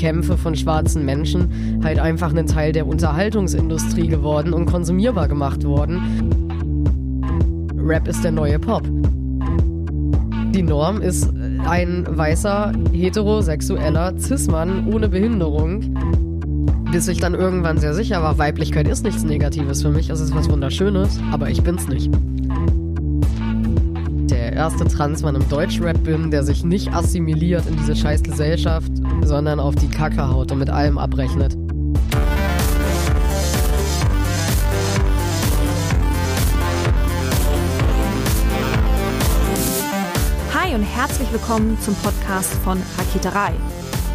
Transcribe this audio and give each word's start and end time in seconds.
Kämpfe 0.00 0.38
von 0.38 0.56
schwarzen 0.56 1.04
Menschen 1.04 1.82
halt 1.84 1.98
einfach 1.98 2.34
ein 2.34 2.46
Teil 2.46 2.72
der 2.72 2.86
Unterhaltungsindustrie 2.86 4.08
geworden 4.08 4.54
und 4.54 4.64
konsumierbar 4.64 5.28
gemacht 5.28 5.62
worden. 5.62 6.00
Rap 7.76 8.08
ist 8.08 8.24
der 8.24 8.32
neue 8.32 8.58
Pop. 8.58 8.82
Die 10.54 10.62
Norm 10.62 11.02
ist 11.02 11.30
ein 11.66 12.06
weißer, 12.08 12.72
heterosexueller 12.92 14.18
Cis-Mann 14.18 14.90
ohne 14.90 15.10
Behinderung. 15.10 15.94
Bis 16.90 17.06
ich 17.06 17.18
dann 17.18 17.34
irgendwann 17.34 17.76
sehr 17.76 17.92
sicher 17.92 18.22
war, 18.22 18.38
Weiblichkeit 18.38 18.88
ist 18.88 19.04
nichts 19.04 19.22
Negatives 19.22 19.82
für 19.82 19.90
mich, 19.90 20.08
es 20.08 20.20
ist 20.20 20.34
was 20.34 20.50
Wunderschönes, 20.50 21.20
aber 21.30 21.50
ich 21.50 21.62
bin's 21.62 21.86
nicht. 21.88 22.10
Der 24.30 24.54
erste 24.54 24.86
Transmann 24.86 25.34
im 25.34 25.46
Deutschrap 25.50 26.02
bin, 26.04 26.30
der 26.30 26.42
sich 26.42 26.64
nicht 26.64 26.90
assimiliert 26.90 27.66
in 27.68 27.76
diese 27.76 27.94
scheiß 27.94 28.22
Gesellschaft, 28.22 28.90
sondern 29.30 29.60
auf 29.60 29.76
die 29.76 29.88
Kacke 29.88 30.28
haut 30.28 30.50
und 30.50 30.58
mit 30.58 30.70
allem 30.70 30.98
abrechnet. 30.98 31.56
Hi 40.52 40.74
und 40.74 40.82
herzlich 40.82 41.32
willkommen 41.32 41.78
zum 41.80 41.94
Podcast 41.94 42.52
von 42.64 42.82
Raketerei. 42.98 43.52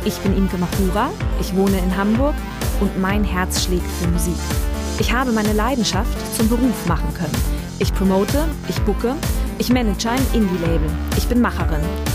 Ich 0.03 0.17
bin 0.17 0.35
Imke 0.35 0.57
Machura, 0.57 1.09
ich 1.39 1.55
wohne 1.55 1.77
in 1.77 1.95
Hamburg 1.95 2.35
und 2.81 2.99
mein 2.99 3.23
Herz 3.23 3.63
schlägt 3.63 3.87
für 3.87 4.09
Musik. 4.09 4.35
Ich 4.99 5.13
habe 5.13 5.31
meine 5.31 5.53
Leidenschaft 5.53 6.35
zum 6.35 6.49
Beruf 6.49 6.87
machen 6.87 7.13
können. 7.13 7.37
Ich 7.79 7.93
promote, 7.93 8.43
ich 8.67 8.81
bucke, 8.81 9.15
ich 9.59 9.69
manage 9.69 10.09
ein 10.09 10.25
Indie-Label. 10.33 10.89
Ich 11.15 11.25
bin 11.27 11.39
Macherin. 11.39 12.14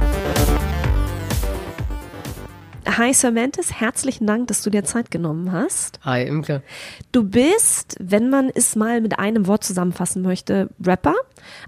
Hi 2.97 3.13
Samantha, 3.13 3.61
herzlichen 3.73 4.27
Dank, 4.27 4.47
dass 4.47 4.63
du 4.63 4.69
dir 4.69 4.83
Zeit 4.83 5.11
genommen 5.11 5.53
hast. 5.53 5.99
Hi 6.03 6.23
Imke. 6.23 6.61
Du 7.13 7.23
bist, 7.23 7.95
wenn 8.01 8.29
man 8.29 8.49
es 8.53 8.75
mal 8.75 8.99
mit 8.99 9.17
einem 9.17 9.47
Wort 9.47 9.63
zusammenfassen 9.63 10.21
möchte, 10.21 10.69
Rapper, 10.85 11.15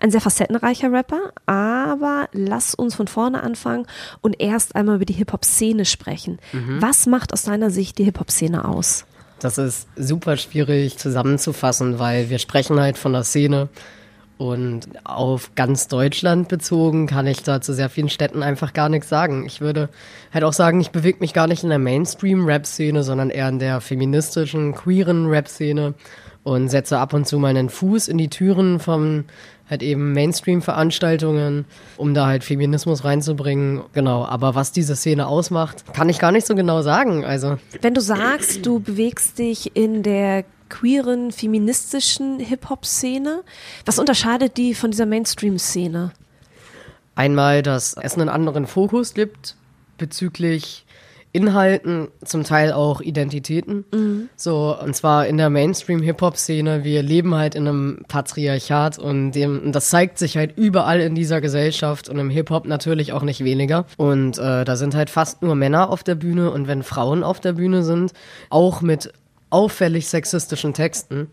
ein 0.02 0.12
sehr 0.12 0.20
facettenreicher 0.20 0.92
Rapper, 0.92 1.32
aber 1.46 2.28
lass 2.34 2.76
uns 2.76 2.96
von 2.96 3.08
vorne 3.08 3.42
anfangen 3.42 3.88
und 4.20 4.42
erst 4.42 4.76
einmal 4.76 4.98
über 4.98 5.06
die 5.06 5.14
Hip-Hop-Szene 5.14 5.86
sprechen. 5.86 6.40
Mhm. 6.52 6.82
Was 6.82 7.06
macht 7.06 7.32
aus 7.32 7.44
deiner 7.44 7.70
Sicht 7.70 8.00
die 8.00 8.04
Hip-Hop-Szene 8.04 8.66
aus? 8.66 9.06
Das 9.40 9.58
ist 9.58 9.88
super 9.96 10.36
schwierig 10.36 10.98
zusammenzufassen, 10.98 12.00
weil 12.00 12.30
wir 12.30 12.40
sprechen 12.40 12.80
halt 12.82 12.98
von 12.98 13.14
der 13.14 13.24
Szene 13.24 13.70
und 14.38 14.88
auf 15.04 15.56
ganz 15.56 15.88
Deutschland 15.88 16.48
bezogen 16.48 17.08
kann 17.08 17.28
ich 17.28 17.44
da 17.44 17.62
zu 17.62 17.74
sehr 17.74 17.90
vielen 17.90 18.10
Städten 18.10 18.44
einfach 18.44 18.74
gar 18.74 18.90
nichts 18.90 19.10
sagen. 19.10 19.46
Ich 19.46 19.62
würde 19.62 19.90
halt 20.34 20.44
auch 20.44 20.54
sagen, 20.54 20.82
ich 20.82 20.92
bewege 20.92 21.20
mich 21.20 21.34
gar 21.34 21.48
nicht 21.48 21.64
in 21.64 21.70
der 21.70 21.80
Mainstream-Rap-Szene, 21.80 23.04
sondern 23.04 23.30
eher 23.30 23.50
in 23.50 23.60
der 23.60 23.80
feministischen, 23.80 24.74
queeren 24.74 25.28
Rap-Szene 25.28 25.94
und 26.44 26.70
setze 26.70 26.98
ab 26.98 27.14
und 27.14 27.28
zu 27.28 27.40
meinen 27.40 27.70
Fuß 27.70 28.08
in 28.08 28.18
die 28.18 28.30
Türen 28.30 28.80
von 28.80 29.26
halt 29.70 29.82
eben 29.82 30.14
Mainstream-Veranstaltungen, 30.14 31.66
um 31.98 32.14
da 32.14 32.28
halt 32.28 32.44
Feminismus 32.44 33.06
reinzubringen. 33.06 33.82
Genau, 33.94 34.26
aber 34.26 34.56
was 34.56 34.72
diese 34.72 34.96
Szene 34.96 35.28
ausmacht, 35.28 35.94
kann 35.94 36.10
ich 36.10 36.20
gar 36.20 36.32
nicht 36.32 36.46
so 36.46 36.54
genau 36.54 36.82
sagen. 36.82 37.24
Also 37.24 37.58
wenn 37.82 37.94
du 37.94 38.02
sagst, 38.02 38.66
du 38.66 38.80
bewegst 38.80 39.40
dich 39.40 39.76
in 39.76 40.04
der 40.04 40.44
queeren, 40.74 41.32
feministischen 41.32 42.40
Hip-Hop-Szene. 42.40 43.44
Was 43.86 44.00
unterscheidet 44.00 44.58
die 44.58 44.74
von 44.74 44.90
dieser 44.90 45.06
Mainstream-Szene? 45.06 46.12
Einmal, 47.14 47.62
dass 47.62 47.94
es 47.94 48.16
einen 48.16 48.28
anderen 48.28 48.66
Fokus 48.66 49.14
gibt 49.14 49.56
bezüglich 50.00 50.86
Inhalten, 51.32 52.10
zum 52.24 52.44
Teil 52.44 52.72
auch 52.72 53.02
Identitäten. 53.02 53.86
Mhm. 53.92 54.30
So, 54.36 54.76
und 54.80 54.96
zwar 54.96 55.28
in 55.28 55.38
der 55.38 55.50
Mainstream-Hip-Hop-Szene. 55.52 56.84
Wir 56.84 57.04
leben 57.04 57.36
halt 57.36 57.56
in 57.56 57.68
einem 57.68 58.04
Patriarchat 58.08 58.98
und 58.98 59.32
dem, 59.32 59.72
das 59.72 59.90
zeigt 59.90 60.18
sich 60.18 60.38
halt 60.38 60.58
überall 60.58 61.02
in 61.02 61.16
dieser 61.16 61.42
Gesellschaft 61.42 62.10
und 62.10 62.18
im 62.18 62.30
Hip-Hop 62.30 62.66
natürlich 62.66 63.14
auch 63.14 63.24
nicht 63.24 63.44
weniger. 63.44 63.86
Und 63.98 64.38
äh, 64.38 64.64
da 64.64 64.76
sind 64.76 64.96
halt 64.96 65.10
fast 65.10 65.42
nur 65.42 65.56
Männer 65.56 65.90
auf 65.90 66.04
der 66.04 66.16
Bühne 66.16 66.52
und 66.52 66.68
wenn 66.68 66.84
Frauen 66.84 67.24
auf 67.24 67.40
der 67.40 67.54
Bühne 67.54 67.84
sind, 67.84 68.14
auch 68.50 68.82
mit 68.82 69.12
auffällig 69.54 70.08
sexistischen 70.08 70.74
Texten. 70.74 71.28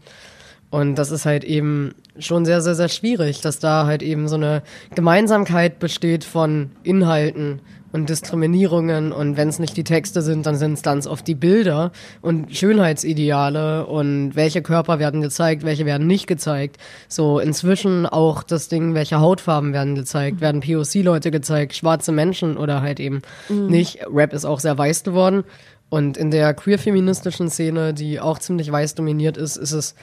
Und 0.70 0.94
das 0.94 1.10
ist 1.10 1.26
halt 1.26 1.42
eben 1.42 1.94
schon 2.19 2.44
sehr, 2.44 2.60
sehr, 2.60 2.76
sehr 2.76 2.88
schwierig, 2.88 3.41
dass 3.41 3.58
da 3.58 3.86
halt 3.86 4.03
eben 4.03 4.28
so 4.28 4.36
eine 4.36 4.62
Gemeinsamkeit 4.94 5.81
besteht 5.81 6.22
von 6.22 6.70
Inhalten 6.84 7.60
und 7.92 8.09
Diskriminierungen 8.09 9.10
und 9.10 9.36
wenn 9.36 9.48
es 9.48 9.59
nicht 9.59 9.76
die 9.76 9.82
Texte 9.82 10.22
sind, 10.22 10.47
dann 10.47 10.54
sind 10.54 10.75
es 10.75 10.82
ganz 10.82 11.09
oft 11.09 11.26
die 11.26 11.34
Bilder 11.34 11.91
und 12.22 12.54
Schönheitsideale 12.54 13.86
und 13.86 14.36
welche 14.36 14.62
Körper 14.62 15.00
werden 15.00 15.20
gezeigt, 15.22 15.64
welche 15.64 15.86
werden 15.86 16.06
nicht 16.06 16.28
gezeigt. 16.28 16.76
So 17.09 17.41
inzwischen 17.41 18.06
auch 18.06 18.44
das 18.44 18.69
Ding, 18.69 18.94
welche 18.94 19.19
Hautfarben 19.19 19.72
werden 19.72 19.97
gezeigt, 19.97 20.36
mhm. 20.36 20.41
werden 20.41 20.60
POC-Leute 20.60 21.32
gezeigt, 21.32 21.75
schwarze 21.75 22.12
Menschen 22.12 22.56
oder 22.56 22.80
halt 22.80 23.00
eben 23.00 23.22
mhm. 23.48 23.66
nicht. 23.66 24.06
Rap 24.09 24.32
ist 24.32 24.44
auch 24.44 24.60
sehr 24.60 24.78
weiß 24.78 25.03
geworden 25.03 25.42
und 25.90 26.16
in 26.16 26.30
der 26.30 26.54
queer-feministischen 26.54 27.50
Szene, 27.50 27.92
die 27.92 28.20
auch 28.20 28.38
ziemlich 28.38 28.70
weiß 28.70 28.94
dominiert 28.94 29.36
ist, 29.36 29.56
ist 29.56 29.72
es 29.72 29.94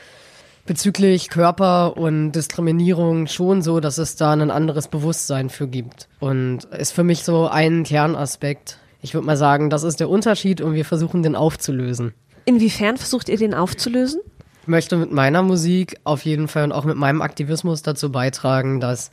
bezüglich 0.65 1.29
Körper 1.29 1.97
und 1.97 2.33
Diskriminierung 2.33 3.27
schon 3.27 3.61
so, 3.61 3.79
dass 3.79 3.97
es 3.97 4.17
da 4.17 4.33
ein 4.33 4.51
anderes 4.51 4.89
Bewusstsein 4.89 5.49
für 5.49 5.67
gibt. 5.67 6.09
Und 6.19 6.65
ist 6.65 6.91
für 6.91 7.03
mich 7.03 7.23
so 7.23 7.47
ein 7.47 7.83
Kernaspekt. 7.83 8.77
Ich 9.01 9.13
würde 9.13 9.25
mal 9.25 9.37
sagen, 9.37 9.69
das 9.69 9.83
ist 9.83 9.99
der 10.01 10.09
Unterschied 10.09 10.59
und 10.59 10.73
wir 10.73 10.83
versuchen 10.85 11.23
den 11.23 11.35
aufzulösen. 11.35 12.13
Inwiefern 12.45 12.97
versucht 12.97 13.29
ihr 13.29 13.37
den 13.37 13.53
aufzulösen? 13.53 14.19
Ich 14.63 14.67
möchte 14.67 14.97
mit 14.97 15.13
meiner 15.13 15.41
Musik 15.41 15.97
auf 16.03 16.25
jeden 16.25 16.49
Fall 16.49 16.65
und 16.65 16.71
auch 16.73 16.83
mit 16.83 16.97
meinem 16.97 17.21
Aktivismus 17.21 17.81
dazu 17.81 18.11
beitragen, 18.11 18.81
dass 18.81 19.09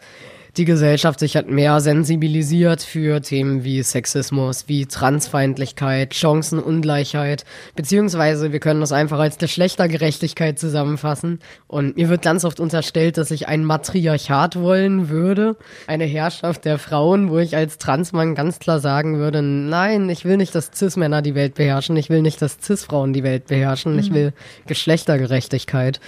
die 0.56 0.64
Gesellschaft 0.64 1.18
sich 1.18 1.36
hat 1.36 1.48
mehr 1.48 1.80
sensibilisiert 1.80 2.82
für 2.82 3.20
Themen 3.20 3.64
wie 3.64 3.82
Sexismus, 3.82 4.64
wie 4.68 4.86
Transfeindlichkeit, 4.86 6.14
Chancenungleichheit, 6.14 7.44
beziehungsweise 7.74 8.52
wir 8.52 8.60
können 8.60 8.80
das 8.80 8.92
einfach 8.92 9.18
als 9.18 9.38
Geschlechtergerechtigkeit 9.38 10.58
zusammenfassen. 10.58 11.40
Und 11.66 11.96
mir 11.96 12.08
wird 12.08 12.22
ganz 12.22 12.44
oft 12.44 12.60
unterstellt, 12.60 13.18
dass 13.18 13.30
ich 13.32 13.48
ein 13.48 13.64
Matriarchat 13.64 14.56
wollen 14.60 15.08
würde, 15.08 15.56
eine 15.86 16.04
Herrschaft 16.04 16.64
der 16.64 16.78
Frauen, 16.78 17.30
wo 17.30 17.38
ich 17.38 17.56
als 17.56 17.78
Transmann 17.78 18.34
ganz 18.34 18.60
klar 18.60 18.78
sagen 18.78 19.18
würde, 19.18 19.42
nein, 19.42 20.08
ich 20.08 20.24
will 20.24 20.36
nicht, 20.36 20.54
dass 20.54 20.70
Cis-Männer 20.74 21.22
die 21.22 21.34
Welt 21.34 21.54
beherrschen, 21.54 21.96
ich 21.96 22.10
will 22.10 22.22
nicht, 22.22 22.40
dass 22.40 22.58
Cis-Frauen 22.62 23.12
die 23.12 23.24
Welt 23.24 23.46
beherrschen, 23.48 23.94
mhm. 23.94 23.98
ich 23.98 24.14
will 24.14 24.32
Geschlechtergerechtigkeit. 24.66 26.00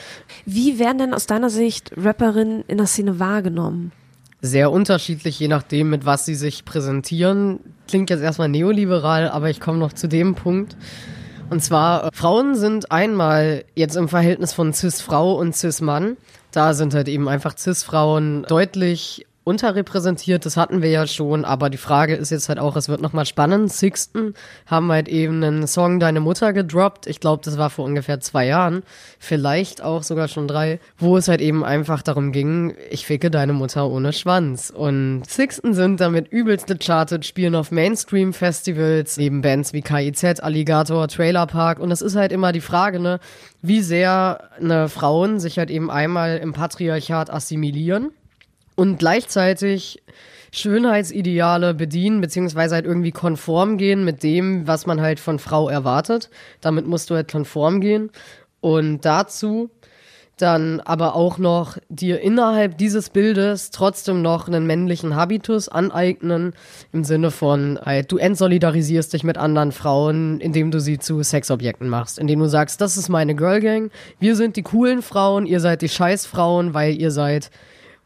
Wie 0.45 0.79
werden 0.79 0.99
denn 0.99 1.15
aus 1.15 1.27
deiner 1.27 1.51
Sicht 1.51 1.91
Rapperinnen 1.97 2.65
in 2.69 2.79
der 2.79 2.87
Szene 2.87 3.19
wahrgenommen? 3.19 3.93
Sehr 4.43 4.71
unterschiedlich, 4.71 5.39
je 5.39 5.49
nachdem, 5.49 5.91
mit 5.91 6.05
was 6.05 6.25
sie 6.25 6.35
sich 6.35 6.65
präsentieren. 6.65 7.61
Klingt 7.89 8.11
jetzt 8.11 8.23
erstmal 8.23 8.49
neoliberal, 8.49 9.29
aber 9.29 9.51
ich 9.51 9.61
komme 9.61 9.79
noch 9.79 9.93
zu 9.93 10.09
dem 10.09 10.35
Punkt. 10.35 10.77
Und 11.49 11.62
zwar, 11.62 12.05
äh, 12.05 12.11
Frauen 12.12 12.55
sind 12.55 12.91
einmal 12.91 13.65
jetzt 13.75 13.97
im 13.97 14.09
Verhältnis 14.09 14.53
von 14.53 14.73
Cis-Frau 14.73 15.35
und 15.35 15.55
Cis-Mann. 15.55 16.17
Da 16.50 16.75
sind 16.75 16.94
halt 16.94 17.09
eben 17.09 17.29
einfach 17.29 17.56
Cis-Frauen 17.56 18.44
deutlich 18.49 19.27
unterrepräsentiert, 19.46 20.44
das 20.44 20.56
hatten 20.56 20.82
wir 20.82 20.90
ja 20.90 21.06
schon, 21.06 21.44
aber 21.44 21.70
die 21.70 21.76
Frage 21.76 22.16
ist 22.16 22.31
jetzt 22.31 22.48
halt 22.48 22.58
auch, 22.58 22.75
es 22.75 22.88
wird 22.88 23.00
nochmal 23.00 23.26
spannend. 23.26 23.72
Sixten 23.72 24.34
haben 24.66 24.90
halt 24.90 25.06
eben 25.06 25.43
einen 25.43 25.69
Song 25.69 26.00
Deine 26.00 26.19
Mutter 26.19 26.52
gedroppt. 26.52 27.06
Ich 27.06 27.20
glaube, 27.20 27.44
das 27.44 27.56
war 27.56 27.70
vor 27.70 27.84
ungefähr 27.84 28.19
zwei 28.19 28.46
Jahren, 28.46 28.82
vielleicht 29.20 29.82
auch 29.82 30.02
sogar 30.02 30.26
schon 30.26 30.48
drei, 30.48 30.81
wo 30.98 31.16
es 31.16 31.28
halt 31.28 31.40
eben 31.40 31.64
einfach 31.64 32.02
darum 32.02 32.32
ging, 32.32 32.75
ich 32.90 33.06
ficke 33.06 33.31
deine 33.31 33.52
Mutter 33.52 33.88
ohne 33.88 34.12
Schwanz. 34.12 34.70
Und 34.70 35.22
Sixten 35.28 35.75
sind 35.75 36.00
damit 36.00 36.26
übelste 36.26 36.76
charted, 36.76 37.25
spielen 37.25 37.54
auf 37.54 37.70
Mainstream-Festivals, 37.70 39.16
neben 39.16 39.43
Bands 39.43 39.72
wie 39.72 39.82
KIZ, 39.82 40.40
Alligator, 40.40 41.06
Trailer 41.06 41.46
Park. 41.46 41.78
Und 41.78 41.93
es 41.93 42.02
ist 42.02 42.16
halt 42.16 42.32
immer 42.32 42.50
die 42.50 42.60
Frage, 42.60 42.98
ne, 42.98 43.20
wie 43.62 43.81
sehr 43.81 44.50
eine 44.60 44.88
Frauen 44.88 45.38
sich 45.38 45.56
halt 45.56 45.70
eben 45.70 45.88
einmal 45.88 46.38
im 46.38 46.52
Patriarchat 46.52 47.31
assimilieren 47.32 48.10
und 48.76 48.99
gleichzeitig 48.99 50.02
Schönheitsideale 50.52 51.75
bedienen, 51.75 52.20
beziehungsweise 52.20 52.76
halt 52.76 52.87
irgendwie 52.87 53.12
konform 53.12 53.76
gehen 53.76 54.05
mit 54.05 54.23
dem, 54.23 54.67
was 54.67 54.87
man 54.87 55.00
halt 55.00 55.20
von 55.20 55.38
Frau 55.38 55.69
erwartet. 55.69 56.31
Damit 56.61 56.87
musst 56.87 57.11
du 57.11 57.14
halt 57.14 57.31
konform 57.31 57.81
gehen. 57.81 58.11
Und 58.61 59.05
dazu 59.05 59.70
dann 60.37 60.81
aber 60.81 61.14
auch 61.14 61.38
noch 61.38 61.78
dir 61.88 62.20
innerhalb 62.20 62.76
dieses 62.76 63.08
Bildes 63.08 63.70
trotzdem 63.70 64.20
noch 64.20 64.49
einen 64.49 64.67
männlichen 64.67 65.17
Habitus 65.17 65.69
aneignen, 65.69 66.52
im 66.93 67.05
Sinne 67.05 67.31
von, 67.31 67.79
halt, 67.82 68.12
du 68.12 68.19
entsolidarisierst 68.19 69.12
dich 69.14 69.25
mit 69.25 69.38
anderen 69.38 69.72
Frauen, 69.72 70.40
indem 70.40 70.70
du 70.70 70.81
sie 70.81 70.99
zu 70.99 71.22
Sexobjekten 71.22 71.88
machst, 71.88 72.19
indem 72.19 72.40
du 72.40 72.49
sagst, 72.49 72.81
das 72.82 72.99
ist 72.99 73.08
meine 73.08 73.34
Girl 73.34 73.61
Gang, 73.61 73.90
wir 74.19 74.37
sind 74.37 74.56
die 74.56 74.62
coolen 74.62 75.00
Frauen, 75.00 75.46
ihr 75.46 75.61
seid 75.61 75.81
die 75.81 75.88
Scheißfrauen, 75.88 76.75
weil 76.75 77.00
ihr 77.00 77.11
seid 77.11 77.50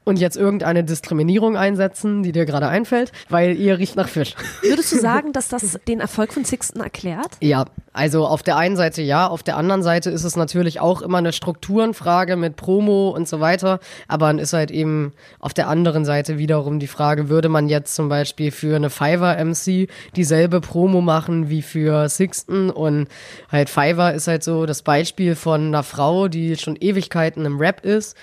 und 0.04 0.18
jetzt 0.18 0.36
irgendeine 0.36 0.82
Diskriminierung 0.82 1.56
einsetzen, 1.56 2.22
die 2.22 2.32
dir 2.32 2.46
gerade 2.46 2.68
einfällt, 2.68 3.12
weil 3.28 3.56
ihr 3.56 3.78
riecht 3.78 3.96
nach 3.96 4.08
Fisch. 4.08 4.34
Würdest 4.62 4.92
du 4.92 4.96
sagen, 5.00 5.32
dass 5.32 5.48
das 5.48 5.78
den 5.86 6.00
Erfolg 6.00 6.32
von 6.32 6.44
Sixten 6.44 6.80
erklärt? 6.80 7.36
Ja, 7.40 7.66
also 7.92 8.26
auf 8.26 8.42
der 8.42 8.56
einen 8.56 8.76
Seite 8.76 9.02
ja, 9.02 9.26
auf 9.26 9.42
der 9.42 9.56
anderen 9.56 9.82
Seite 9.82 10.10
ist 10.10 10.24
es 10.24 10.36
natürlich 10.36 10.80
auch 10.80 11.02
immer 11.02 11.18
eine 11.18 11.32
Strukturenfrage 11.32 12.36
mit 12.36 12.56
Promo 12.56 13.10
und 13.10 13.28
so 13.28 13.40
weiter, 13.40 13.80
aber 14.08 14.28
dann 14.28 14.38
ist 14.38 14.52
halt 14.52 14.70
eben 14.70 15.12
auf 15.38 15.54
der 15.54 15.68
anderen 15.68 16.04
Seite 16.04 16.38
wiederum 16.38 16.78
die 16.78 16.86
Frage, 16.86 17.28
würde 17.28 17.48
man 17.48 17.68
jetzt 17.68 17.94
zum 17.94 18.08
Beispiel 18.08 18.52
für 18.52 18.76
eine 18.76 18.90
Fiverr 18.90 19.44
MC 19.44 19.88
dieselbe 20.16 20.60
Promo 20.60 21.00
machen 21.00 21.50
wie 21.50 21.62
für 21.62 22.08
Sixten 22.08 22.70
und 22.70 23.08
halt 23.50 23.68
Fiverr 23.68 24.14
ist 24.14 24.28
halt 24.28 24.44
so 24.44 24.66
das 24.66 24.82
Beispiel 24.82 25.34
von 25.34 25.66
einer 25.66 25.82
Frau, 25.82 26.28
die 26.28 26.56
schon 26.56 26.76
Ewigkeiten 26.76 27.44
im 27.44 27.58
Rap 27.58 27.84
ist 27.84 28.16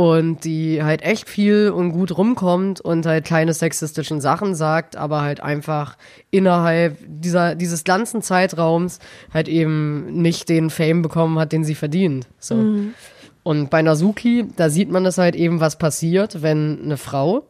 und 0.00 0.44
die 0.46 0.82
halt 0.82 1.02
echt 1.02 1.28
viel 1.28 1.68
und 1.68 1.92
gut 1.92 2.16
rumkommt 2.16 2.80
und 2.80 3.04
halt 3.04 3.26
keine 3.26 3.52
sexistischen 3.52 4.22
Sachen 4.22 4.54
sagt, 4.54 4.96
aber 4.96 5.20
halt 5.20 5.42
einfach 5.42 5.98
innerhalb 6.30 6.96
dieser, 7.06 7.54
dieses 7.54 7.84
ganzen 7.84 8.22
Zeitraums 8.22 8.98
halt 9.30 9.46
eben 9.46 10.22
nicht 10.22 10.48
den 10.48 10.70
Fame 10.70 11.02
bekommen 11.02 11.38
hat, 11.38 11.52
den 11.52 11.64
sie 11.64 11.74
verdient. 11.74 12.26
So. 12.38 12.54
Mhm. 12.54 12.94
Und 13.42 13.68
bei 13.68 13.82
Nazuki, 13.82 14.46
da 14.56 14.70
sieht 14.70 14.90
man 14.90 15.04
das 15.04 15.18
halt 15.18 15.36
eben, 15.36 15.60
was 15.60 15.76
passiert, 15.76 16.40
wenn 16.40 16.80
eine 16.82 16.96
Frau 16.96 17.44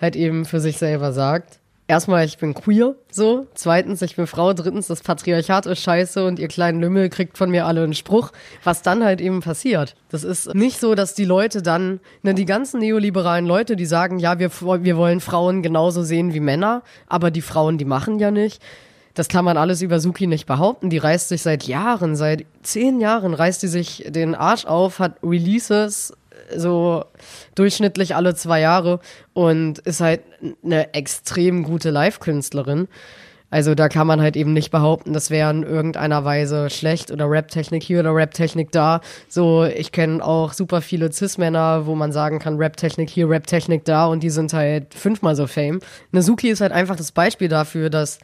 halt 0.00 0.16
eben 0.16 0.46
für 0.46 0.58
sich 0.58 0.78
selber 0.78 1.12
sagt, 1.12 1.60
erstmal, 1.86 2.24
ich 2.24 2.38
bin 2.38 2.54
queer, 2.54 2.94
so. 3.10 3.46
Zweitens, 3.54 4.02
ich 4.02 4.16
bin 4.16 4.26
Frau. 4.26 4.52
Drittens, 4.52 4.86
das 4.86 5.02
Patriarchat 5.02 5.66
ist 5.66 5.80
scheiße 5.80 6.24
und 6.24 6.38
ihr 6.38 6.48
kleinen 6.48 6.80
Lümmel 6.80 7.08
kriegt 7.08 7.38
von 7.38 7.50
mir 7.50 7.66
alle 7.66 7.82
einen 7.82 7.94
Spruch. 7.94 8.32
Was 8.62 8.82
dann 8.82 9.04
halt 9.04 9.20
eben 9.20 9.40
passiert. 9.40 9.94
Das 10.08 10.24
ist 10.24 10.54
nicht 10.54 10.80
so, 10.80 10.94
dass 10.94 11.14
die 11.14 11.24
Leute 11.24 11.62
dann, 11.62 12.00
ne, 12.22 12.34
die 12.34 12.46
ganzen 12.46 12.80
neoliberalen 12.80 13.46
Leute, 13.46 13.76
die 13.76 13.86
sagen, 13.86 14.18
ja, 14.18 14.38
wir, 14.38 14.50
wir 14.50 14.96
wollen 14.96 15.20
Frauen 15.20 15.62
genauso 15.62 16.02
sehen 16.02 16.34
wie 16.34 16.40
Männer, 16.40 16.82
aber 17.06 17.30
die 17.30 17.42
Frauen, 17.42 17.78
die 17.78 17.84
machen 17.84 18.18
ja 18.18 18.30
nicht. 18.30 18.62
Das 19.14 19.28
kann 19.28 19.44
man 19.44 19.56
alles 19.56 19.80
über 19.80 20.00
Suki 20.00 20.26
nicht 20.26 20.46
behaupten. 20.46 20.90
Die 20.90 20.98
reißt 20.98 21.28
sich 21.28 21.42
seit 21.42 21.64
Jahren, 21.64 22.16
seit 22.16 22.46
zehn 22.62 23.00
Jahren 23.00 23.32
reißt 23.32 23.62
die 23.62 23.68
sich 23.68 24.04
den 24.08 24.34
Arsch 24.34 24.64
auf, 24.64 24.98
hat 24.98 25.18
Releases, 25.22 26.12
so 26.56 27.04
durchschnittlich 27.54 28.14
alle 28.14 28.34
zwei 28.34 28.60
Jahre 28.60 29.00
und 29.32 29.78
ist 29.80 30.00
halt 30.00 30.20
eine 30.64 30.94
extrem 30.94 31.64
gute 31.64 31.90
Live-Künstlerin. 31.90 32.88
Also 33.50 33.76
da 33.76 33.88
kann 33.88 34.08
man 34.08 34.20
halt 34.20 34.34
eben 34.34 34.52
nicht 34.52 34.72
behaupten, 34.72 35.12
das 35.12 35.30
wäre 35.30 35.48
in 35.48 35.62
irgendeiner 35.62 36.24
Weise 36.24 36.70
schlecht 36.70 37.12
oder 37.12 37.30
Rap-Technik 37.30 37.84
hier 37.84 38.00
oder 38.00 38.12
Rap-Technik 38.12 38.72
da. 38.72 39.00
So, 39.28 39.64
ich 39.64 39.92
kenne 39.92 40.24
auch 40.24 40.52
super 40.52 40.80
viele 40.80 41.12
Cis-Männer, 41.12 41.86
wo 41.86 41.94
man 41.94 42.10
sagen 42.10 42.40
kann, 42.40 42.56
Rap-Technik 42.56 43.08
hier, 43.08 43.30
Rap-Technik 43.30 43.84
da 43.84 44.06
und 44.06 44.24
die 44.24 44.30
sind 44.30 44.52
halt 44.52 44.92
fünfmal 44.92 45.36
so 45.36 45.46
fame. 45.46 45.78
Nazuki 46.10 46.48
ist 46.48 46.62
halt 46.62 46.72
einfach 46.72 46.96
das 46.96 47.12
Beispiel 47.12 47.46
dafür, 47.46 47.90
dass 47.90 48.18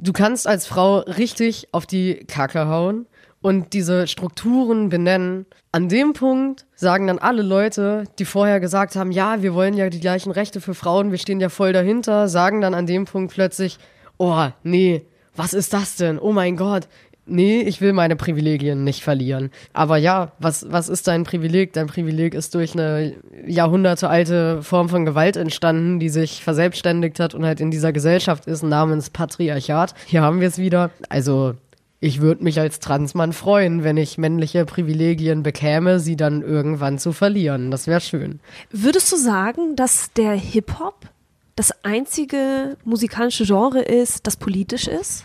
du 0.00 0.12
kannst 0.12 0.48
als 0.48 0.66
Frau 0.66 0.98
richtig 0.98 1.68
auf 1.70 1.86
die 1.86 2.24
Kacke 2.26 2.66
hauen 2.66 3.06
und 3.46 3.74
diese 3.74 4.08
Strukturen 4.08 4.88
benennen. 4.88 5.46
An 5.70 5.88
dem 5.88 6.14
Punkt 6.14 6.66
sagen 6.74 7.06
dann 7.06 7.20
alle 7.20 7.42
Leute, 7.42 8.02
die 8.18 8.24
vorher 8.24 8.58
gesagt 8.58 8.96
haben, 8.96 9.12
ja, 9.12 9.40
wir 9.40 9.54
wollen 9.54 9.74
ja 9.74 9.88
die 9.88 10.00
gleichen 10.00 10.32
Rechte 10.32 10.60
für 10.60 10.74
Frauen, 10.74 11.12
wir 11.12 11.18
stehen 11.18 11.38
ja 11.38 11.48
voll 11.48 11.72
dahinter, 11.72 12.26
sagen 12.26 12.60
dann 12.60 12.74
an 12.74 12.86
dem 12.86 13.04
Punkt 13.04 13.32
plötzlich, 13.32 13.78
oh, 14.16 14.48
nee, 14.64 15.02
was 15.36 15.54
ist 15.54 15.72
das 15.72 15.94
denn? 15.94 16.18
Oh 16.18 16.32
mein 16.32 16.56
Gott. 16.56 16.88
Nee, 17.24 17.60
ich 17.60 17.80
will 17.80 17.92
meine 17.92 18.16
Privilegien 18.16 18.82
nicht 18.82 19.04
verlieren. 19.04 19.50
Aber 19.72 19.96
ja, 19.96 20.32
was, 20.40 20.66
was 20.68 20.88
ist 20.88 21.06
dein 21.06 21.22
Privileg? 21.22 21.72
Dein 21.72 21.86
Privileg 21.86 22.34
ist 22.34 22.52
durch 22.56 22.72
eine 22.72 23.14
jahrhundertealte 23.46 24.64
Form 24.64 24.88
von 24.88 25.04
Gewalt 25.04 25.36
entstanden, 25.36 26.00
die 26.00 26.08
sich 26.08 26.42
verselbstständigt 26.42 27.20
hat 27.20 27.32
und 27.32 27.46
halt 27.46 27.60
in 27.60 27.70
dieser 27.70 27.92
Gesellschaft 27.92 28.46
ist, 28.46 28.64
namens 28.64 29.10
Patriarchat. 29.10 29.94
Hier 30.06 30.22
haben 30.22 30.40
wir 30.40 30.48
es 30.48 30.58
wieder. 30.58 30.90
Also 31.08 31.54
ich 32.00 32.20
würde 32.20 32.44
mich 32.44 32.60
als 32.60 32.78
Transmann 32.78 33.32
freuen, 33.32 33.82
wenn 33.82 33.96
ich 33.96 34.18
männliche 34.18 34.64
Privilegien 34.64 35.42
bekäme, 35.42 35.98
sie 35.98 36.16
dann 36.16 36.42
irgendwann 36.42 36.98
zu 36.98 37.12
verlieren. 37.12 37.70
Das 37.70 37.86
wäre 37.86 38.00
schön. 38.00 38.40
Würdest 38.70 39.10
du 39.12 39.16
sagen, 39.16 39.76
dass 39.76 40.12
der 40.12 40.32
Hip-Hop 40.32 41.06
das 41.54 41.72
einzige 41.84 42.76
musikalische 42.84 43.44
Genre 43.44 43.80
ist, 43.80 44.26
das 44.26 44.36
politisch 44.36 44.88
ist? 44.88 45.24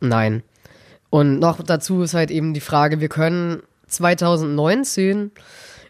Nein. 0.00 0.42
Und 1.10 1.38
noch 1.38 1.62
dazu 1.62 2.02
ist 2.02 2.14
halt 2.14 2.30
eben 2.30 2.52
die 2.52 2.60
Frage, 2.60 3.00
wir 3.00 3.08
können 3.08 3.62
2019 3.86 5.30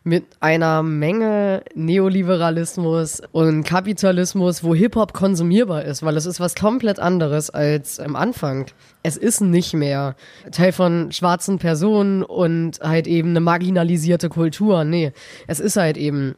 mit 0.05 0.25
einer 0.41 0.83
Menge 0.83 1.63
Neoliberalismus 1.75 3.23
und 3.33 3.65
Kapitalismus, 3.65 4.65
wo 4.65 4.75
Hip-Hop 4.75 5.13
konsumierbar 5.13 5.85
ist, 5.85 6.03
weil 6.03 6.17
es 6.17 6.27
ist 6.27 6.41
was 6.41 6.55
komplett 6.55 6.99
anderes 6.99 7.51
als 7.51 8.01
am 8.01 8.17
Anfang. 8.17 8.67
Es 9.03 9.17
ist 9.17 9.41
nicht 9.41 9.75
mehr 9.75 10.17
Teil 10.51 10.73
von 10.73 11.13
schwarzen 11.13 11.59
Personen 11.59 12.23
und 12.23 12.81
halt 12.81 13.07
eben 13.07 13.31
eine 13.31 13.41
marginalisierte 13.41 14.29
Kultur. 14.29 14.85
Nee, 14.85 15.13
es 15.47 15.61
ist 15.61 15.77
halt 15.77 15.97
eben 15.97 16.35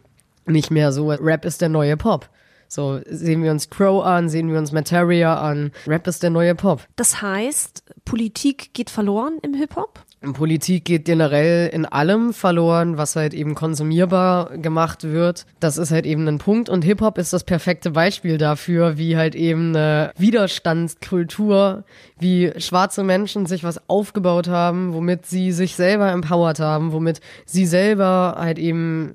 nicht 0.46 0.70
mehr 0.70 0.92
so. 0.92 1.10
Rap 1.10 1.44
ist 1.44 1.60
der 1.60 1.68
neue 1.68 1.96
Pop. 1.96 2.28
So, 2.68 3.00
sehen 3.08 3.42
wir 3.42 3.50
uns 3.50 3.68
Crow 3.68 4.04
an, 4.04 4.28
sehen 4.28 4.48
wir 4.50 4.58
uns 4.58 4.70
Materia 4.70 5.40
an. 5.40 5.72
Rap 5.88 6.06
ist 6.06 6.22
der 6.22 6.30
neue 6.30 6.54
Pop. 6.54 6.86
Das 6.94 7.20
heißt, 7.20 7.82
Politik 8.04 8.72
geht 8.74 8.90
verloren 8.90 9.38
im 9.42 9.54
Hip-Hop? 9.54 10.04
Politik 10.20 10.84
geht 10.84 11.06
generell 11.06 11.68
in 11.68 11.86
allem 11.86 12.34
verloren, 12.34 12.98
was 12.98 13.16
halt 13.16 13.32
eben 13.32 13.54
konsumierbar 13.54 14.58
gemacht 14.58 15.04
wird. 15.04 15.46
Das 15.60 15.78
ist 15.78 15.90
halt 15.90 16.04
eben 16.04 16.28
ein 16.28 16.36
Punkt. 16.36 16.68
Und 16.68 16.84
Hip-Hop 16.84 17.16
ist 17.16 17.32
das 17.32 17.44
perfekte 17.44 17.92
Beispiel 17.92 18.36
dafür, 18.36 18.98
wie 18.98 19.16
halt 19.16 19.34
eben 19.34 19.70
eine 19.70 20.12
Widerstandskultur, 20.18 21.84
wie 22.18 22.52
schwarze 22.58 23.02
Menschen 23.02 23.46
sich 23.46 23.64
was 23.64 23.88
aufgebaut 23.88 24.48
haben, 24.48 24.92
womit 24.92 25.24
sie 25.24 25.52
sich 25.52 25.74
selber 25.74 26.12
empowered 26.12 26.60
haben, 26.60 26.92
womit 26.92 27.20
sie 27.46 27.64
selber 27.64 28.36
halt 28.38 28.58
eben 28.58 29.14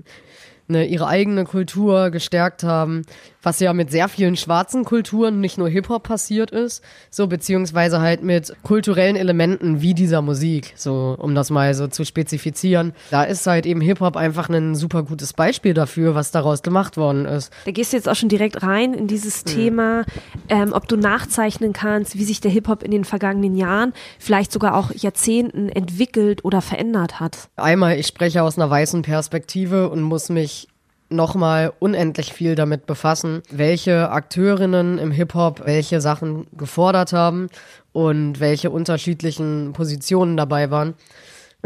eine, 0.68 0.86
ihre 0.86 1.08
eigene 1.08 1.44
Kultur 1.46 2.10
gestärkt 2.10 2.64
haben, 2.64 3.04
was 3.46 3.60
ja 3.60 3.74
mit 3.74 3.92
sehr 3.92 4.10
vielen 4.10 4.36
schwarzen 4.36 4.84
Kulturen, 4.84 5.40
nicht 5.40 5.58
nur 5.58 5.70
Hip-Hop 5.70 6.04
passiert 6.04 6.52
ist, 6.52 6.84
so 7.12 7.28
beziehungsweise 7.28 8.02
halt 8.02 8.24
mit 8.24 8.52
kulturellen 8.64 9.16
Elementen 9.16 9.82
wie 9.82 9.94
dieser 9.94 10.22
Musik, 10.22 10.74
so 10.76 11.16
um 11.20 11.36
das 11.36 11.52
mal 11.52 11.74
so 11.76 11.88
zu 11.88 12.06
spezifizieren. 12.06 12.94
Da 13.12 13.24
ist 13.24 13.46
halt 13.46 13.66
eben 13.66 13.82
Hip-Hop 13.82 14.18
einfach 14.18 14.50
ein 14.50 14.76
super 14.76 15.04
gutes 15.04 15.34
Beispiel 15.34 15.74
dafür, 15.74 16.16
was 16.16 16.32
daraus 16.32 16.64
gemacht 16.64 16.98
worden 16.98 17.26
ist. 17.26 17.52
Da 17.66 17.72
gehst 17.72 17.94
du 17.94 17.98
jetzt 17.98 18.10
auch 18.10 18.16
schon 18.16 18.30
direkt 18.30 18.64
rein 18.64 18.94
in 18.94 19.08
dieses 19.08 19.46
mhm. 19.46 19.50
Thema, 19.50 20.06
ähm, 20.50 20.74
ob 20.74 20.88
du 20.88 20.98
nachzeichnen 20.98 21.72
kannst, 21.72 22.18
wie 22.18 22.24
sich 22.24 22.42
der 22.42 22.52
Hip-Hop 22.52 22.82
in 22.82 22.92
den 22.92 23.06
vergangenen 23.06 23.56
Jahren, 23.56 23.94
vielleicht 24.18 24.52
sogar 24.52 24.76
auch 24.76 24.92
Jahrzehnten 24.92 25.70
entwickelt 25.70 26.44
oder 26.44 26.62
verändert 26.62 27.20
hat. 27.20 27.50
Einmal, 27.58 28.00
ich 28.00 28.08
spreche 28.08 28.42
aus 28.42 28.58
einer 28.58 28.70
weißen 28.70 29.04
Perspektive 29.04 29.90
und 29.90 30.02
muss 30.02 30.30
mich 30.30 30.68
nochmal 31.16 31.74
unendlich 31.80 32.34
viel 32.34 32.56
damit 32.56 32.86
befassen, 32.86 33.42
welche 33.52 34.10
Akteurinnen 34.10 34.98
im 34.98 35.12
Hip-Hop 35.12 35.66
welche 35.66 36.02
Sachen 36.02 36.48
gefordert 36.58 37.14
haben 37.14 37.50
und 37.94 38.40
welche 38.40 38.70
unterschiedlichen 38.70 39.74
Positionen 39.74 40.38
dabei 40.38 40.72
waren. 40.72 40.96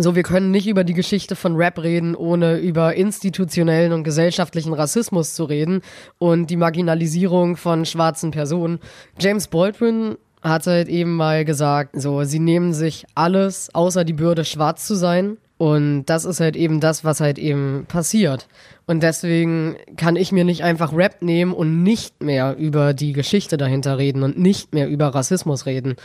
So, 0.01 0.15
wir 0.15 0.23
können 0.23 0.51
nicht 0.51 0.67
über 0.67 0.85
die 0.85 0.93
Geschichte 0.93 1.35
von 1.35 1.57
Rap 1.57 1.77
reden, 1.79 2.15
ohne 2.15 2.57
über 2.57 2.95
institutionellen 2.95 3.91
und 3.91 4.05
gesellschaftlichen 4.05 4.73
Rassismus 4.73 5.33
zu 5.33 5.43
reden 5.43 5.81
und 6.19 6.47
die 6.47 6.55
Marginalisierung 6.55 7.57
von 7.57 7.83
schwarzen 7.83 8.31
Personen. 8.31 8.79
James 9.19 9.49
Baldwin 9.49 10.15
hat 10.41 10.67
halt 10.67 10.87
eben 10.87 11.17
mal 11.17 11.43
gesagt, 11.43 11.99
so, 11.99 12.23
sie 12.23 12.39
nehmen 12.39 12.73
sich 12.73 13.05
alles 13.13 13.75
außer 13.75 14.05
die 14.05 14.13
Bürde, 14.13 14.45
schwarz 14.45 14.87
zu 14.87 14.95
sein. 14.95 15.37
Und 15.59 16.05
das 16.05 16.23
ist 16.23 16.39
halt 16.39 16.55
eben 16.55 16.79
das, 16.79 17.03
was 17.03 17.19
halt 17.19 17.37
eben 17.37 17.85
passiert. 17.89 18.47
Und 18.87 19.03
deswegen 19.03 19.75
kann 19.97 20.15
ich 20.15 20.31
mir 20.31 20.45
nicht 20.45 20.63
einfach 20.63 20.93
Rap 20.93 21.21
nehmen 21.21 21.51
und 21.51 21.83
nicht 21.83 22.23
mehr 22.23 22.55
über 22.55 22.93
die 22.93 23.11
Geschichte 23.11 23.57
dahinter 23.57 23.97
reden 23.97 24.23
und 24.23 24.39
nicht 24.39 24.73
mehr 24.73 24.87
über 24.87 25.07
Rassismus 25.07 25.65
reden. 25.65 25.97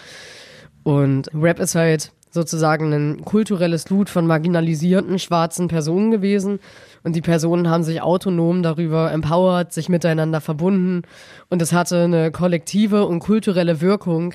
Und 0.82 1.30
Rap 1.32 1.61
ist 1.61 1.76
halt 1.76 2.11
sozusagen 2.32 2.92
ein 2.92 3.25
kulturelles 3.25 3.84
Blut 3.84 4.11
von 4.11 4.26
marginalisierten 4.26 5.20
schwarzen 5.20 5.68
Personen 5.68 6.11
gewesen. 6.11 6.58
und 7.04 7.14
die 7.14 7.20
Personen 7.20 7.70
haben 7.70 7.84
sich 7.84 8.02
autonom 8.02 8.64
darüber 8.64 9.12
empowered, 9.12 9.73
sich 9.73 9.88
miteinander 9.88 10.40
verbunden 10.40 11.02
und 11.49 11.62
es 11.62 11.73
hatte 11.73 12.02
eine 12.02 12.32
kollektive 12.32 13.06
und 13.06 13.20
kulturelle 13.20 13.80
Wirkung 13.80 14.34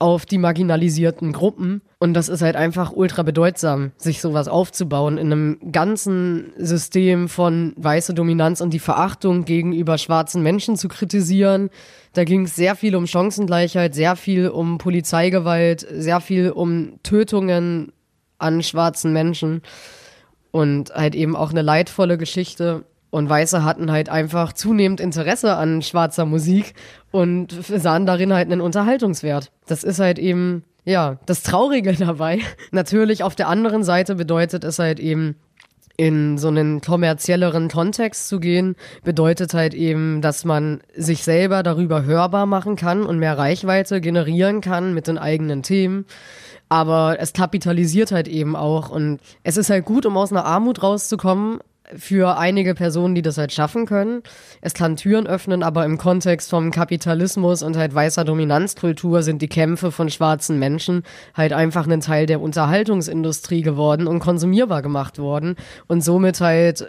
auf 0.00 0.24
die 0.24 0.38
marginalisierten 0.38 1.32
Gruppen. 1.32 1.82
Und 1.98 2.14
das 2.14 2.28
ist 2.28 2.40
halt 2.40 2.56
einfach 2.56 2.90
ultra 2.92 3.22
bedeutsam, 3.22 3.92
sich 3.98 4.20
sowas 4.20 4.48
aufzubauen 4.48 5.18
in 5.18 5.30
einem 5.30 5.58
ganzen 5.70 6.52
System 6.56 7.28
von 7.28 7.74
weiße 7.76 8.14
Dominanz 8.14 8.62
und 8.62 8.72
die 8.72 8.78
Verachtung 8.78 9.44
gegenüber 9.44 9.98
schwarzen 9.98 10.42
Menschen 10.42 10.76
zu 10.76 10.88
kritisieren. 10.88 11.68
Da 12.14 12.24
ging 12.24 12.46
es 12.46 12.56
sehr 12.56 12.76
viel 12.76 12.96
um 12.96 13.06
Chancengleichheit, 13.06 13.94
sehr 13.94 14.16
viel 14.16 14.48
um 14.48 14.78
Polizeigewalt, 14.78 15.86
sehr 15.90 16.20
viel 16.20 16.50
um 16.50 16.94
Tötungen 17.02 17.92
an 18.38 18.62
schwarzen 18.62 19.12
Menschen 19.12 19.60
und 20.50 20.94
halt 20.94 21.14
eben 21.14 21.36
auch 21.36 21.50
eine 21.50 21.62
leidvolle 21.62 22.16
Geschichte. 22.16 22.84
Und 23.10 23.28
Weiße 23.28 23.64
hatten 23.64 23.90
halt 23.90 24.08
einfach 24.08 24.52
zunehmend 24.52 25.00
Interesse 25.00 25.56
an 25.56 25.82
schwarzer 25.82 26.26
Musik 26.26 26.74
und 27.10 27.52
sahen 27.52 28.06
darin 28.06 28.32
halt 28.32 28.50
einen 28.50 28.60
Unterhaltungswert. 28.60 29.50
Das 29.66 29.82
ist 29.82 29.98
halt 29.98 30.18
eben, 30.18 30.64
ja, 30.84 31.18
das 31.26 31.42
Traurige 31.42 31.92
dabei. 31.98 32.38
Natürlich 32.70 33.24
auf 33.24 33.34
der 33.34 33.48
anderen 33.48 33.82
Seite 33.82 34.14
bedeutet 34.14 34.64
es 34.64 34.78
halt 34.78 35.00
eben, 35.00 35.36
in 36.00 36.38
so 36.38 36.48
einen 36.48 36.80
kommerzielleren 36.80 37.68
Kontext 37.68 38.28
zu 38.28 38.40
gehen, 38.40 38.74
bedeutet 39.04 39.52
halt 39.52 39.74
eben, 39.74 40.22
dass 40.22 40.46
man 40.46 40.80
sich 40.96 41.24
selber 41.24 41.62
darüber 41.62 42.04
hörbar 42.04 42.46
machen 42.46 42.74
kann 42.74 43.02
und 43.04 43.18
mehr 43.18 43.36
Reichweite 43.36 44.00
generieren 44.00 44.62
kann 44.62 44.94
mit 44.94 45.08
den 45.08 45.18
eigenen 45.18 45.62
Themen. 45.62 46.06
Aber 46.70 47.18
es 47.20 47.34
kapitalisiert 47.34 48.12
halt 48.12 48.28
eben 48.28 48.56
auch 48.56 48.88
und 48.88 49.18
es 49.42 49.58
ist 49.58 49.68
halt 49.68 49.84
gut, 49.84 50.06
um 50.06 50.16
aus 50.16 50.32
einer 50.32 50.46
Armut 50.46 50.82
rauszukommen, 50.82 51.58
für 51.96 52.38
einige 52.38 52.74
Personen, 52.74 53.14
die 53.14 53.22
das 53.22 53.38
halt 53.38 53.52
schaffen 53.52 53.86
können. 53.86 54.22
Es 54.60 54.74
kann 54.74 54.96
Türen 54.96 55.26
öffnen, 55.26 55.62
aber 55.62 55.84
im 55.84 55.98
Kontext 55.98 56.50
vom 56.50 56.70
Kapitalismus 56.70 57.62
und 57.62 57.76
halt 57.76 57.94
weißer 57.94 58.24
Dominanzkultur 58.24 59.22
sind 59.22 59.42
die 59.42 59.48
Kämpfe 59.48 59.92
von 59.92 60.10
schwarzen 60.10 60.58
Menschen 60.58 61.02
halt 61.34 61.52
einfach 61.52 61.86
ein 61.86 62.00
Teil 62.00 62.26
der 62.26 62.40
Unterhaltungsindustrie 62.40 63.62
geworden 63.62 64.06
und 64.06 64.20
konsumierbar 64.20 64.82
gemacht 64.82 65.18
worden 65.18 65.56
und 65.86 66.02
somit 66.02 66.40
halt 66.40 66.86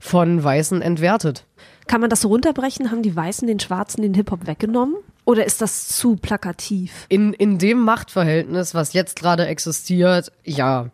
von 0.00 0.42
Weißen 0.42 0.82
entwertet. 0.82 1.44
Kann 1.86 2.00
man 2.00 2.10
das 2.10 2.22
so 2.22 2.28
runterbrechen? 2.28 2.90
Haben 2.90 3.02
die 3.02 3.14
Weißen 3.14 3.46
den 3.46 3.60
Schwarzen 3.60 4.02
den 4.02 4.14
Hip-Hop 4.14 4.46
weggenommen? 4.46 4.96
Oder 5.24 5.44
ist 5.44 5.60
das 5.60 5.88
zu 5.88 6.16
plakativ? 6.16 7.06
In, 7.08 7.32
in 7.32 7.58
dem 7.58 7.80
Machtverhältnis, 7.80 8.74
was 8.74 8.92
jetzt 8.92 9.16
gerade 9.16 9.46
existiert, 9.46 10.32
ja 10.44 10.90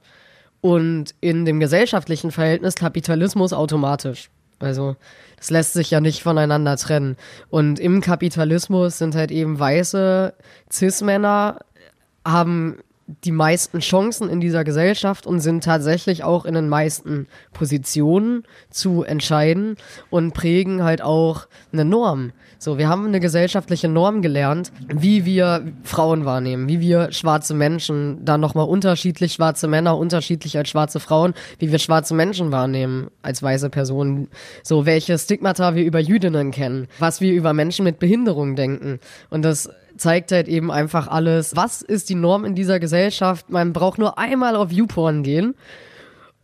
und 0.63 1.15
in 1.21 1.45
dem 1.45 1.61
gesellschaftlichen 1.61 2.31
Verhältnis 2.31 2.77
Kapitalismus 2.77 3.53
automatisch. 3.53 4.31
Also 4.61 4.97
das 5.37 5.51
lässt 5.51 5.73
sich 5.75 5.91
ja 5.91 6.01
nicht 6.01 6.23
voneinander 6.23 6.77
trennen. 6.77 7.17
Und 7.51 7.81
im 7.81 8.01
Kapitalismus 8.01 8.97
sind 8.97 9.17
halt 9.17 9.33
eben 9.33 9.59
weiße 9.59 10.33
Cis-Männer 10.73 11.59
haben 12.25 12.79
die 13.07 13.33
meisten 13.33 13.81
Chancen 13.81 14.29
in 14.29 14.41
dieser 14.41 14.65
Gesellschaft 14.65 15.27
und 15.27 15.41
sind 15.41 15.65
tatsächlich 15.65 16.25
auch 16.25 16.45
in 16.45 16.55
den 16.55 16.69
meisten 16.69 17.27
Positionen 17.53 18.45
zu 18.71 19.03
entscheiden 19.03 19.77
und 20.11 20.35
prägen 20.35 20.83
halt 20.83 21.03
auch 21.03 21.47
eine 21.73 21.85
Norm. 21.85 22.33
So, 22.59 22.79
wir 22.79 22.89
haben 22.89 23.07
eine 23.07 23.19
gesellschaftliche 23.19 23.89
Norm 23.89 24.23
gelernt, 24.23 24.71
wie 24.87 25.25
wir 25.25 25.73
Frauen 25.83 26.25
wahrnehmen, 26.25 26.69
wie 26.69 26.81
wir 26.81 27.11
schwarze 27.11 27.55
Menschen, 27.55 28.25
dann 28.25 28.41
nochmal 28.41 28.69
unterschiedlich 28.69 29.33
schwarze 29.33 29.67
Männer, 29.67 29.99
unterschiedlich 29.99 30.57
als 30.57 30.69
schwarze 30.69 31.01
Frauen, 31.01 31.35
wie 31.59 31.73
wir 31.73 31.81
schwarze 31.81 32.15
Menschen 32.15 32.53
wahrnehmen 32.53 33.11
als 33.23 33.43
weiße 33.43 33.69
Personen. 33.69 34.29
So, 34.63 34.87
welche 34.87 35.19
Stigmata 35.19 35.75
wir 35.75 35.85
über 35.85 35.99
Jüdinnen 35.99 36.53
kennen, 36.53 36.87
was 37.01 37.21
wir 37.21 37.33
über 37.33 37.53
Menschen 37.53 37.85
mit 37.85 37.99
Behinderung 37.99 38.55
denken. 38.55 39.01
Und 39.29 39.43
das 39.43 39.69
zeigt 39.97 40.33
halt 40.33 40.49
eben 40.49 40.71
einfach 40.71 41.09
alles. 41.09 41.57
Was 41.57 41.83
ist 41.83 42.09
die 42.09 42.15
Norm 42.15 42.45
in 42.45 42.55
dieser 42.55 42.81
Gesellschaft? 42.81 43.51
Man 43.51 43.73
braucht 43.73 43.99
nur 43.99 44.19
einmal 44.19 44.57
auf 44.57 44.73
YouPorn 44.73 45.23
gehen 45.23 45.55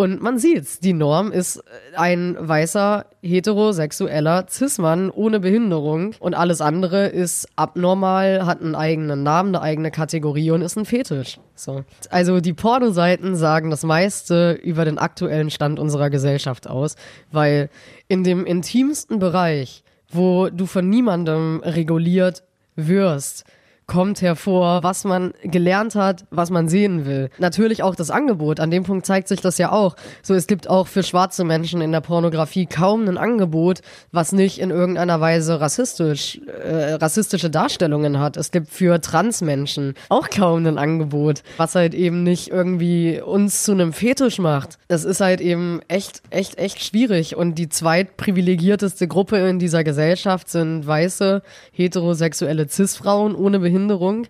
und 0.00 0.23
man 0.23 0.38
sieht's, 0.38 0.78
die 0.78 0.93
Norm 0.93 1.33
ist 1.33 1.61
ein 1.97 2.37
weißer, 2.38 3.07
heterosexueller 3.21 4.47
Cis-Mann 4.49 5.11
ohne 5.11 5.40
Behinderung 5.40 6.14
und 6.21 6.35
alles 6.35 6.61
andere 6.61 7.09
ist 7.09 7.49
abnormal, 7.57 8.47
hat 8.47 8.61
einen 8.61 8.76
eigenen 8.76 9.25
Namen, 9.25 9.57
eine 9.57 9.61
eigene 9.61 9.90
Kategorie 9.90 10.52
und 10.52 10.62
ist 10.62 10.78
ein 10.78 10.85
Fetisch. 10.85 11.40
So. 11.57 11.83
Also 12.11 12.40
die 12.40 12.52
Pornoseiten 12.52 13.35
sagen 13.35 13.71
das 13.71 13.83
meiste 13.83 14.52
über 14.52 14.85
den 14.85 14.99
aktuellen 14.99 15.50
Stand 15.50 15.81
unserer 15.81 16.11
Gesellschaft 16.11 16.71
aus, 16.71 16.95
weil 17.33 17.69
in 18.07 18.23
dem 18.23 18.47
intimsten 18.47 19.19
Bereich, 19.19 19.83
wo 20.12 20.49
du 20.49 20.67
von 20.67 20.88
niemandem 20.88 21.61
reguliert 21.64 22.45
wirst, 22.78 23.44
kommt 23.88 24.21
hervor, 24.21 24.83
was 24.83 25.04
man 25.04 25.33
gelernt 25.42 25.95
hat, 25.95 26.26
was 26.30 26.50
man 26.50 26.68
sehen 26.68 27.07
will. 27.07 27.30
Natürlich 27.38 27.83
auch 27.83 27.95
das 27.95 28.11
Angebot. 28.11 28.61
An 28.61 28.71
dem 28.71 28.85
Punkt 28.85 29.07
zeigt 29.07 29.28
sich 29.28 29.40
das 29.40 29.57
ja 29.57 29.73
auch. 29.73 29.97
So, 30.23 30.35
es 30.35 30.47
gibt 30.47 30.68
auch 30.68 30.87
für 30.87 31.02
schwarze 31.02 31.42
Menschen 31.42 31.80
in 31.80 31.90
der 31.90 32.02
Pornografie 32.02 32.66
kaum 32.66 33.09
ein 33.09 33.16
Angebot, 33.16 33.80
was 34.12 34.33
nicht 34.33 34.61
in 34.61 34.71
irgendeiner 34.71 35.23
Weise 35.23 35.61
rassistisch, 35.61 36.38
äh, 36.47 36.95
rassistische 36.95 37.49
Darstellungen 37.49 38.21
hat. 38.21 38.37
Es 38.37 38.50
gibt 38.50 38.68
für 38.68 39.00
Transmenschen 39.00 39.95
auch 40.11 40.28
kaum 40.28 40.66
ein 40.66 40.76
Angebot, 40.76 41.42
was 41.57 41.75
halt 41.75 41.95
eben 41.95 42.23
nicht 42.23 42.49
irgendwie 42.49 43.23
uns 43.23 43.64
zu 43.64 43.73
einem 43.73 43.95
Fetisch 43.95 44.38
macht. 44.38 44.76
Das 44.88 45.04
ist 45.04 45.23
halt 45.23 45.40
eben 45.40 45.80
echt, 45.88 46.21
echt, 46.28 46.59
echt 46.59 46.85
schwierig. 46.85 47.37
Und 47.37 47.54
die 47.54 47.71
zweitprivilegierteste 47.71 49.09
Gruppe 49.09 49.38
in 49.49 49.59
dieser 49.59 49.83
Gesellschaft 49.83 50.50
sind 50.50 50.87
weiße, 50.87 51.42
heterosexuelle 51.73 52.68
Cis-Frauen 52.68 53.35
ohne 53.35 53.59
Behinderung 53.61 53.77
Behinderung. 53.78 54.26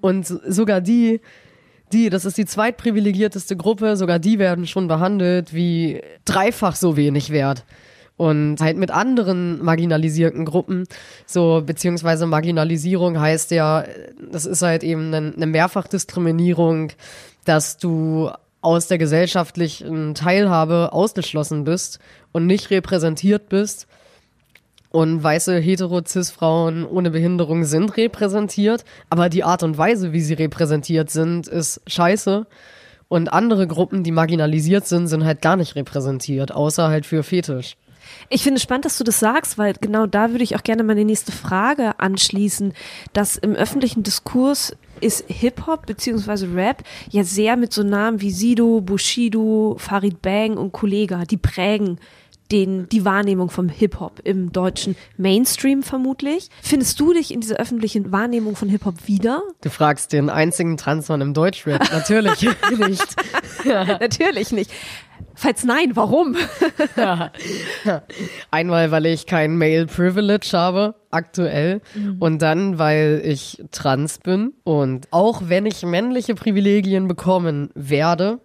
Und 0.00 0.26
sogar 0.26 0.80
die, 0.80 1.20
die, 1.92 2.10
das 2.10 2.24
ist 2.24 2.38
die 2.38 2.44
zweitprivilegierteste 2.44 3.56
Gruppe, 3.56 3.96
sogar 3.96 4.18
die 4.18 4.38
werden 4.38 4.66
schon 4.66 4.88
behandelt 4.88 5.54
wie 5.54 6.02
dreifach 6.24 6.76
so 6.76 6.96
wenig 6.96 7.30
wert. 7.30 7.64
Und 8.16 8.60
halt 8.60 8.76
mit 8.76 8.90
anderen 8.90 9.62
marginalisierten 9.62 10.44
Gruppen, 10.44 10.84
so, 11.24 11.62
beziehungsweise 11.64 12.26
Marginalisierung 12.26 13.20
heißt 13.20 13.52
ja, 13.52 13.84
das 14.32 14.44
ist 14.44 14.62
halt 14.62 14.82
eben 14.82 15.14
eine, 15.14 15.32
eine 15.36 15.46
Mehrfachdiskriminierung, 15.46 16.90
dass 17.44 17.76
du 17.78 18.30
aus 18.60 18.88
der 18.88 18.98
gesellschaftlichen 18.98 20.16
Teilhabe 20.16 20.92
ausgeschlossen 20.92 21.62
bist 21.62 22.00
und 22.32 22.46
nicht 22.46 22.70
repräsentiert 22.70 23.48
bist 23.48 23.86
und 24.90 25.22
weiße 25.22 25.58
hetero-cis-Frauen 25.58 26.86
ohne 26.86 27.10
Behinderung 27.10 27.64
sind 27.64 27.96
repräsentiert, 27.96 28.84
aber 29.10 29.28
die 29.28 29.44
Art 29.44 29.62
und 29.62 29.76
Weise, 29.76 30.12
wie 30.12 30.20
sie 30.20 30.34
repräsentiert 30.34 31.10
sind, 31.10 31.46
ist 31.46 31.80
scheiße. 31.86 32.46
Und 33.08 33.32
andere 33.32 33.66
Gruppen, 33.66 34.02
die 34.02 34.12
marginalisiert 34.12 34.86
sind, 34.86 35.08
sind 35.08 35.24
halt 35.24 35.40
gar 35.40 35.56
nicht 35.56 35.76
repräsentiert, 35.76 36.52
außer 36.52 36.88
halt 36.88 37.06
für 37.06 37.22
Fetisch. 37.22 37.76
Ich 38.28 38.42
finde 38.42 38.60
spannend, 38.60 38.84
dass 38.84 38.98
du 38.98 39.04
das 39.04 39.20
sagst, 39.20 39.58
weil 39.58 39.74
genau 39.80 40.06
da 40.06 40.30
würde 40.30 40.44
ich 40.44 40.56
auch 40.56 40.62
gerne 40.62 40.82
meine 40.82 41.04
nächste 41.04 41.32
Frage 41.32 41.98
anschließen, 41.98 42.72
dass 43.12 43.36
im 43.36 43.54
öffentlichen 43.54 44.02
Diskurs 44.02 44.76
ist 45.00 45.24
Hip-Hop 45.28 45.86
bzw. 45.86 46.46
Rap 46.54 46.82
ja 47.10 47.24
sehr 47.24 47.56
mit 47.56 47.72
so 47.72 47.82
Namen 47.82 48.20
wie 48.20 48.30
Sido, 48.30 48.80
Bushido, 48.80 49.76
Farid 49.78 50.20
Bang 50.22 50.56
und 50.56 50.72
Kollega, 50.72 51.24
die 51.24 51.36
prägen 51.36 51.98
den, 52.50 52.88
die 52.88 53.04
Wahrnehmung 53.04 53.50
vom 53.50 53.68
Hip-Hop 53.68 54.20
im 54.24 54.52
deutschen 54.52 54.96
Mainstream 55.16 55.82
vermutlich. 55.82 56.48
Findest 56.62 56.98
du 57.00 57.12
dich 57.12 57.32
in 57.32 57.40
dieser 57.40 57.56
öffentlichen 57.56 58.10
Wahrnehmung 58.12 58.56
von 58.56 58.68
Hip-Hop 58.68 59.06
wieder? 59.06 59.42
Du 59.60 59.70
fragst 59.70 60.12
den 60.12 60.30
einzigen 60.30 60.76
Transmann 60.76 61.20
im 61.20 61.34
Deutschrap. 61.34 61.92
Natürlich 61.92 62.42
nicht. 62.78 63.16
Natürlich 63.64 64.52
nicht. 64.52 64.70
Falls 65.34 65.62
nein, 65.62 65.94
warum? 65.94 66.36
ja. 66.96 67.30
Einmal, 68.50 68.90
weil 68.90 69.06
ich 69.06 69.26
kein 69.26 69.56
Male 69.56 69.86
Privilege 69.86 70.50
habe, 70.52 70.96
aktuell. 71.12 71.80
Mhm. 71.94 72.16
Und 72.18 72.42
dann, 72.42 72.80
weil 72.80 73.22
ich 73.24 73.62
trans 73.70 74.18
bin. 74.18 74.54
Und 74.64 75.06
auch 75.12 75.42
wenn 75.46 75.64
ich 75.64 75.84
männliche 75.84 76.34
Privilegien 76.34 77.06
bekommen 77.06 77.70
werde, 77.74 78.40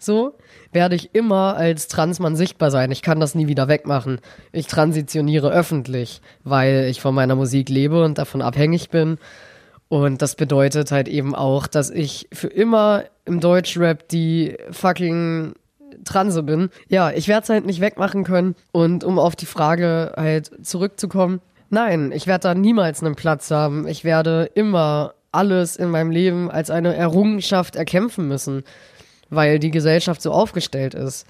so, 0.00 0.34
werde 0.72 0.94
ich 0.94 1.14
immer 1.14 1.56
als 1.56 1.88
Transmann 1.88 2.36
sichtbar 2.36 2.70
sein. 2.70 2.90
Ich 2.90 3.02
kann 3.02 3.20
das 3.20 3.34
nie 3.34 3.48
wieder 3.48 3.68
wegmachen. 3.68 4.20
Ich 4.52 4.66
transitioniere 4.66 5.50
öffentlich, 5.50 6.20
weil 6.44 6.86
ich 6.88 7.00
von 7.00 7.14
meiner 7.14 7.34
Musik 7.34 7.68
lebe 7.68 8.04
und 8.04 8.18
davon 8.18 8.42
abhängig 8.42 8.90
bin. 8.90 9.18
Und 9.88 10.20
das 10.20 10.34
bedeutet 10.34 10.92
halt 10.92 11.08
eben 11.08 11.34
auch, 11.34 11.66
dass 11.66 11.90
ich 11.90 12.28
für 12.32 12.48
immer 12.48 13.04
im 13.24 13.40
Deutschrap 13.40 14.06
die 14.08 14.56
fucking 14.70 15.54
Transe 16.04 16.42
bin. 16.42 16.68
Ja, 16.88 17.10
ich 17.10 17.28
werde 17.28 17.44
es 17.44 17.48
halt 17.48 17.66
nicht 17.66 17.80
wegmachen 17.80 18.24
können. 18.24 18.54
Und 18.72 19.02
um 19.02 19.18
auf 19.18 19.34
die 19.34 19.46
Frage 19.46 20.12
halt 20.16 20.50
zurückzukommen, 20.64 21.40
nein, 21.70 22.12
ich 22.12 22.26
werde 22.26 22.42
da 22.42 22.54
niemals 22.54 23.02
einen 23.02 23.14
Platz 23.14 23.50
haben. 23.50 23.88
Ich 23.88 24.04
werde 24.04 24.50
immer 24.54 25.14
alles 25.32 25.76
in 25.76 25.90
meinem 25.90 26.10
Leben 26.10 26.50
als 26.50 26.70
eine 26.70 26.94
Errungenschaft 26.94 27.76
erkämpfen 27.76 28.28
müssen 28.28 28.64
weil 29.30 29.58
die 29.58 29.70
Gesellschaft 29.70 30.22
so 30.22 30.32
aufgestellt 30.32 30.94
ist. 30.94 31.26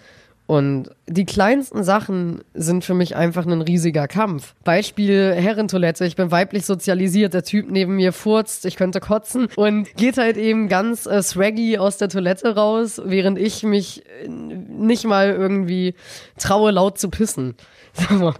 Und 0.49 0.88
die 1.07 1.26
kleinsten 1.26 1.85
Sachen 1.85 2.40
sind 2.55 2.83
für 2.83 2.95
mich 2.95 3.17
einfach 3.17 3.45
ein 3.45 3.61
riesiger 3.61 4.09
Kampf. 4.09 4.55
Beispiel 4.64 5.35
Herrentoilette. 5.35 6.07
Ich 6.07 6.17
bin 6.17 6.31
weiblich 6.31 6.64
sozialisiert. 6.64 7.35
Der 7.35 7.43
Typ 7.43 7.71
neben 7.71 7.97
mir 7.97 8.14
furzt. 8.14 8.64
Ich 8.64 8.76
könnte 8.76 8.99
kotzen 8.99 9.49
und 9.57 9.95
geht 9.97 10.17
halt 10.17 10.38
eben 10.38 10.71
ganz 10.71 11.05
äh, 11.05 11.23
swaggy 11.23 11.76
aus 11.76 11.99
der 11.99 12.09
Toilette 12.09 12.55
raus, 12.55 12.99
während 13.05 13.38
ich 13.38 13.62
mich 13.62 14.07
äh, 14.25 14.26
nicht 14.26 15.05
mal 15.05 15.28
irgendwie 15.28 15.95
traue, 16.38 16.71
laut 16.71 16.97
zu 16.97 17.11
pissen. 17.11 17.55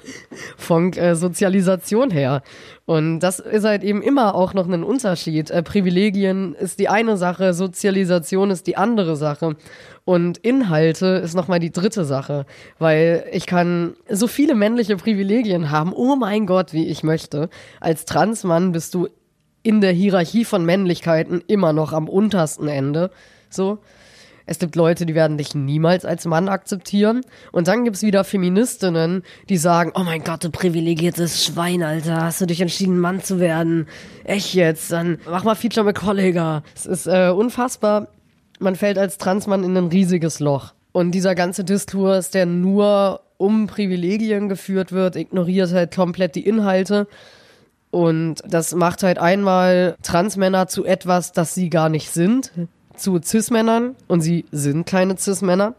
Von 0.57 0.95
äh, 0.95 1.15
Sozialisation 1.15 2.11
her. 2.11 2.43
Und 2.89 3.21
das 3.21 3.39
ist 3.39 3.67
halt 3.67 3.85
eben 3.85 4.01
immer 4.01 4.35
auch 4.35 4.55
noch 4.55 4.67
ein 4.67 4.83
Unterschied. 4.83 5.51
Äh, 5.51 5.63
Privilegien 5.63 6.55
ist 6.55 6.79
die 6.79 6.89
eine 6.89 7.19
Sache, 7.19 7.53
Sozialisation 7.53 8.51
ist 8.51 8.67
die 8.67 8.79
andere 8.79 9.15
Sache. 9.15 9.57
Und 10.07 10.39
Inhalte 10.39 11.05
ist 11.23 11.35
nochmal 11.35 11.59
die 11.59 11.71
dritte 11.71 12.07
Sache, 12.07 12.47
weil 12.79 13.27
ich 13.31 13.45
kann 13.45 13.93
so 14.09 14.27
viele 14.27 14.55
männliche 14.55 14.97
Privilegien 14.97 15.71
haben, 15.71 15.93
oh 15.93 16.17
mein 16.17 16.47
Gott, 16.47 16.73
wie 16.73 16.87
ich 16.87 17.03
möchte. 17.03 17.51
Als 17.79 18.07
Transmann 18.07 18.73
bist 18.73 18.95
du 18.95 19.09
in 19.63 19.83
der 19.83 19.93
Hierarchie 19.93 20.47
von 20.47 20.65
Männlichkeiten 20.65 21.45
immer 21.47 21.75
noch 21.75 21.93
am 21.93 22.09
untersten 22.09 22.69
Ende. 22.69 23.11
So. 23.51 23.81
Es 24.49 24.59
gibt 24.59 24.77
Leute, 24.77 25.05
die 25.05 25.15
werden 25.15 25.37
dich 25.37 25.55
niemals 25.55 26.07
als 26.07 26.25
Mann 26.25 26.49
akzeptieren. 26.49 27.21
Und 27.53 27.69
dann 27.69 27.85
gibt's 27.85 28.01
wieder 28.01 28.25
Feministinnen, 28.25 29.23
die 29.51 29.59
sagen, 29.59 29.93
oh 29.95 30.05
mein 30.05 30.25
Gott, 30.25 30.43
du 30.43 30.49
privilegiertes 30.49 31.45
Schwein, 31.45 31.83
Alter. 31.83 32.23
Hast 32.23 32.41
du 32.41 32.47
dich 32.47 32.63
entschieden, 32.63 32.99
Mann 32.99 33.23
zu 33.23 33.41
werden? 33.41 33.89
Echt 34.25 34.55
jetzt? 34.55 34.91
Dann 34.91 35.19
mach 35.29 35.45
mal 35.45 35.55
Feature 35.55 35.85
mit 35.85 35.97
Kollega. 35.97 36.63
Es 36.75 36.87
ist 36.87 37.07
äh, 37.07 37.29
unfassbar. 37.29 38.09
Man 38.59 38.75
fällt 38.75 38.97
als 38.97 39.19
Transmann 39.19 39.65
in 39.65 39.77
ein 39.77 39.89
riesiges 39.89 40.41
Loch. 40.41 40.73
Und 40.93 41.11
dieser 41.11 41.35
ganze 41.35 41.63
Diskurs, 41.63 42.31
der 42.31 42.47
nur 42.47 43.21
um 43.37 43.67
Privilegien 43.67 44.49
geführt 44.49 44.93
wird, 44.93 45.15
ignoriert 45.15 45.75
halt 45.75 45.95
komplett 45.95 46.37
die 46.37 46.47
Inhalte. 46.47 47.07
Und 47.91 48.37
das 48.49 48.75
macht 48.75 49.03
halt 49.03 49.19
einmal 49.19 49.95
Transmänner 50.03 50.69
zu 50.69 50.87
etwas, 50.87 51.33
das 51.33 51.55
sie 51.55 51.69
gar 51.69 51.91
nicht 51.91 52.11
sind 52.11 52.51
zu 52.99 53.21
Cis-Männern 53.23 53.97
und 54.07 54.21
sie 54.21 54.45
sind 54.51 54.87
keine 54.87 55.17
Cis-Männer. 55.17 55.75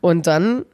Und 0.00 0.26
dann 0.26 0.64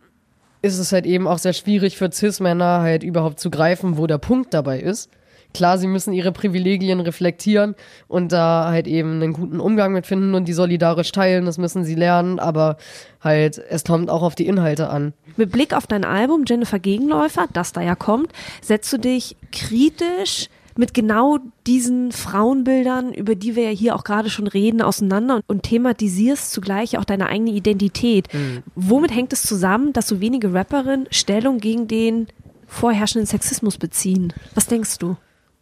ist 0.62 0.78
es 0.78 0.92
halt 0.92 1.06
eben 1.06 1.26
auch 1.26 1.38
sehr 1.38 1.52
schwierig 1.52 1.96
für 1.96 2.10
Cis-Männer 2.10 2.80
halt 2.80 3.02
überhaupt 3.02 3.40
zu 3.40 3.50
greifen, 3.50 3.96
wo 3.96 4.06
der 4.06 4.18
Punkt 4.18 4.54
dabei 4.54 4.80
ist. 4.80 5.10
Klar, 5.54 5.78
sie 5.78 5.86
müssen 5.86 6.12
ihre 6.12 6.30
Privilegien 6.30 7.00
reflektieren 7.00 7.74
und 8.06 8.32
da 8.32 8.68
halt 8.68 8.86
eben 8.86 9.14
einen 9.14 9.32
guten 9.32 9.60
Umgang 9.60 9.92
mit 9.92 10.06
finden 10.06 10.34
und 10.34 10.46
die 10.46 10.52
solidarisch 10.52 11.10
teilen, 11.10 11.46
das 11.46 11.56
müssen 11.56 11.84
sie 11.84 11.94
lernen, 11.94 12.38
aber 12.38 12.76
halt, 13.22 13.58
es 13.70 13.84
kommt 13.84 14.10
auch 14.10 14.22
auf 14.22 14.34
die 14.34 14.46
Inhalte 14.46 14.90
an. 14.90 15.14
Mit 15.36 15.50
Blick 15.50 15.74
auf 15.74 15.86
dein 15.86 16.04
Album 16.04 16.44
Jennifer 16.46 16.78
Gegenläufer, 16.78 17.46
das 17.54 17.72
da 17.72 17.80
ja 17.80 17.94
kommt, 17.94 18.30
setzt 18.60 18.92
du 18.92 18.98
dich 18.98 19.36
kritisch 19.50 20.50
mit 20.78 20.94
genau 20.94 21.38
diesen 21.66 22.12
Frauenbildern, 22.12 23.12
über 23.12 23.34
die 23.34 23.56
wir 23.56 23.64
ja 23.64 23.70
hier 23.70 23.96
auch 23.96 24.04
gerade 24.04 24.30
schon 24.30 24.46
reden, 24.46 24.80
auseinander 24.80 25.40
und 25.48 25.64
thematisierst 25.64 26.52
zugleich 26.52 26.96
auch 26.98 27.04
deine 27.04 27.28
eigene 27.28 27.50
Identität. 27.50 28.32
Mhm. 28.32 28.62
Womit 28.76 29.12
hängt 29.12 29.32
es 29.32 29.42
zusammen, 29.42 29.92
dass 29.92 30.06
so 30.06 30.20
wenige 30.20 30.54
Rapperinnen 30.54 31.08
Stellung 31.10 31.58
gegen 31.58 31.88
den 31.88 32.28
vorherrschenden 32.68 33.26
Sexismus 33.26 33.76
beziehen? 33.76 34.32
Was 34.54 34.68
denkst 34.68 34.98
du? 34.98 35.16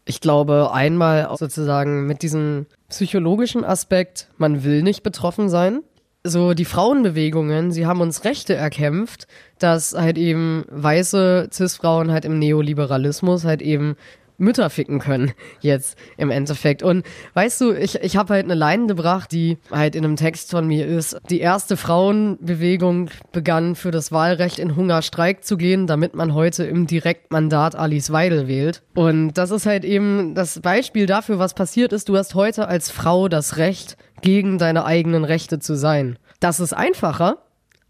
Ich 0.04 0.20
glaube, 0.20 0.70
einmal 0.74 1.34
sozusagen 1.38 2.06
mit 2.06 2.20
diesem 2.20 2.66
psychologischen 2.90 3.64
Aspekt, 3.64 4.28
man 4.36 4.64
will 4.64 4.82
nicht 4.82 5.02
betroffen 5.02 5.48
sein. 5.48 5.80
So 6.24 6.52
die 6.52 6.66
Frauenbewegungen, 6.66 7.72
sie 7.72 7.86
haben 7.86 8.02
uns 8.02 8.24
Rechte 8.24 8.54
erkämpft, 8.54 9.28
dass 9.58 9.94
halt 9.94 10.18
eben 10.18 10.64
weiße 10.68 11.48
Cis-Frauen 11.50 12.12
halt 12.12 12.26
im 12.26 12.38
Neoliberalismus 12.38 13.44
halt 13.44 13.62
eben 13.62 13.96
Mütter 14.38 14.70
ficken 14.70 14.98
können, 14.98 15.32
jetzt 15.60 15.96
im 16.16 16.30
Endeffekt. 16.30 16.82
Und 16.82 17.04
weißt 17.34 17.60
du, 17.60 17.72
ich, 17.72 17.96
ich 17.96 18.16
habe 18.16 18.34
halt 18.34 18.44
eine 18.44 18.54
Line 18.54 18.86
gebracht, 18.86 19.32
die 19.32 19.58
halt 19.70 19.94
in 19.94 20.04
einem 20.04 20.16
Text 20.16 20.50
von 20.50 20.66
mir 20.66 20.86
ist. 20.86 21.16
Die 21.30 21.40
erste 21.40 21.76
Frauenbewegung 21.76 23.10
begann 23.32 23.74
für 23.74 23.90
das 23.90 24.12
Wahlrecht 24.12 24.58
in 24.58 24.76
Hungerstreik 24.76 25.44
zu 25.44 25.56
gehen, 25.56 25.86
damit 25.86 26.14
man 26.14 26.34
heute 26.34 26.64
im 26.64 26.86
Direktmandat 26.86 27.74
Alice 27.74 28.12
Weidel 28.12 28.48
wählt. 28.48 28.82
Und 28.94 29.34
das 29.34 29.50
ist 29.50 29.66
halt 29.66 29.84
eben 29.84 30.34
das 30.34 30.60
Beispiel 30.60 31.06
dafür, 31.06 31.38
was 31.38 31.54
passiert 31.54 31.92
ist. 31.92 32.08
Du 32.08 32.16
hast 32.16 32.34
heute 32.34 32.68
als 32.68 32.90
Frau 32.90 33.28
das 33.28 33.56
Recht, 33.56 33.96
gegen 34.20 34.58
deine 34.58 34.84
eigenen 34.84 35.24
Rechte 35.24 35.58
zu 35.58 35.76
sein. 35.76 36.18
Das 36.40 36.60
ist 36.60 36.72
einfacher, 36.72 37.38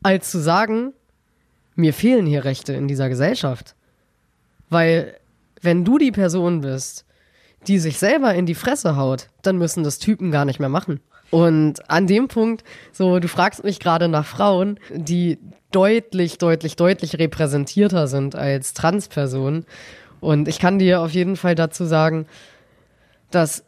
als 0.02 0.30
zu 0.30 0.38
sagen, 0.38 0.92
mir 1.74 1.92
fehlen 1.92 2.26
hier 2.26 2.44
Rechte 2.44 2.72
in 2.72 2.88
dieser 2.88 3.08
Gesellschaft. 3.08 3.74
Weil 4.68 5.14
wenn 5.66 5.84
du 5.84 5.98
die 5.98 6.12
Person 6.12 6.62
bist, 6.62 7.04
die 7.66 7.78
sich 7.78 7.98
selber 7.98 8.32
in 8.34 8.46
die 8.46 8.54
Fresse 8.54 8.96
haut, 8.96 9.28
dann 9.42 9.58
müssen 9.58 9.84
das 9.84 9.98
Typen 9.98 10.30
gar 10.30 10.46
nicht 10.46 10.60
mehr 10.60 10.70
machen. 10.70 11.00
Und 11.30 11.90
an 11.90 12.06
dem 12.06 12.28
Punkt, 12.28 12.64
so, 12.92 13.18
du 13.18 13.28
fragst 13.28 13.64
mich 13.64 13.80
gerade 13.80 14.08
nach 14.08 14.24
Frauen, 14.24 14.78
die 14.94 15.38
deutlich, 15.72 16.38
deutlich, 16.38 16.76
deutlich 16.76 17.18
repräsentierter 17.18 18.06
sind 18.06 18.36
als 18.36 18.74
Transpersonen. 18.74 19.66
Und 20.20 20.48
ich 20.48 20.60
kann 20.60 20.78
dir 20.78 21.02
auf 21.02 21.10
jeden 21.10 21.36
Fall 21.36 21.56
dazu 21.56 21.84
sagen, 21.84 22.26
dass 23.32 23.64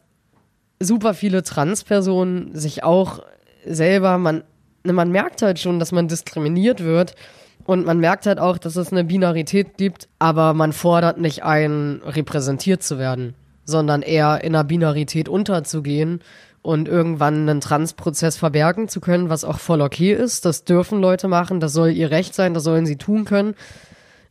super 0.79 1.13
viele 1.13 1.43
Transpersonen 1.43 2.55
sich 2.55 2.83
auch 2.83 3.21
selber, 3.65 4.17
man, 4.17 4.43
man 4.83 5.11
merkt 5.11 5.41
halt 5.41 5.59
schon, 5.59 5.79
dass 5.79 5.91
man 5.91 6.07
diskriminiert 6.07 6.81
wird 6.81 7.15
und 7.65 7.85
man 7.85 7.99
merkt 7.99 8.25
halt 8.25 8.39
auch, 8.39 8.57
dass 8.57 8.75
es 8.75 8.91
eine 8.91 9.03
Binarität 9.03 9.77
gibt, 9.77 10.07
aber 10.17 10.53
man 10.53 10.73
fordert 10.73 11.19
nicht 11.19 11.43
ein, 11.43 12.01
repräsentiert 12.05 12.83
zu 12.83 12.97
werden, 12.97 13.35
sondern 13.65 14.01
eher 14.01 14.43
in 14.43 14.55
einer 14.55 14.63
Binarität 14.63 15.29
unterzugehen 15.29 16.21
und 16.61 16.87
irgendwann 16.87 17.47
einen 17.47 17.61
Transprozess 17.61 18.37
verbergen 18.37 18.87
zu 18.87 18.99
können, 18.99 19.29
was 19.29 19.43
auch 19.43 19.59
voll 19.59 19.81
okay 19.81 20.13
ist. 20.13 20.45
Das 20.45 20.63
dürfen 20.63 20.99
Leute 20.99 21.27
machen, 21.27 21.59
das 21.59 21.73
soll 21.73 21.91
ihr 21.91 22.11
Recht 22.11 22.35
sein, 22.35 22.53
das 22.53 22.63
sollen 22.63 22.85
sie 22.85 22.97
tun 22.97 23.25
können. 23.25 23.55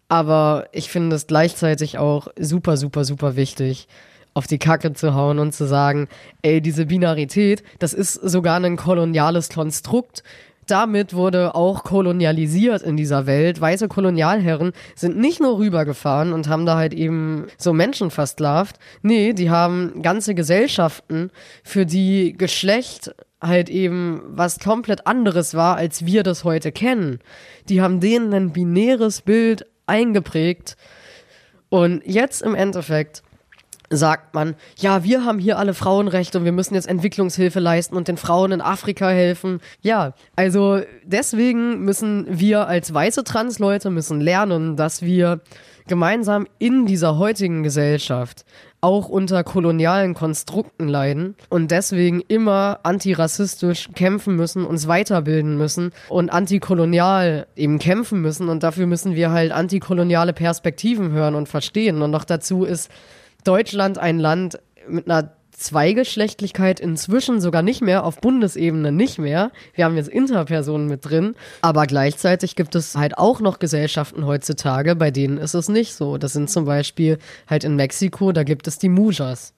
Aber 0.08 0.66
ich 0.72 0.90
finde 0.90 1.16
es 1.16 1.26
gleichzeitig 1.26 1.98
auch 1.98 2.28
super, 2.38 2.76
super, 2.76 3.04
super 3.04 3.36
wichtig, 3.36 3.88
auf 4.34 4.46
die 4.46 4.58
Kacke 4.58 4.92
zu 4.92 5.14
hauen 5.14 5.38
und 5.38 5.52
zu 5.52 5.66
sagen, 5.66 6.08
ey, 6.42 6.60
diese 6.60 6.86
Binarität, 6.86 7.62
das 7.78 7.92
ist 7.92 8.14
sogar 8.14 8.56
ein 8.60 8.76
koloniales 8.76 9.48
Konstrukt 9.50 10.22
damit 10.70 11.14
wurde 11.14 11.54
auch 11.54 11.84
kolonialisiert 11.84 12.82
in 12.82 12.96
dieser 12.96 13.26
Welt. 13.26 13.60
Weiße 13.60 13.88
Kolonialherren 13.88 14.72
sind 14.94 15.16
nicht 15.16 15.40
nur 15.40 15.58
rübergefahren 15.58 16.32
und 16.32 16.48
haben 16.48 16.66
da 16.66 16.76
halt 16.76 16.94
eben 16.94 17.46
so 17.56 17.72
Menschen 17.72 18.10
versklavt. 18.10 18.78
Nee, 19.02 19.32
die 19.32 19.50
haben 19.50 20.02
ganze 20.02 20.34
Gesellschaften, 20.34 21.30
für 21.64 21.86
die 21.86 22.34
Geschlecht 22.36 23.14
halt 23.40 23.68
eben 23.68 24.22
was 24.28 24.58
komplett 24.58 25.06
anderes 25.06 25.54
war, 25.54 25.76
als 25.76 26.04
wir 26.04 26.22
das 26.22 26.44
heute 26.44 26.72
kennen. 26.72 27.20
Die 27.68 27.80
haben 27.80 28.00
denen 28.00 28.34
ein 28.34 28.52
binäres 28.52 29.22
Bild 29.22 29.66
eingeprägt. 29.86 30.76
Und 31.68 32.02
jetzt 32.04 32.42
im 32.42 32.54
Endeffekt 32.54 33.22
sagt 33.90 34.34
man, 34.34 34.54
ja, 34.76 35.04
wir 35.04 35.24
haben 35.24 35.38
hier 35.38 35.58
alle 35.58 35.74
Frauenrechte 35.74 36.38
und 36.38 36.44
wir 36.44 36.52
müssen 36.52 36.74
jetzt 36.74 36.88
Entwicklungshilfe 36.88 37.60
leisten 37.60 37.96
und 37.96 38.08
den 38.08 38.16
Frauen 38.16 38.52
in 38.52 38.60
Afrika 38.60 39.08
helfen. 39.08 39.60
Ja, 39.80 40.14
also 40.36 40.80
deswegen 41.04 41.84
müssen 41.84 42.26
wir 42.28 42.68
als 42.68 42.92
weiße 42.92 43.24
Transleute 43.24 43.90
müssen 43.90 44.20
lernen, 44.20 44.76
dass 44.76 45.02
wir 45.02 45.40
gemeinsam 45.86 46.46
in 46.58 46.86
dieser 46.86 47.18
heutigen 47.18 47.62
Gesellschaft 47.62 48.44
auch 48.80 49.08
unter 49.08 49.42
kolonialen 49.42 50.14
Konstrukten 50.14 50.86
leiden 50.86 51.34
und 51.48 51.72
deswegen 51.72 52.20
immer 52.28 52.78
antirassistisch 52.84 53.88
kämpfen 53.94 54.36
müssen, 54.36 54.64
uns 54.64 54.86
weiterbilden 54.86 55.56
müssen 55.56 55.92
und 56.08 56.30
antikolonial 56.30 57.48
eben 57.56 57.80
kämpfen 57.80 58.20
müssen 58.20 58.48
und 58.48 58.62
dafür 58.62 58.86
müssen 58.86 59.16
wir 59.16 59.32
halt 59.32 59.50
antikoloniale 59.50 60.32
Perspektiven 60.32 61.10
hören 61.10 61.34
und 61.34 61.48
verstehen 61.48 62.02
und 62.02 62.12
noch 62.12 62.24
dazu 62.24 62.64
ist 62.64 62.90
Deutschland 63.44 63.98
ein 63.98 64.18
Land 64.18 64.58
mit 64.88 65.10
einer 65.10 65.32
Zweigeschlechtlichkeit 65.58 66.78
inzwischen 66.78 67.40
sogar 67.40 67.62
nicht 67.62 67.82
mehr, 67.82 68.04
auf 68.04 68.20
Bundesebene 68.20 68.92
nicht 68.92 69.18
mehr. 69.18 69.50
Wir 69.74 69.84
haben 69.84 69.96
jetzt 69.96 70.08
Interpersonen 70.08 70.86
mit 70.86 71.04
drin, 71.04 71.34
aber 71.62 71.86
gleichzeitig 71.86 72.54
gibt 72.54 72.76
es 72.76 72.94
halt 72.94 73.18
auch 73.18 73.40
noch 73.40 73.58
Gesellschaften 73.58 74.24
heutzutage, 74.24 74.94
bei 74.94 75.10
denen 75.10 75.36
ist 75.36 75.54
es 75.54 75.68
nicht 75.68 75.94
so. 75.94 76.16
Das 76.16 76.32
sind 76.32 76.48
zum 76.48 76.64
Beispiel 76.64 77.18
halt 77.48 77.64
in 77.64 77.74
Mexiko, 77.74 78.30
da 78.30 78.44
gibt 78.44 78.68
es 78.68 78.78
die 78.78 78.88
Mujas. 78.88 79.52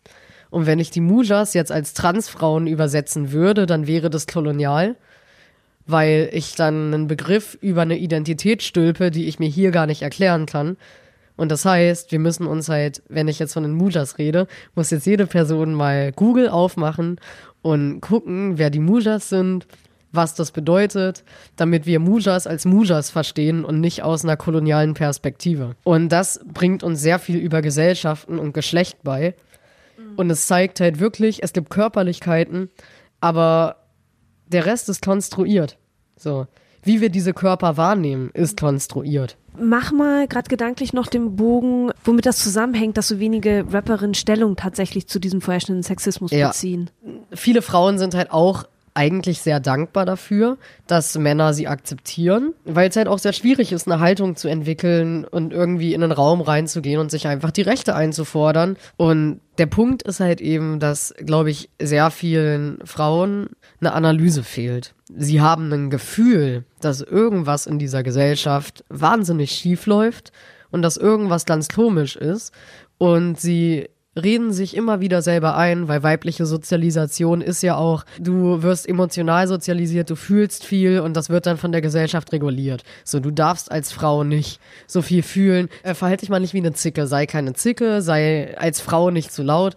Und 0.48 0.64
wenn 0.66 0.78
ich 0.78 0.90
die 0.90 1.02
Mujas 1.02 1.52
jetzt 1.52 1.70
als 1.70 1.92
Transfrauen 1.92 2.66
übersetzen 2.66 3.30
würde, 3.30 3.66
dann 3.66 3.86
wäre 3.86 4.08
das 4.08 4.26
kolonial, 4.26 4.96
weil 5.86 6.30
ich 6.32 6.54
dann 6.54 6.94
einen 6.94 7.08
Begriff 7.08 7.58
über 7.60 7.82
eine 7.82 7.98
Identität 7.98 8.62
stülpe, 8.62 9.10
die 9.10 9.26
ich 9.26 9.38
mir 9.38 9.48
hier 9.48 9.70
gar 9.70 9.86
nicht 9.86 10.00
erklären 10.00 10.46
kann. 10.46 10.78
Und 11.40 11.50
das 11.50 11.64
heißt, 11.64 12.12
wir 12.12 12.18
müssen 12.18 12.46
uns 12.46 12.68
halt, 12.68 13.02
wenn 13.08 13.26
ich 13.26 13.38
jetzt 13.38 13.54
von 13.54 13.62
den 13.62 13.72
Mujas 13.72 14.18
rede, 14.18 14.46
muss 14.74 14.90
jetzt 14.90 15.06
jede 15.06 15.26
Person 15.26 15.72
mal 15.72 16.12
Google 16.12 16.50
aufmachen 16.50 17.18
und 17.62 18.02
gucken, 18.02 18.58
wer 18.58 18.68
die 18.68 18.78
Mujas 18.78 19.30
sind, 19.30 19.66
was 20.12 20.34
das 20.34 20.50
bedeutet, 20.50 21.24
damit 21.56 21.86
wir 21.86 21.98
Mujas 21.98 22.46
als 22.46 22.66
Mujas 22.66 23.08
verstehen 23.08 23.64
und 23.64 23.80
nicht 23.80 24.02
aus 24.02 24.22
einer 24.22 24.36
kolonialen 24.36 24.92
Perspektive. 24.92 25.76
Und 25.82 26.10
das 26.10 26.40
bringt 26.44 26.82
uns 26.82 27.00
sehr 27.00 27.18
viel 27.18 27.38
über 27.38 27.62
Gesellschaften 27.62 28.38
und 28.38 28.52
Geschlecht 28.52 28.98
bei. 29.02 29.34
Und 30.18 30.28
es 30.28 30.46
zeigt 30.46 30.78
halt 30.80 31.00
wirklich, 31.00 31.42
es 31.42 31.54
gibt 31.54 31.70
Körperlichkeiten, 31.70 32.68
aber 33.22 33.76
der 34.46 34.66
Rest 34.66 34.90
ist 34.90 35.00
konstruiert. 35.00 35.78
So. 36.18 36.46
Wie 36.82 37.00
wir 37.00 37.10
diese 37.10 37.34
Körper 37.34 37.76
wahrnehmen, 37.76 38.30
ist 38.32 38.58
konstruiert. 38.60 39.36
Mach 39.58 39.92
mal 39.92 40.26
gerade 40.28 40.48
gedanklich 40.48 40.92
noch 40.92 41.08
den 41.08 41.36
Bogen, 41.36 41.90
womit 42.04 42.24
das 42.26 42.38
zusammenhängt, 42.38 42.96
dass 42.96 43.08
so 43.08 43.18
wenige 43.18 43.66
Rapperinnen 43.70 44.14
Stellung 44.14 44.56
tatsächlich 44.56 45.06
zu 45.06 45.18
diesem 45.18 45.40
vorherrschenden 45.40 45.82
Sexismus 45.82 46.30
Ja. 46.30 46.48
beziehen. 46.48 46.88
Viele 47.32 47.60
Frauen 47.60 47.98
sind 47.98 48.14
halt 48.14 48.30
auch 48.30 48.64
eigentlich 48.94 49.40
sehr 49.40 49.60
dankbar 49.60 50.04
dafür, 50.04 50.58
dass 50.86 51.16
Männer 51.16 51.54
sie 51.54 51.68
akzeptieren, 51.68 52.54
weil 52.64 52.88
es 52.88 52.96
halt 52.96 53.08
auch 53.08 53.18
sehr 53.18 53.32
schwierig 53.32 53.72
ist, 53.72 53.86
eine 53.86 54.00
Haltung 54.00 54.36
zu 54.36 54.48
entwickeln 54.48 55.24
und 55.24 55.52
irgendwie 55.52 55.94
in 55.94 56.02
einen 56.02 56.12
Raum 56.12 56.40
reinzugehen 56.40 57.00
und 57.00 57.10
sich 57.10 57.26
einfach 57.26 57.50
die 57.50 57.62
Rechte 57.62 57.94
einzufordern. 57.94 58.76
Und 58.96 59.40
der 59.58 59.66
Punkt 59.66 60.02
ist 60.02 60.20
halt 60.20 60.40
eben, 60.40 60.80
dass, 60.80 61.14
glaube 61.18 61.50
ich, 61.50 61.70
sehr 61.80 62.10
vielen 62.10 62.78
Frauen 62.84 63.50
eine 63.80 63.92
Analyse 63.92 64.42
fehlt. 64.42 64.94
Sie 65.16 65.40
haben 65.40 65.72
ein 65.72 65.90
Gefühl, 65.90 66.64
dass 66.80 67.00
irgendwas 67.00 67.66
in 67.66 67.78
dieser 67.78 68.02
Gesellschaft 68.02 68.84
wahnsinnig 68.88 69.52
schief 69.52 69.86
läuft 69.86 70.32
und 70.70 70.82
dass 70.82 70.96
irgendwas 70.96 71.46
ganz 71.46 71.68
komisch 71.68 72.16
ist 72.16 72.52
und 72.98 73.40
sie 73.40 73.88
reden 74.16 74.52
sich 74.52 74.76
immer 74.76 75.00
wieder 75.00 75.22
selber 75.22 75.56
ein, 75.56 75.86
weil 75.88 76.02
weibliche 76.02 76.46
Sozialisation 76.46 77.40
ist 77.40 77.62
ja 77.62 77.76
auch, 77.76 78.04
du 78.18 78.62
wirst 78.62 78.88
emotional 78.88 79.46
sozialisiert, 79.46 80.10
du 80.10 80.16
fühlst 80.16 80.64
viel 80.64 81.00
und 81.00 81.16
das 81.16 81.30
wird 81.30 81.46
dann 81.46 81.58
von 81.58 81.72
der 81.72 81.80
Gesellschaft 81.80 82.32
reguliert. 82.32 82.82
So, 83.04 83.20
du 83.20 83.30
darfst 83.30 83.70
als 83.70 83.92
Frau 83.92 84.24
nicht 84.24 84.60
so 84.86 85.02
viel 85.02 85.22
fühlen. 85.22 85.68
Äh, 85.82 85.94
verhalte 85.94 86.22
dich 86.22 86.30
mal 86.30 86.40
nicht 86.40 86.54
wie 86.54 86.58
eine 86.58 86.72
Zicke, 86.72 87.06
sei 87.06 87.26
keine 87.26 87.52
Zicke, 87.52 88.02
sei 88.02 88.56
als 88.58 88.80
Frau 88.80 89.10
nicht 89.10 89.32
zu 89.32 89.42
laut. 89.42 89.76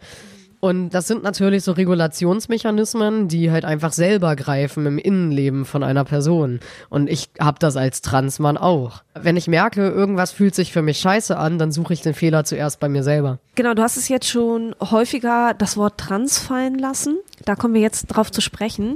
Und 0.63 0.91
das 0.91 1.07
sind 1.07 1.23
natürlich 1.23 1.65
so 1.65 1.73
Regulationsmechanismen, 1.73 3.27
die 3.27 3.51
halt 3.51 3.65
einfach 3.65 3.91
selber 3.91 4.37
greifen 4.37 4.85
im 4.85 4.97
Innenleben 4.97 5.65
von 5.65 5.83
einer 5.83 6.05
Person. 6.05 6.61
Und 6.89 7.09
ich 7.09 7.31
habe 7.37 7.59
das 7.59 7.75
als 7.75 8.01
Transmann 8.01 8.55
auch. 8.55 9.03
Wenn 9.13 9.35
ich 9.35 9.49
merke, 9.49 9.89
irgendwas 9.89 10.31
fühlt 10.31 10.55
sich 10.55 10.71
für 10.71 10.81
mich 10.81 10.99
scheiße 10.99 11.35
an, 11.35 11.59
dann 11.59 11.73
suche 11.73 11.91
ich 11.91 11.99
den 11.99 12.13
Fehler 12.13 12.45
zuerst 12.45 12.79
bei 12.79 12.87
mir 12.87 13.03
selber. 13.03 13.39
Genau, 13.55 13.73
du 13.73 13.81
hast 13.81 13.97
es 13.97 14.07
jetzt 14.07 14.29
schon 14.29 14.73
häufiger 14.79 15.53
das 15.53 15.75
Wort 15.75 15.97
trans 15.97 16.39
fallen 16.39 16.79
lassen. 16.79 17.17
Da 17.45 17.55
kommen 17.55 17.73
wir 17.73 17.81
jetzt 17.81 18.07
drauf 18.07 18.31
zu 18.31 18.41
sprechen. 18.41 18.95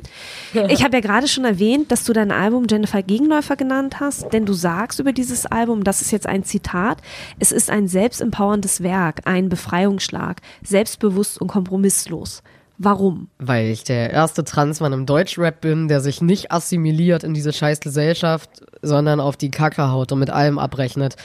Ich 0.69 0.83
habe 0.83 0.95
ja 0.95 1.01
gerade 1.01 1.27
schon 1.27 1.45
erwähnt, 1.45 1.91
dass 1.91 2.03
du 2.05 2.13
dein 2.13 2.31
Album 2.31 2.65
Jennifer 2.69 3.03
Gegenläufer 3.03 3.55
genannt 3.55 3.99
hast, 3.99 4.31
denn 4.31 4.45
du 4.45 4.53
sagst 4.53 4.99
über 4.99 5.11
dieses 5.11 5.45
Album, 5.45 5.83
das 5.83 6.01
ist 6.01 6.11
jetzt 6.11 6.27
ein 6.27 6.43
Zitat, 6.43 7.01
es 7.39 7.51
ist 7.51 7.69
ein 7.69 7.87
selbstempowerndes 7.87 8.83
Werk, 8.83 9.21
ein 9.25 9.49
Befreiungsschlag, 9.49 10.41
selbstbewusst 10.63 11.41
und 11.41 11.47
kompromisslos. 11.47 12.41
Warum? 12.77 13.29
Weil 13.39 13.67
ich 13.67 13.83
der 13.83 14.11
erste 14.11 14.43
Transmann 14.43 14.93
im 14.93 15.05
Deutschrap 15.07 15.61
bin, 15.61 15.87
der 15.87 15.99
sich 15.99 16.21
nicht 16.21 16.51
assimiliert 16.51 17.23
in 17.23 17.33
diese 17.33 17.51
scheiß 17.51 17.79
Gesellschaft, 17.79 18.49
sondern 18.83 19.19
auf 19.19 19.35
die 19.35 19.49
Kacke 19.49 19.91
haut 19.91 20.11
und 20.11 20.19
mit 20.19 20.29
allem 20.29 20.59
abrechnet. 20.59 21.15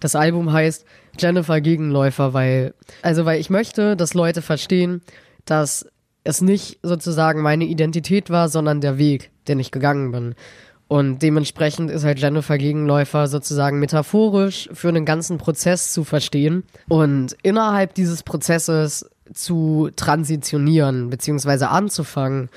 Das 0.00 0.16
Album 0.16 0.52
heißt 0.52 0.86
Jennifer 1.18 1.60
Gegenläufer, 1.60 2.32
weil, 2.32 2.74
also 3.02 3.26
weil 3.26 3.40
ich 3.40 3.50
möchte, 3.50 3.94
dass 3.94 4.14
Leute 4.14 4.40
verstehen, 4.40 5.02
dass 5.44 5.86
es 6.24 6.40
nicht 6.40 6.78
sozusagen 6.82 7.42
meine 7.42 7.64
Identität 7.64 8.30
war, 8.30 8.48
sondern 8.48 8.80
der 8.80 8.98
Weg, 8.98 9.30
den 9.48 9.58
ich 9.58 9.70
gegangen 9.70 10.12
bin. 10.12 10.34
Und 10.88 11.22
dementsprechend 11.22 11.90
ist 11.90 12.04
halt 12.04 12.18
Jennifer 12.18 12.58
Gegenläufer 12.58 13.26
sozusagen 13.26 13.78
metaphorisch 13.78 14.68
für 14.74 14.88
einen 14.88 15.06
ganzen 15.06 15.38
Prozess 15.38 15.92
zu 15.92 16.04
verstehen 16.04 16.64
und 16.88 17.34
innerhalb 17.42 17.94
dieses 17.94 18.22
Prozesses 18.22 19.08
zu 19.32 19.88
transitionieren, 19.96 21.08
beziehungsweise 21.08 21.70
anzufangen, 21.70 22.50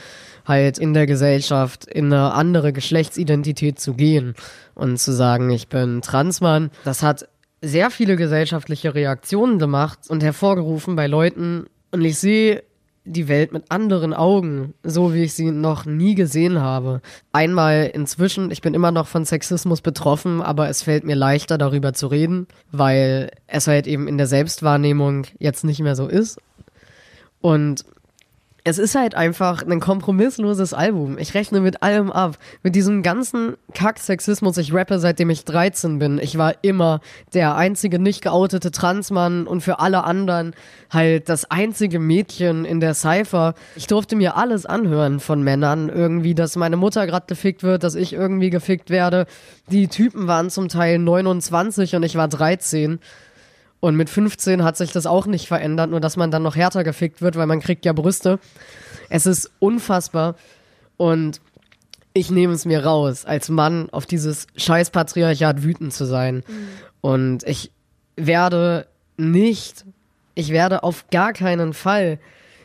halt 0.45 0.77
in 0.77 0.93
der 0.93 1.07
Gesellschaft 1.07 1.85
in 1.85 2.11
eine 2.11 2.33
andere 2.33 2.73
Geschlechtsidentität 2.73 3.79
zu 3.79 3.93
gehen 3.93 4.35
und 4.73 4.99
zu 4.99 5.13
sagen, 5.13 5.49
ich 5.49 5.69
bin 5.69 6.01
Transmann. 6.01 6.71
Das 6.83 7.03
hat 7.03 7.29
sehr 7.61 7.89
viele 7.89 8.15
gesellschaftliche 8.17 8.93
Reaktionen 8.93 9.59
gemacht 9.59 9.99
und 10.09 10.21
hervorgerufen 10.21 10.95
bei 10.97 11.07
Leuten. 11.07 11.67
Und 11.91 12.03
ich 12.03 12.19
sehe 12.19 12.63
die 13.05 13.27
Welt 13.27 13.53
mit 13.53 13.71
anderen 13.71 14.13
Augen, 14.13 14.73
so 14.83 15.13
wie 15.13 15.23
ich 15.23 15.33
sie 15.33 15.51
noch 15.51 15.85
nie 15.85 16.15
gesehen 16.15 16.59
habe. 16.59 17.01
Einmal 17.31 17.91
inzwischen, 17.93 18.51
ich 18.51 18.61
bin 18.61 18.73
immer 18.73 18.91
noch 18.91 19.07
von 19.07 19.25
Sexismus 19.25 19.81
betroffen, 19.81 20.41
aber 20.41 20.69
es 20.69 20.81
fällt 20.81 21.03
mir 21.03 21.15
leichter 21.15 21.57
darüber 21.57 21.93
zu 21.93 22.07
reden, 22.07 22.47
weil 22.71 23.31
es 23.47 23.67
halt 23.67 23.85
eben 23.85 24.07
in 24.07 24.17
der 24.17 24.27
Selbstwahrnehmung 24.27 25.27
jetzt 25.37 25.63
nicht 25.63 25.79
mehr 25.79 25.95
so 25.95 26.07
ist. 26.07 26.39
Und 27.41 27.85
es 28.67 28.79
ist 28.79 28.95
halt 28.95 29.13
einfach 29.13 29.61
ein 29.61 29.79
kompromissloses 29.79 30.73
Album. 30.73 31.19
Ich 31.19 31.35
rechne 31.35 31.61
mit 31.61 31.83
allem 31.83 32.11
ab. 32.11 32.39
Mit 32.63 32.73
diesem 32.73 33.03
ganzen 33.03 33.57
Kack-Sexismus. 33.75 34.57
Ich 34.57 34.73
rappe 34.73 34.97
seitdem 34.97 35.29
ich 35.29 35.45
13 35.45 35.99
bin. 35.99 36.17
Ich 36.17 36.39
war 36.39 36.55
immer 36.63 36.99
der 37.35 37.55
einzige 37.55 37.99
nicht 37.99 38.23
geoutete 38.23 38.71
Transmann 38.71 39.45
und 39.45 39.61
für 39.61 39.79
alle 39.79 40.03
anderen 40.03 40.55
halt 40.89 41.29
das 41.29 41.51
einzige 41.51 41.99
Mädchen 41.99 42.65
in 42.65 42.79
der 42.79 42.95
Cypher. 42.95 43.53
Ich 43.75 43.85
durfte 43.85 44.15
mir 44.15 44.35
alles 44.35 44.65
anhören 44.65 45.19
von 45.19 45.43
Männern. 45.43 45.87
Irgendwie, 45.87 46.33
dass 46.33 46.55
meine 46.55 46.75
Mutter 46.75 47.05
gerade 47.05 47.27
gefickt 47.27 47.61
wird, 47.61 47.83
dass 47.83 47.93
ich 47.93 48.13
irgendwie 48.13 48.49
gefickt 48.49 48.89
werde. 48.89 49.27
Die 49.69 49.89
Typen 49.89 50.25
waren 50.25 50.49
zum 50.49 50.69
Teil 50.69 50.97
29 50.97 51.95
und 51.95 52.01
ich 52.01 52.15
war 52.15 52.27
13. 52.27 52.99
Und 53.85 53.97
mit 53.97 54.09
15 54.09 54.63
hat 54.63 54.77
sich 54.77 54.91
das 54.91 55.05
auch 55.05 55.27
nicht 55.27 55.47
verändert, 55.47 55.91
nur 55.91 55.99
dass 55.99 56.17
man 56.17 56.31
dann 56.31 56.41
noch 56.41 56.55
härter 56.55 56.83
gefickt 56.83 57.21
wird, 57.21 57.35
weil 57.35 57.45
man 57.45 57.59
kriegt 57.59 57.85
ja 57.85 57.93
Brüste. 57.93 58.39
Es 59.09 59.27
ist 59.27 59.51
unfassbar. 59.59 60.37
Und 60.97 61.39
ich 62.11 62.31
nehme 62.31 62.53
es 62.53 62.65
mir 62.65 62.83
raus, 62.83 63.25
als 63.25 63.47
Mann 63.47 63.91
auf 63.91 64.07
dieses 64.07 64.47
scheiß 64.55 64.89
Patriarchat 64.89 65.61
wütend 65.61 65.93
zu 65.93 66.05
sein. 66.05 66.41
Und 67.01 67.43
ich 67.43 67.69
werde 68.15 68.87
nicht, 69.17 69.85
ich 70.33 70.49
werde 70.49 70.81
auf 70.81 71.05
gar 71.11 71.31
keinen 71.31 71.73
Fall 71.73 72.17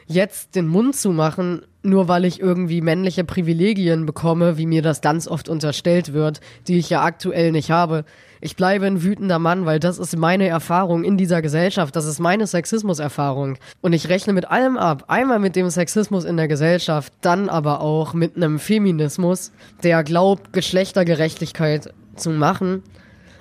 jetzt 0.06 0.54
den 0.54 0.68
Mund 0.68 0.96
zu 0.96 1.10
machen, 1.10 1.66
nur 1.82 2.08
weil 2.08 2.24
ich 2.24 2.40
irgendwie 2.40 2.80
männliche 2.80 3.24
Privilegien 3.24 4.06
bekomme, 4.06 4.58
wie 4.58 4.66
mir 4.66 4.82
das 4.82 5.00
ganz 5.00 5.26
oft 5.26 5.48
unterstellt 5.48 6.12
wird, 6.12 6.40
die 6.68 6.78
ich 6.78 6.90
ja 6.90 7.02
aktuell 7.02 7.52
nicht 7.52 7.70
habe. 7.70 8.04
Ich 8.42 8.56
bleibe 8.56 8.86
ein 8.86 9.02
wütender 9.02 9.38
Mann, 9.38 9.66
weil 9.66 9.80
das 9.80 9.98
ist 9.98 10.16
meine 10.16 10.48
Erfahrung 10.48 11.04
in 11.04 11.16
dieser 11.16 11.42
Gesellschaft, 11.42 11.94
das 11.94 12.06
ist 12.06 12.20
meine 12.20 12.46
Sexismuserfahrung. 12.46 13.58
Und 13.82 13.92
ich 13.92 14.08
rechne 14.08 14.32
mit 14.32 14.50
allem 14.50 14.76
ab. 14.76 15.04
Einmal 15.08 15.38
mit 15.38 15.56
dem 15.56 15.68
Sexismus 15.68 16.24
in 16.24 16.36
der 16.36 16.48
Gesellschaft, 16.48 17.12
dann 17.20 17.48
aber 17.48 17.80
auch 17.80 18.14
mit 18.14 18.36
einem 18.36 18.58
Feminismus, 18.58 19.52
der 19.82 20.04
glaubt, 20.04 20.52
Geschlechtergerechtigkeit 20.52 21.92
zu 22.16 22.30
machen. 22.30 22.82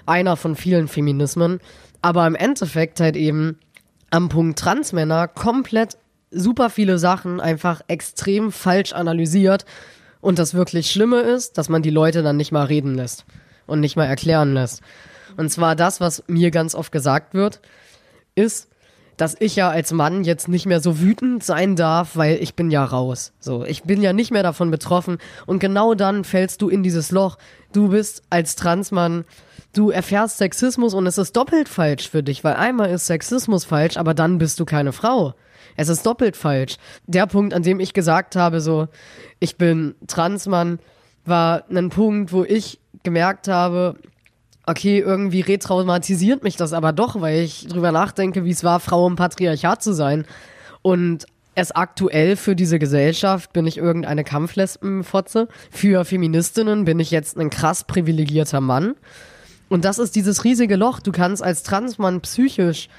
Einer 0.05 0.35
von 0.35 0.55
vielen 0.55 0.87
Feminismen. 0.87 1.59
Aber 2.01 2.25
im 2.27 2.35
Endeffekt 2.35 2.99
halt 2.99 3.15
eben 3.15 3.57
am 4.09 4.29
Punkt 4.29 4.59
Transmänner 4.59 5.27
komplett 5.27 5.97
super 6.31 6.69
viele 6.69 6.97
Sachen 6.97 7.39
einfach 7.39 7.81
extrem 7.87 8.51
falsch 8.51 8.93
analysiert. 8.93 9.65
Und 10.21 10.37
das 10.37 10.53
wirklich 10.53 10.91
Schlimme 10.91 11.21
ist, 11.21 11.57
dass 11.57 11.69
man 11.69 11.81
die 11.81 11.89
Leute 11.89 12.23
dann 12.23 12.37
nicht 12.37 12.51
mal 12.51 12.65
reden 12.65 12.95
lässt 12.95 13.25
und 13.67 13.79
nicht 13.79 13.95
mal 13.95 14.05
erklären 14.05 14.53
lässt. 14.53 14.81
Und 15.37 15.49
zwar 15.49 15.75
das, 15.75 16.01
was 16.01 16.23
mir 16.27 16.51
ganz 16.51 16.75
oft 16.75 16.91
gesagt 16.91 17.33
wird, 17.33 17.61
ist, 18.35 18.67
dass 19.19 19.35
ich 19.39 19.55
ja 19.55 19.69
als 19.69 19.91
Mann 19.91 20.23
jetzt 20.23 20.47
nicht 20.47 20.65
mehr 20.65 20.79
so 20.79 20.99
wütend 20.99 21.43
sein 21.43 21.75
darf, 21.75 22.15
weil 22.15 22.37
ich 22.41 22.55
bin 22.55 22.71
ja 22.71 22.83
raus. 22.83 23.33
So, 23.39 23.65
ich 23.65 23.83
bin 23.83 24.01
ja 24.01 24.13
nicht 24.13 24.31
mehr 24.31 24.43
davon 24.43 24.71
betroffen 24.71 25.17
und 25.45 25.59
genau 25.59 25.93
dann 25.93 26.23
fällst 26.23 26.61
du 26.61 26.69
in 26.69 26.83
dieses 26.83 27.11
Loch. 27.11 27.37
Du 27.73 27.89
bist 27.89 28.23
als 28.29 28.55
Transmann, 28.55 29.25
du 29.73 29.89
erfährst 29.89 30.37
Sexismus 30.37 30.93
und 30.93 31.05
es 31.05 31.17
ist 31.17 31.35
doppelt 31.35 31.67
falsch 31.67 32.09
für 32.09 32.23
dich, 32.23 32.45
weil 32.45 32.55
einmal 32.55 32.89
ist 32.91 33.07
Sexismus 33.07 33.65
falsch, 33.65 33.97
aber 33.97 34.13
dann 34.13 34.37
bist 34.37 34.59
du 34.59 34.65
keine 34.65 34.93
Frau. 34.93 35.35
Es 35.79 35.87
ist 35.87 36.05
doppelt 36.05 36.35
falsch. 36.35 36.75
Der 37.07 37.25
Punkt, 37.25 37.53
an 37.53 37.63
dem 37.63 37.79
ich 37.79 37.93
gesagt 37.93 38.35
habe, 38.35 38.59
so, 38.59 38.89
ich 39.39 39.55
bin 39.55 39.95
Transmann, 40.07 40.79
war 41.23 41.63
ein 41.69 41.89
Punkt, 41.89 42.33
wo 42.33 42.43
ich 42.43 42.81
gemerkt 43.03 43.47
habe, 43.47 43.95
okay, 44.65 44.99
irgendwie 44.99 45.39
retraumatisiert 45.39 46.43
mich 46.43 46.57
das 46.57 46.73
aber 46.73 46.91
doch, 46.91 47.21
weil 47.21 47.43
ich 47.43 47.65
drüber 47.69 47.93
nachdenke, 47.93 48.43
wie 48.43 48.51
es 48.51 48.65
war, 48.65 48.81
Frau 48.81 49.07
im 49.07 49.15
Patriarchat 49.15 49.81
zu 49.81 49.93
sein. 49.93 50.25
Und 50.81 51.25
es 51.55 51.71
aktuell 51.71 52.35
für 52.35 52.57
diese 52.57 52.77
Gesellschaft 52.77 53.53
bin 53.53 53.65
ich 53.65 53.77
irgendeine 53.77 54.25
Kampflesbenfotze. 54.25 55.47
Für 55.71 56.03
Feministinnen 56.03 56.83
bin 56.83 56.99
ich 56.99 57.09
jetzt 57.09 57.37
ein 57.37 57.49
krass 57.49 57.85
privilegierter 57.85 58.59
Mann. 58.59 58.95
Und 59.69 59.85
das 59.85 59.97
ist 59.97 60.17
dieses 60.17 60.43
riesige 60.43 60.75
Loch. 60.75 60.99
Du 60.99 61.13
kannst 61.13 61.41
als 61.41 61.63
Transmann 61.63 62.19
psychisch 62.19 62.89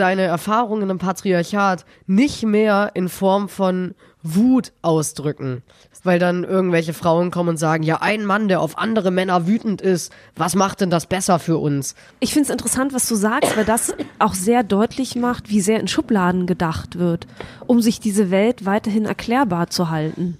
deine 0.00 0.22
Erfahrungen 0.22 0.90
im 0.90 0.98
Patriarchat 0.98 1.84
nicht 2.06 2.42
mehr 2.44 2.90
in 2.94 3.08
Form 3.08 3.48
von 3.48 3.94
Wut 4.22 4.72
ausdrücken. 4.82 5.62
Weil 6.02 6.18
dann 6.18 6.44
irgendwelche 6.44 6.94
Frauen 6.94 7.30
kommen 7.30 7.50
und 7.50 7.56
sagen, 7.58 7.82
ja, 7.82 8.00
ein 8.00 8.24
Mann, 8.24 8.48
der 8.48 8.62
auf 8.62 8.78
andere 8.78 9.10
Männer 9.10 9.46
wütend 9.46 9.82
ist, 9.82 10.12
was 10.34 10.54
macht 10.54 10.80
denn 10.80 10.88
das 10.88 11.06
besser 11.06 11.38
für 11.38 11.58
uns? 11.58 11.94
Ich 12.20 12.32
finde 12.32 12.44
es 12.44 12.50
interessant, 12.50 12.94
was 12.94 13.06
du 13.06 13.14
sagst, 13.14 13.56
weil 13.56 13.66
das 13.66 13.94
auch 14.18 14.32
sehr 14.32 14.62
deutlich 14.62 15.14
macht, 15.14 15.50
wie 15.50 15.60
sehr 15.60 15.78
in 15.78 15.88
Schubladen 15.88 16.46
gedacht 16.46 16.98
wird, 16.98 17.26
um 17.66 17.82
sich 17.82 18.00
diese 18.00 18.30
Welt 18.30 18.64
weiterhin 18.64 19.04
erklärbar 19.04 19.68
zu 19.68 19.90
halten. 19.90 20.38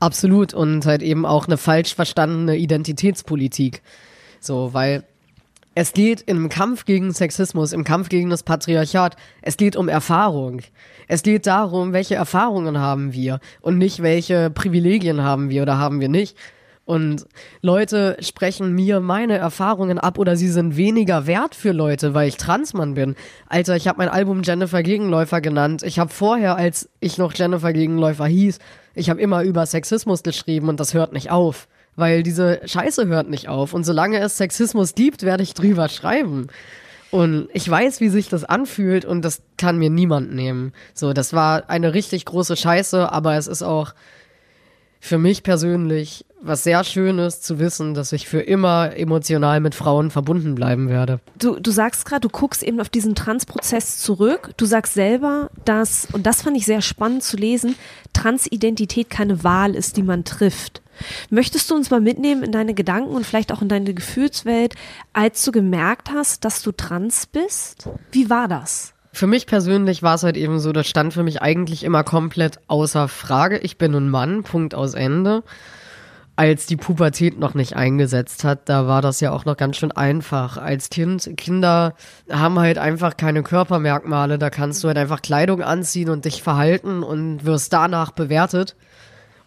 Absolut 0.00 0.52
und 0.52 0.84
halt 0.84 1.00
eben 1.00 1.24
auch 1.24 1.46
eine 1.46 1.56
falsch 1.56 1.94
verstandene 1.94 2.56
Identitätspolitik. 2.56 3.82
So, 4.40 4.74
weil 4.74 5.04
es 5.74 5.92
geht 5.92 6.22
im 6.22 6.48
Kampf 6.48 6.84
gegen 6.84 7.12
Sexismus, 7.12 7.72
im 7.72 7.84
Kampf 7.84 8.08
gegen 8.08 8.28
das 8.30 8.42
Patriarchat, 8.42 9.16
es 9.40 9.56
geht 9.56 9.76
um 9.76 9.88
Erfahrung. 9.88 10.60
Es 11.08 11.22
geht 11.22 11.46
darum, 11.46 11.92
welche 11.92 12.14
Erfahrungen 12.14 12.78
haben 12.78 13.12
wir 13.12 13.40
und 13.60 13.78
nicht 13.78 14.02
welche 14.02 14.50
Privilegien 14.50 15.22
haben 15.22 15.48
wir 15.50 15.62
oder 15.62 15.78
haben 15.78 16.00
wir 16.00 16.08
nicht. 16.08 16.36
Und 16.84 17.26
Leute 17.60 18.16
sprechen 18.20 18.74
mir 18.74 19.00
meine 19.00 19.38
Erfahrungen 19.38 19.98
ab 19.98 20.18
oder 20.18 20.36
sie 20.36 20.48
sind 20.48 20.76
weniger 20.76 21.26
wert 21.26 21.54
für 21.54 21.72
Leute, 21.72 22.12
weil 22.12 22.28
ich 22.28 22.36
Transmann 22.36 22.94
bin. 22.94 23.14
Alter, 23.48 23.76
ich 23.76 23.86
habe 23.86 23.98
mein 23.98 24.08
Album 24.08 24.42
Jennifer 24.42 24.82
Gegenläufer 24.82 25.40
genannt. 25.40 25.84
Ich 25.84 25.98
habe 25.98 26.12
vorher, 26.12 26.56
als 26.56 26.90
ich 26.98 27.18
noch 27.18 27.32
Jennifer 27.34 27.72
Gegenläufer 27.72 28.26
hieß, 28.26 28.58
ich 28.94 29.08
habe 29.08 29.20
immer 29.20 29.42
über 29.42 29.64
Sexismus 29.64 30.22
geschrieben 30.22 30.68
und 30.68 30.80
das 30.80 30.92
hört 30.92 31.12
nicht 31.12 31.30
auf 31.30 31.68
weil 31.96 32.22
diese 32.22 32.60
Scheiße 32.64 33.06
hört 33.06 33.28
nicht 33.28 33.48
auf. 33.48 33.74
Und 33.74 33.84
solange 33.84 34.18
es 34.18 34.36
Sexismus 34.36 34.94
gibt, 34.94 35.22
werde 35.22 35.42
ich 35.42 35.54
drüber 35.54 35.88
schreiben. 35.88 36.48
Und 37.10 37.48
ich 37.52 37.68
weiß, 37.68 38.00
wie 38.00 38.08
sich 38.08 38.30
das 38.30 38.44
anfühlt 38.44 39.04
und 39.04 39.22
das 39.22 39.42
kann 39.58 39.76
mir 39.78 39.90
niemand 39.90 40.34
nehmen. 40.34 40.72
So, 40.94 41.12
das 41.12 41.34
war 41.34 41.68
eine 41.68 41.92
richtig 41.92 42.24
große 42.24 42.56
Scheiße, 42.56 43.12
aber 43.12 43.36
es 43.36 43.46
ist 43.46 43.62
auch 43.62 43.92
für 45.04 45.18
mich 45.18 45.42
persönlich 45.42 46.24
was 46.40 46.62
sehr 46.62 46.84
Schönes 46.84 47.40
zu 47.40 47.58
wissen, 47.58 47.92
dass 47.92 48.12
ich 48.12 48.28
für 48.28 48.40
immer 48.40 48.96
emotional 48.96 49.58
mit 49.58 49.74
Frauen 49.74 50.12
verbunden 50.12 50.54
bleiben 50.54 50.88
werde. 50.88 51.18
Du, 51.36 51.58
du 51.58 51.72
sagst 51.72 52.04
gerade, 52.04 52.20
du 52.20 52.28
guckst 52.28 52.62
eben 52.62 52.80
auf 52.80 52.88
diesen 52.88 53.16
Transprozess 53.16 53.98
zurück. 53.98 54.52
Du 54.56 54.64
sagst 54.64 54.94
selber, 54.94 55.50
dass, 55.64 56.06
und 56.12 56.24
das 56.24 56.42
fand 56.42 56.56
ich 56.56 56.66
sehr 56.66 56.82
spannend 56.82 57.24
zu 57.24 57.36
lesen, 57.36 57.74
Transidentität 58.12 59.10
keine 59.10 59.42
Wahl 59.42 59.74
ist, 59.74 59.96
die 59.96 60.04
man 60.04 60.22
trifft. 60.22 60.82
Möchtest 61.30 61.68
du 61.70 61.74
uns 61.74 61.90
mal 61.90 62.00
mitnehmen 62.00 62.44
in 62.44 62.52
deine 62.52 62.72
Gedanken 62.72 63.14
und 63.14 63.26
vielleicht 63.26 63.50
auch 63.50 63.60
in 63.60 63.68
deine 63.68 63.94
Gefühlswelt, 63.94 64.76
als 65.12 65.44
du 65.44 65.50
gemerkt 65.50 66.12
hast, 66.12 66.44
dass 66.44 66.62
du 66.62 66.70
trans 66.70 67.26
bist? 67.26 67.88
Wie 68.12 68.30
war 68.30 68.46
das? 68.46 68.94
Für 69.14 69.26
mich 69.26 69.46
persönlich 69.46 70.02
war 70.02 70.14
es 70.14 70.22
halt 70.22 70.38
eben 70.38 70.58
so, 70.58 70.72
das 70.72 70.88
stand 70.88 71.12
für 71.12 71.22
mich 71.22 71.42
eigentlich 71.42 71.84
immer 71.84 72.02
komplett 72.02 72.58
außer 72.66 73.08
Frage. 73.08 73.58
Ich 73.58 73.76
bin 73.76 73.94
ein 73.94 74.08
Mann, 74.08 74.42
Punkt 74.42 74.74
aus 74.74 74.94
Ende. 74.94 75.42
Als 76.34 76.64
die 76.64 76.76
Pubertät 76.76 77.38
noch 77.38 77.52
nicht 77.52 77.76
eingesetzt 77.76 78.42
hat, 78.42 78.70
da 78.70 78.86
war 78.86 79.02
das 79.02 79.20
ja 79.20 79.30
auch 79.32 79.44
noch 79.44 79.58
ganz 79.58 79.76
schön 79.76 79.92
einfach. 79.92 80.56
Als 80.56 80.88
Kind, 80.88 81.30
Kinder 81.36 81.94
haben 82.30 82.58
halt 82.58 82.78
einfach 82.78 83.18
keine 83.18 83.42
Körpermerkmale, 83.42 84.38
da 84.38 84.48
kannst 84.48 84.82
du 84.82 84.88
halt 84.88 84.96
einfach 84.96 85.20
Kleidung 85.20 85.60
anziehen 85.60 86.08
und 86.08 86.24
dich 86.24 86.42
verhalten 86.42 87.02
und 87.02 87.44
wirst 87.44 87.74
danach 87.74 88.12
bewertet. 88.12 88.76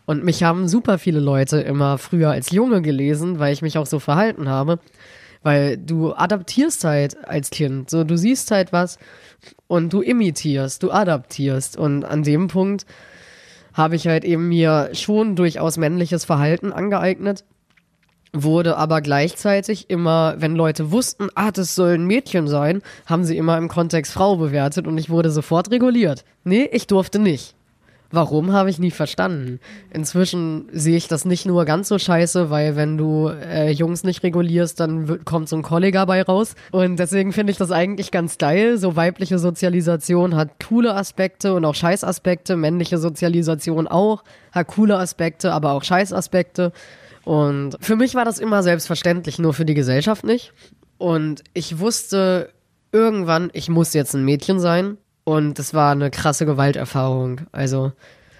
Und 0.06 0.23
mich 0.23 0.43
haben 0.43 0.67
super 0.67 0.99
viele 0.99 1.19
Leute 1.19 1.58
immer 1.58 1.97
früher 1.97 2.30
als 2.30 2.51
Junge 2.51 2.84
gelesen, 2.84 3.39
weil 3.39 3.51
ich 3.51 3.63
mich 3.63 3.80
auch 3.80 3.88
so 3.88 3.97
verhalten 3.97 4.47
habe. 4.47 4.78
Weil 5.41 5.78
du 5.78 6.13
adaptierst 6.13 6.84
halt 6.84 7.17
als 7.28 7.49
Kind. 7.49 7.89
So, 7.89 8.04
du 8.04 8.15
siehst 8.15 8.51
halt 8.51 8.71
was 8.71 8.99
und 9.67 9.91
du 9.93 10.01
imitierst, 10.01 10.84
du 10.84 10.91
adaptierst. 10.91 11.77
Und 11.77 12.03
an 12.05 12.23
dem 12.23 12.47
Punkt 12.47 12.86
habe 13.73 13.95
ich 13.95 14.08
halt 14.08 14.23
eben 14.23 14.47
mir 14.47 14.89
schon 14.93 15.36
durchaus 15.36 15.77
männliches 15.77 16.25
Verhalten 16.25 16.71
angeeignet. 16.71 17.43
Wurde 18.34 18.77
aber 18.77 19.01
gleichzeitig 19.01 19.89
immer, 19.89 20.36
wenn 20.39 20.55
Leute 20.55 20.91
wussten, 20.91 21.29
ah, 21.36 21.51
das 21.51 21.75
soll 21.75 21.93
ein 21.93 22.05
Mädchen 22.05 22.47
sein, 22.47 22.81
haben 23.05 23.23
sie 23.23 23.38
immer 23.38 23.58
im 23.58 23.69
Kontext 23.69 24.12
Frau 24.12 24.36
bewertet 24.36 24.88
und 24.88 24.97
ich 24.97 25.10
wurde 25.10 25.31
sofort 25.31 25.71
reguliert. 25.71 26.25
Nee, 26.43 26.69
ich 26.71 26.88
durfte 26.88 27.19
nicht. 27.19 27.55
Warum, 28.12 28.54
habe 28.54 28.70
ich 28.70 28.80
nie 28.80 28.91
verstanden. 28.91 29.60
Inzwischen 29.91 30.70
sehe 30.72 30.96
ich 30.96 31.08
das 31.08 31.26
nicht 31.26 31.46
nur 31.46 31.65
ganz 31.65 31.88
so 31.88 31.98
scheiße, 31.98 32.50
weil 32.50 32.76
wenn 32.76 32.98
du 32.98 33.30
äh, 33.30 33.72
Jungs 33.72 34.04
nicht 34.04 34.24
regulierst, 34.24 34.80
dann 34.80 35.26
kommt 35.26 35.50
so 35.50 35.56
ein 35.56 35.63
Kollega 35.63 36.06
bei 36.06 36.22
raus. 36.22 36.56
Und 36.72 36.98
deswegen 36.98 37.34
finde 37.34 37.52
ich 37.52 37.58
das 37.58 37.72
eigentlich 37.72 38.12
ganz 38.12 38.38
geil. 38.38 38.78
So 38.78 38.96
weibliche 38.96 39.39
Sozialisation 39.39 40.36
hat 40.36 40.50
coole 40.68 40.96
Aspekte 40.96 41.54
und 41.56 41.65
auch 41.65 41.76
Scheißaspekte. 41.76 42.56
Männliche 42.56 42.98
Sozialisation 42.98 43.88
auch, 43.88 44.24
hat 44.52 44.68
coole 44.68 44.98
Aspekte, 44.98 45.52
aber 45.52 45.72
auch 45.72 45.84
Scheißaspekte. 45.84 46.72
Und 47.24 47.76
für 47.82 47.96
mich 47.96 48.13
war 48.13 48.24
das 48.24 48.38
immer 48.38 48.62
selbstverständlich, 48.62 49.39
nur 49.39 49.54
für 49.54 49.65
die 49.65 49.74
Gesellschaft 49.74 50.24
nicht. 50.24 50.54
Und 50.98 51.44
ich 51.54 51.80
wusste 51.80 52.50
irgendwann, 52.91 53.50
ich 53.54 53.68
muss 53.68 53.94
jetzt 53.94 54.13
ein 54.13 54.24
Mädchen 54.24 54.60
sein. 54.60 54.98
Und 55.26 55.60
es 55.60 55.74
war 55.74 55.92
eine 55.92 56.10
krasse 56.12 56.46
Gewalterfahrung. 56.46 57.42
Also. 57.52 57.92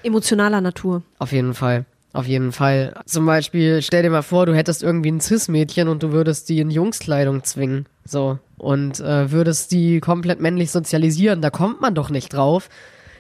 Emotionaler 0.04 0.62
Natur. 0.62 1.02
Auf 1.20 1.34
jeden 1.34 1.54
Fall. 1.54 1.86
Auf 2.14 2.28
jeden 2.28 2.54
Fall. 2.54 2.94
Zum 3.06 3.26
Beispiel, 3.26 3.82
stell 3.82 4.04
dir 4.04 4.10
mal 4.10 4.22
vor, 4.22 4.46
du 4.46 4.56
hättest 4.56 4.84
irgendwie 4.84 5.12
ein 5.12 5.20
Cis-Mädchen 5.20 5.90
und 5.90 6.02
du 6.02 6.14
würdest 6.14 6.48
die 6.48 6.62
in 6.62 6.72
Jungskleidung 6.72 7.44
zwingen. 7.44 7.88
So. 8.06 8.40
Und 8.58 9.02
äh, 9.02 9.32
würdest 9.32 9.74
die 9.74 10.00
komplett 10.00 10.40
männlich 10.40 10.72
sozialisieren. 10.72 11.42
Da 11.42 11.50
kommt 11.50 11.82
man 11.82 11.94
doch 11.94 12.10
nicht 12.10 12.32
drauf, 12.34 12.70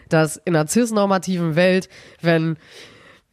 dass 0.07 0.37
in 0.37 0.55
einer 0.55 0.67
cis-normativen 0.67 1.57
Welt, 1.57 1.89
wenn 2.21 2.55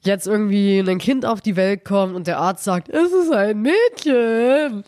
jetzt 0.02 0.26
irgendwie 0.26 0.80
ein 0.80 0.98
Kind 0.98 1.24
auf 1.24 1.40
die 1.40 1.54
Welt 1.54 1.84
kommt 1.84 2.16
und 2.16 2.26
der 2.26 2.38
Arzt 2.38 2.64
sagt, 2.64 2.88
es 2.88 3.12
ist 3.12 3.32
ein 3.32 3.62
Mädchen, 3.62 4.82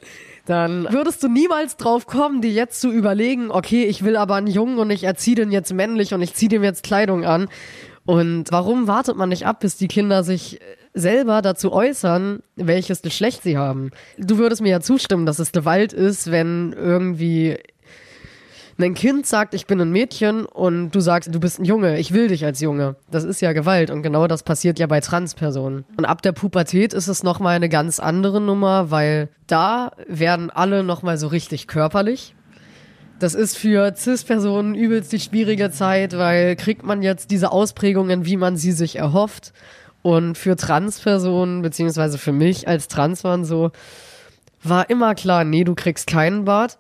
dann 0.47 0.87
würdest 0.91 1.23
du 1.23 1.29
niemals 1.29 1.77
drauf 1.77 2.07
kommen, 2.07 2.43
dir 2.43 2.51
jetzt 2.51 2.81
zu 2.81 2.91
überlegen, 2.91 3.51
okay, 3.51 3.85
ich 3.85 4.05
will 4.05 4.17
aber 4.17 4.35
einen 4.35 4.47
Jungen 4.47 4.79
und 4.79 4.91
ich 4.91 5.05
erziehe 5.05 5.37
den 5.37 5.51
jetzt 5.51 5.73
männlich 5.73 6.13
und 6.13 6.23
ich 6.23 6.35
ziehe 6.35 6.49
dem 6.49 6.63
jetzt 6.63 6.83
Kleidung 6.83 7.25
an. 7.25 7.49
Und 8.05 8.53
warum 8.53 8.87
wartet 8.87 9.17
man 9.17 9.31
nicht 9.31 9.47
ab, 9.47 9.61
bis 9.61 9.77
die 9.77 9.89
Kinder 9.89 10.23
sich 10.23 10.61
selber 10.93 11.43
dazu 11.43 11.73
äußern, 11.73 12.43
welches 12.57 13.03
Geschlecht 13.03 13.43
sie 13.43 13.57
haben? 13.57 13.91
Du 14.19 14.39
würdest 14.39 14.61
mir 14.61 14.71
ja 14.71 14.81
zustimmen, 14.81 15.27
dass 15.27 15.39
es 15.39 15.53
Gewalt 15.53 15.93
ist, 15.93 16.31
wenn 16.31 16.73
irgendwie 16.73 17.59
ein 18.83 18.95
Kind 18.95 19.27
sagt, 19.27 19.55
ich 19.55 19.67
bin 19.67 19.81
ein 19.81 19.91
Mädchen 19.91 20.47
und 20.47 20.91
du 20.91 21.01
sagst, 21.01 21.33
du 21.33 21.39
bist 21.39 21.61
ein 21.61 21.65
Junge, 21.65 21.99
ich 21.99 22.13
will 22.13 22.29
dich 22.29 22.45
als 22.45 22.61
Junge. 22.61 22.97
Das 23.11 23.25
ist 23.25 23.41
ja 23.41 23.53
Gewalt 23.53 23.91
und 23.91 24.03
genau 24.03 24.27
das 24.27 24.43
passiert 24.43 24.79
ja 24.79 24.87
bei 24.87 25.01
Transpersonen. 25.01 25.85
Und 25.97 26.05
ab 26.05 26.23
der 26.23 26.33
Pubertät 26.33 26.93
ist 26.93 27.09
es 27.09 27.23
nochmal 27.23 27.57
eine 27.57 27.69
ganz 27.69 28.01
andere 28.01 28.41
Nummer, 28.41 28.91
weil 28.91 29.29
da 29.47 29.93
werden 30.09 30.51
alle 30.51 30.83
nochmal 30.83 31.19
so 31.19 31.29
richtig 31.29 31.69
körperlich. 31.69 32.35
Das 33.21 33.35
ist 33.35 33.57
für 33.57 33.95
Cis-Personen 33.95 34.75
übelst 34.75 35.13
die 35.13 35.21
schwierige 35.21 35.71
Zeit, 35.71 36.19
weil 36.19 36.57
kriegt 36.57 36.85
man 36.85 37.03
jetzt 37.03 37.31
diese 37.31 37.53
Ausprägungen, 37.53 38.27
wie 38.27 38.37
man 38.37 38.57
sie 38.57 38.73
sich 38.73 38.97
erhofft. 38.97 39.53
Und 40.03 40.37
für 40.37 40.57
Transpersonen, 40.57 41.63
beziehungsweise 41.63 42.19
für 42.19 42.33
mich 42.33 42.67
als 42.67 42.89
Transmann 42.89 43.45
so, 43.45 43.71
war 44.63 44.91
immer 44.91 45.15
klar, 45.15 45.45
nee, 45.45 45.65
du 45.65 45.75
kriegst 45.75 46.09
keinen 46.09 46.45
Bart 46.45 46.79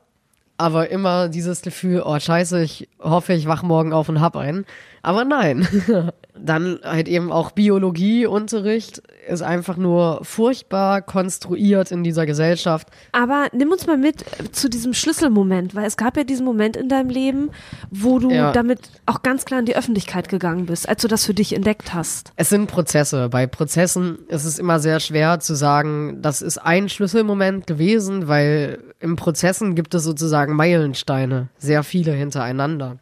aber 0.56 0.90
immer 0.90 1.28
dieses 1.28 1.62
Gefühl, 1.62 2.02
oh 2.04 2.18
scheiße, 2.18 2.62
ich 2.62 2.88
hoffe, 3.00 3.32
ich 3.32 3.46
wach 3.46 3.62
morgen 3.62 3.92
auf 3.92 4.08
und 4.08 4.20
hab 4.20 4.36
einen. 4.36 4.64
Aber 5.04 5.24
nein. 5.24 5.68
Dann 6.36 6.80
halt 6.82 7.06
eben 7.06 7.30
auch 7.30 7.52
Biologieunterricht 7.52 9.02
ist 9.28 9.42
einfach 9.42 9.76
nur 9.76 10.20
furchtbar 10.24 11.00
konstruiert 11.00 11.92
in 11.92 12.02
dieser 12.02 12.26
Gesellschaft. 12.26 12.88
Aber 13.12 13.46
nimm 13.52 13.70
uns 13.70 13.86
mal 13.86 13.96
mit 13.96 14.24
zu 14.52 14.68
diesem 14.68 14.94
Schlüsselmoment, 14.94 15.74
weil 15.74 15.86
es 15.86 15.96
gab 15.96 16.16
ja 16.16 16.24
diesen 16.24 16.44
Moment 16.44 16.76
in 16.76 16.88
deinem 16.88 17.08
Leben, 17.08 17.50
wo 17.90 18.18
du 18.18 18.30
ja. 18.30 18.52
damit 18.52 18.80
auch 19.06 19.22
ganz 19.22 19.44
klar 19.44 19.60
in 19.60 19.66
die 19.66 19.76
Öffentlichkeit 19.76 20.28
gegangen 20.28 20.66
bist, 20.66 20.88
als 20.88 21.02
du 21.02 21.08
das 21.08 21.24
für 21.24 21.34
dich 21.34 21.54
entdeckt 21.54 21.94
hast. 21.94 22.32
Es 22.36 22.48
sind 22.48 22.66
Prozesse. 22.66 23.28
Bei 23.28 23.46
Prozessen 23.46 24.18
ist 24.28 24.44
es 24.44 24.58
immer 24.58 24.80
sehr 24.80 24.98
schwer 24.98 25.38
zu 25.38 25.54
sagen, 25.54 26.18
das 26.20 26.42
ist 26.42 26.58
ein 26.58 26.88
Schlüsselmoment 26.88 27.66
gewesen, 27.66 28.26
weil 28.26 28.80
im 29.00 29.16
Prozessen 29.16 29.74
gibt 29.74 29.94
es 29.94 30.02
sozusagen 30.02 30.43
Meilensteine, 30.52 31.48
sehr 31.58 31.82
viele 31.82 32.12
hintereinander. 32.12 32.98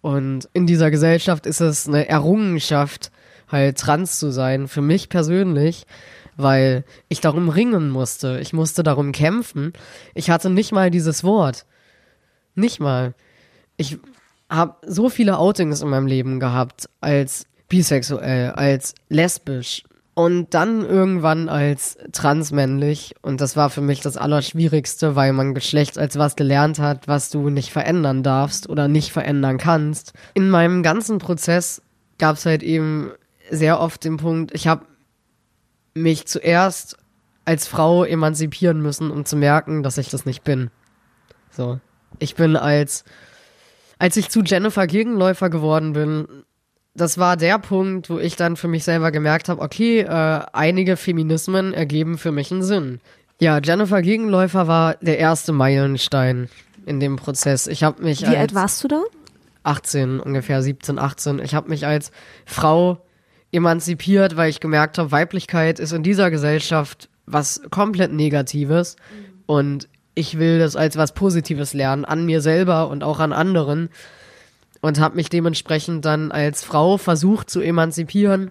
Und 0.00 0.48
in 0.52 0.66
dieser 0.66 0.90
Gesellschaft 0.90 1.46
ist 1.46 1.60
es 1.60 1.88
eine 1.88 2.08
Errungenschaft, 2.08 3.10
halt 3.48 3.78
trans 3.78 4.18
zu 4.18 4.30
sein, 4.30 4.68
für 4.68 4.82
mich 4.82 5.08
persönlich, 5.08 5.86
weil 6.36 6.84
ich 7.08 7.20
darum 7.20 7.48
ringen 7.48 7.90
musste. 7.90 8.38
Ich 8.40 8.52
musste 8.52 8.82
darum 8.82 9.12
kämpfen. 9.12 9.72
Ich 10.14 10.30
hatte 10.30 10.50
nicht 10.50 10.72
mal 10.72 10.90
dieses 10.90 11.24
Wort. 11.24 11.64
Nicht 12.54 12.80
mal. 12.80 13.14
Ich 13.76 13.98
habe 14.50 14.76
so 14.86 15.08
viele 15.08 15.38
Outings 15.38 15.80
in 15.80 15.88
meinem 15.88 16.06
Leben 16.06 16.40
gehabt 16.40 16.88
als 17.00 17.46
bisexuell, 17.68 18.50
als 18.50 18.94
lesbisch, 19.08 19.84
Und 20.14 20.54
dann 20.54 20.84
irgendwann 20.84 21.48
als 21.48 21.98
transmännlich. 22.12 23.16
Und 23.20 23.40
das 23.40 23.56
war 23.56 23.68
für 23.68 23.80
mich 23.80 24.00
das 24.00 24.16
Allerschwierigste, 24.16 25.16
weil 25.16 25.32
man 25.32 25.54
Geschlecht 25.54 25.98
als 25.98 26.16
was 26.16 26.36
gelernt 26.36 26.78
hat, 26.78 27.08
was 27.08 27.30
du 27.30 27.50
nicht 27.50 27.72
verändern 27.72 28.22
darfst 28.22 28.68
oder 28.68 28.86
nicht 28.86 29.10
verändern 29.10 29.58
kannst. 29.58 30.12
In 30.34 30.50
meinem 30.50 30.84
ganzen 30.84 31.18
Prozess 31.18 31.82
gab 32.18 32.36
es 32.36 32.46
halt 32.46 32.62
eben 32.62 33.10
sehr 33.50 33.80
oft 33.80 34.04
den 34.04 34.16
Punkt, 34.16 34.54
ich 34.54 34.68
habe 34.68 34.86
mich 35.94 36.26
zuerst 36.26 36.96
als 37.44 37.66
Frau 37.66 38.04
emanzipieren 38.04 38.80
müssen, 38.80 39.10
um 39.10 39.24
zu 39.24 39.36
merken, 39.36 39.82
dass 39.82 39.98
ich 39.98 40.08
das 40.10 40.26
nicht 40.26 40.44
bin. 40.44 40.70
So. 41.50 41.78
Ich 42.18 42.36
bin 42.36 42.56
als, 42.56 43.04
als 43.98 44.16
ich 44.16 44.30
zu 44.30 44.42
Jennifer 44.42 44.86
Gegenläufer 44.86 45.50
geworden 45.50 45.92
bin, 45.92 46.44
das 46.94 47.18
war 47.18 47.36
der 47.36 47.58
Punkt, 47.58 48.08
wo 48.08 48.18
ich 48.18 48.36
dann 48.36 48.56
für 48.56 48.68
mich 48.68 48.84
selber 48.84 49.10
gemerkt 49.10 49.48
habe, 49.48 49.60
okay, 49.60 50.00
äh, 50.00 50.40
einige 50.52 50.96
Feminismen 50.96 51.72
ergeben 51.72 52.18
für 52.18 52.32
mich 52.32 52.52
einen 52.52 52.62
Sinn. 52.62 53.00
Ja, 53.40 53.58
Jennifer 53.58 54.00
Gegenläufer 54.00 54.68
war 54.68 54.94
der 55.00 55.18
erste 55.18 55.52
Meilenstein 55.52 56.48
in 56.86 57.00
dem 57.00 57.16
Prozess. 57.16 57.66
Ich 57.66 57.82
habe 57.82 58.02
mich 58.02 58.22
Wie 58.22 58.36
alt 58.36 58.54
warst 58.54 58.84
du 58.84 58.88
da? 58.88 59.02
18, 59.64 60.20
ungefähr 60.20 60.62
17, 60.62 60.98
18. 60.98 61.38
Ich 61.40 61.54
habe 61.54 61.68
mich 61.68 61.86
als 61.86 62.12
Frau 62.44 62.98
emanzipiert, 63.50 64.36
weil 64.36 64.50
ich 64.50 64.60
gemerkt 64.60 64.98
habe, 64.98 65.10
Weiblichkeit 65.10 65.80
ist 65.80 65.92
in 65.92 66.02
dieser 66.02 66.30
Gesellschaft 66.30 67.08
was 67.26 67.62
komplett 67.70 68.12
Negatives 68.12 68.96
und 69.46 69.88
ich 70.14 70.38
will 70.38 70.58
das 70.58 70.76
als 70.76 70.96
was 70.96 71.12
Positives 71.12 71.72
lernen, 71.72 72.04
an 72.04 72.26
mir 72.26 72.40
selber 72.40 72.88
und 72.88 73.02
auch 73.02 73.18
an 73.18 73.32
anderen 73.32 73.88
und 74.84 75.00
habe 75.00 75.16
mich 75.16 75.30
dementsprechend 75.30 76.04
dann 76.04 76.30
als 76.30 76.62
Frau 76.62 76.98
versucht 76.98 77.48
zu 77.48 77.62
emanzipieren, 77.62 78.50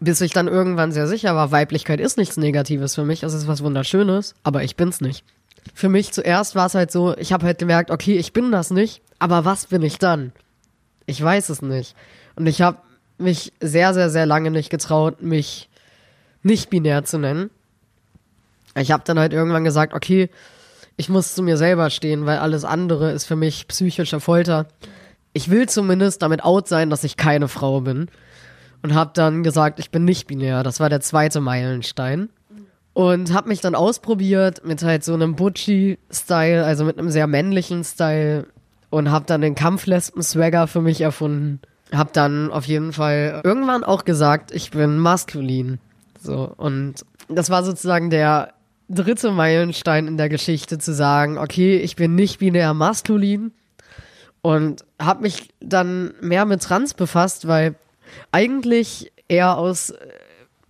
bis 0.00 0.22
ich 0.22 0.32
dann 0.32 0.48
irgendwann 0.48 0.92
sehr 0.92 1.06
sicher 1.06 1.36
war, 1.36 1.52
Weiblichkeit 1.52 2.00
ist 2.00 2.16
nichts 2.16 2.38
Negatives 2.38 2.94
für 2.94 3.04
mich, 3.04 3.22
es 3.22 3.34
ist 3.34 3.46
was 3.46 3.62
Wunderschönes, 3.62 4.34
aber 4.44 4.64
ich 4.64 4.76
bin's 4.76 5.02
nicht. 5.02 5.26
Für 5.74 5.90
mich 5.90 6.10
zuerst 6.10 6.54
war 6.54 6.64
es 6.64 6.74
halt 6.74 6.90
so, 6.90 7.14
ich 7.18 7.34
habe 7.34 7.44
halt 7.44 7.58
gemerkt, 7.58 7.90
okay, 7.90 8.16
ich 8.16 8.32
bin 8.32 8.50
das 8.50 8.70
nicht, 8.70 9.02
aber 9.18 9.44
was 9.44 9.66
bin 9.66 9.82
ich 9.82 9.98
dann? 9.98 10.32
Ich 11.04 11.22
weiß 11.22 11.50
es 11.50 11.60
nicht. 11.60 11.96
Und 12.34 12.46
ich 12.46 12.62
habe 12.62 12.78
mich 13.18 13.52
sehr, 13.60 13.92
sehr, 13.92 14.08
sehr 14.08 14.24
lange 14.24 14.50
nicht 14.50 14.70
getraut, 14.70 15.20
mich 15.20 15.68
nicht 16.42 16.70
binär 16.70 17.04
zu 17.04 17.18
nennen. 17.18 17.50
Ich 18.74 18.90
habe 18.90 19.04
dann 19.04 19.18
halt 19.18 19.34
irgendwann 19.34 19.64
gesagt, 19.64 19.92
okay, 19.92 20.30
ich 20.96 21.10
muss 21.10 21.34
zu 21.34 21.42
mir 21.42 21.58
selber 21.58 21.90
stehen, 21.90 22.24
weil 22.24 22.38
alles 22.38 22.64
andere 22.64 23.12
ist 23.12 23.26
für 23.26 23.36
mich 23.36 23.68
psychische 23.68 24.18
Folter 24.18 24.66
ich 25.32 25.50
will 25.50 25.68
zumindest 25.68 26.22
damit 26.22 26.44
out 26.44 26.68
sein, 26.68 26.90
dass 26.90 27.04
ich 27.04 27.16
keine 27.16 27.48
Frau 27.48 27.80
bin. 27.80 28.08
Und 28.82 28.94
habe 28.94 29.12
dann 29.14 29.42
gesagt, 29.42 29.78
ich 29.78 29.90
bin 29.90 30.04
nicht 30.04 30.26
binär. 30.26 30.62
Das 30.62 30.80
war 30.80 30.88
der 30.88 31.00
zweite 31.00 31.40
Meilenstein. 31.40 32.30
Und 32.94 33.32
habe 33.32 33.48
mich 33.48 33.60
dann 33.60 33.74
ausprobiert 33.74 34.64
mit 34.64 34.82
halt 34.82 35.04
so 35.04 35.14
einem 35.14 35.36
Butchie-Style, 35.36 36.64
also 36.64 36.84
mit 36.84 36.98
einem 36.98 37.10
sehr 37.10 37.26
männlichen 37.26 37.84
Style. 37.84 38.46
Und 38.90 39.10
habe 39.10 39.24
dann 39.24 39.40
den 39.40 39.54
Kampflespen-Swagger 39.54 40.66
für 40.66 40.80
mich 40.80 41.00
erfunden. 41.00 41.60
Hab 41.92 42.12
dann 42.12 42.50
auf 42.50 42.66
jeden 42.66 42.92
Fall 42.92 43.40
irgendwann 43.44 43.84
auch 43.84 44.04
gesagt, 44.04 44.50
ich 44.50 44.70
bin 44.70 44.98
maskulin. 44.98 45.78
So, 46.20 46.52
und 46.56 46.94
das 47.28 47.50
war 47.50 47.64
sozusagen 47.64 48.10
der 48.10 48.52
dritte 48.88 49.30
Meilenstein 49.30 50.08
in 50.08 50.16
der 50.16 50.28
Geschichte 50.28 50.78
zu 50.78 50.92
sagen, 50.92 51.38
okay, 51.38 51.78
ich 51.78 51.96
bin 51.96 52.14
nicht 52.14 52.38
binär 52.38 52.74
maskulin, 52.74 53.52
und 54.42 54.84
habe 55.00 55.22
mich 55.22 55.48
dann 55.60 56.14
mehr 56.20 56.44
mit 56.44 56.62
Trans 56.62 56.94
befasst, 56.94 57.46
weil 57.48 57.76
eigentlich 58.32 59.12
eher 59.28 59.56
aus 59.56 59.90
äh, 59.90 59.96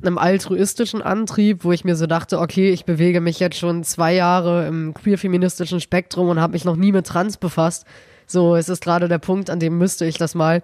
einem 0.03 0.19
altruistischen 0.19 1.03
Antrieb, 1.03 1.65
wo 1.65 1.73
ich 1.73 1.85
mir 1.85 1.97
so 1.97 2.07
dachte, 2.07 2.39
okay, 2.39 2.71
ich 2.71 2.85
bewege 2.85 3.21
mich 3.21 3.41
jetzt 3.41 3.59
schon 3.59 3.83
zwei 3.85 4.15
Jahre 4.15 4.67
im 4.67 4.95
queer-feministischen 4.95 5.81
Spektrum 5.81 6.29
und 6.29 6.41
habe 6.41 6.53
mich 6.53 6.65
noch 6.65 6.77
nie 6.77 6.93
mit 6.93 7.07
Trans 7.07 7.37
befasst. 7.37 7.87
So, 8.27 8.57
es 8.57 8.69
ist 8.69 8.83
gerade 8.83 9.09
der 9.09 9.19
Punkt, 9.19 9.49
an 9.49 9.61
dem 9.61 9.79
müsste 9.79 10.05
ich 10.05 10.19
das 10.19 10.35
mal. 10.35 10.63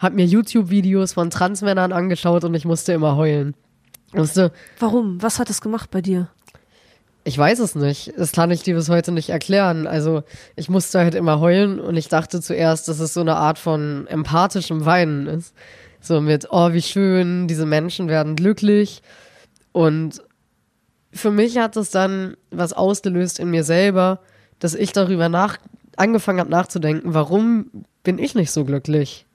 Hab 0.00 0.12
mir 0.14 0.26
YouTube-Videos 0.26 1.12
von 1.14 1.30
Transmännern 1.30 1.92
angeschaut 1.92 2.44
und 2.44 2.54
ich 2.54 2.64
musste 2.64 2.92
immer 2.92 3.16
heulen. 3.16 3.54
Musste, 4.12 4.52
Warum? 4.78 5.20
Was 5.22 5.38
hat 5.38 5.50
es 5.50 5.60
gemacht 5.60 5.90
bei 5.90 6.00
dir? 6.00 6.28
Ich 7.26 7.38
weiß 7.38 7.58
es 7.60 7.74
nicht. 7.74 8.12
Das 8.18 8.32
kann 8.32 8.50
ich 8.50 8.62
dir 8.62 8.74
bis 8.74 8.90
heute 8.90 9.10
nicht 9.10 9.30
erklären. 9.30 9.86
Also 9.86 10.22
ich 10.56 10.68
musste 10.68 10.98
halt 10.98 11.14
immer 11.14 11.40
heulen 11.40 11.80
und 11.80 11.96
ich 11.96 12.08
dachte 12.08 12.42
zuerst, 12.42 12.86
dass 12.86 13.00
es 13.00 13.14
so 13.14 13.20
eine 13.20 13.36
Art 13.36 13.58
von 13.58 14.06
empathischem 14.06 14.84
Weinen 14.84 15.26
ist. 15.26 15.54
So 16.00 16.20
mit, 16.20 16.48
oh, 16.50 16.74
wie 16.74 16.82
schön, 16.82 17.48
diese 17.48 17.64
Menschen 17.64 18.08
werden 18.08 18.36
glücklich. 18.36 19.02
Und 19.72 20.22
für 21.12 21.30
mich 21.30 21.56
hat 21.56 21.76
es 21.78 21.90
dann 21.90 22.36
was 22.50 22.74
ausgelöst 22.74 23.38
in 23.38 23.50
mir 23.50 23.64
selber, 23.64 24.20
dass 24.58 24.74
ich 24.74 24.92
darüber 24.92 25.30
nach 25.30 25.58
angefangen 25.96 26.40
habe 26.40 26.50
nachzudenken, 26.50 27.14
warum 27.14 27.70
bin 28.02 28.18
ich 28.18 28.34
nicht 28.34 28.50
so 28.50 28.64
glücklich, 28.64 29.26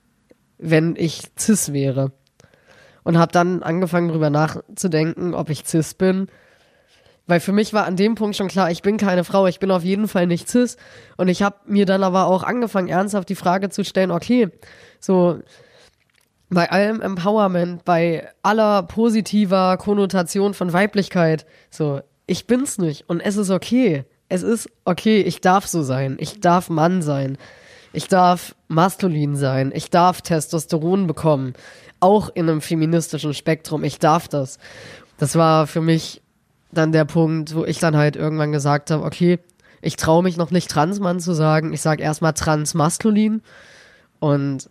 wenn 0.59 0.95
ich 0.95 1.23
cis 1.39 1.73
wäre. 1.73 2.11
Und 3.03 3.17
habe 3.17 3.31
dann 3.31 3.63
angefangen 3.63 4.09
darüber 4.09 4.29
nachzudenken, 4.29 5.33
ob 5.33 5.49
ich 5.49 5.65
cis 5.65 5.95
bin 5.95 6.27
weil 7.29 7.39
für 7.39 7.51
mich 7.51 7.73
war 7.73 7.85
an 7.85 7.95
dem 7.95 8.15
Punkt 8.15 8.35
schon 8.35 8.47
klar, 8.47 8.71
ich 8.71 8.81
bin 8.81 8.97
keine 8.97 9.23
Frau, 9.23 9.45
ich 9.45 9.59
bin 9.59 9.69
auf 9.69 9.83
jeden 9.83 10.07
Fall 10.07 10.25
nicht 10.25 10.49
cis. 10.49 10.77
Und 11.15 11.27
ich 11.27 11.43
habe 11.43 11.57
mir 11.67 11.85
dann 11.85 12.03
aber 12.03 12.25
auch 12.25 12.41
angefangen, 12.41 12.87
ernsthaft 12.87 13.29
die 13.29 13.35
Frage 13.35 13.69
zu 13.69 13.85
stellen, 13.85 14.09
okay, 14.09 14.49
so 14.99 15.39
bei 16.49 16.71
allem 16.71 17.01
Empowerment, 17.01 17.85
bei 17.85 18.27
aller 18.41 18.81
positiver 18.81 19.77
Konnotation 19.77 20.55
von 20.55 20.73
Weiblichkeit, 20.73 21.45
so, 21.69 22.01
ich 22.25 22.47
bin's 22.47 22.79
nicht 22.79 23.07
und 23.07 23.21
es 23.21 23.37
ist 23.37 23.51
okay. 23.51 24.05
Es 24.27 24.43
ist 24.43 24.69
okay, 24.85 25.21
ich 25.21 25.41
darf 25.41 25.67
so 25.67 25.83
sein, 25.83 26.17
ich 26.19 26.39
darf 26.39 26.69
Mann 26.69 27.01
sein, 27.01 27.37
ich 27.93 28.07
darf 28.07 28.55
maskulin 28.67 29.35
sein, 29.35 29.71
ich 29.73 29.89
darf 29.89 30.21
Testosteron 30.21 31.07
bekommen, 31.07 31.53
auch 31.99 32.29
in 32.33 32.49
einem 32.49 32.61
feministischen 32.61 33.33
Spektrum, 33.33 33.83
ich 33.83 33.99
darf 33.99 34.27
das. 34.27 34.57
Das 35.17 35.35
war 35.35 35.67
für 35.67 35.81
mich 35.81 36.21
dann 36.71 36.91
der 36.91 37.05
Punkt, 37.05 37.55
wo 37.55 37.65
ich 37.65 37.79
dann 37.79 37.97
halt 37.97 38.15
irgendwann 38.15 38.51
gesagt 38.51 38.91
habe, 38.91 39.03
okay, 39.03 39.39
ich 39.81 39.95
traue 39.95 40.23
mich 40.23 40.37
noch 40.37 40.51
nicht 40.51 40.69
Transmann 40.69 41.19
zu 41.19 41.33
sagen, 41.33 41.73
ich 41.73 41.81
sage 41.81 42.03
erstmal 42.03 42.33
transmaskulin 42.33 43.41
und 44.19 44.69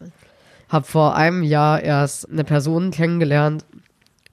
habe 0.69 0.85
vor 0.85 1.17
einem 1.17 1.43
Jahr 1.43 1.83
erst 1.83 2.31
eine 2.31 2.45
Person 2.45 2.91
kennengelernt, 2.91 3.65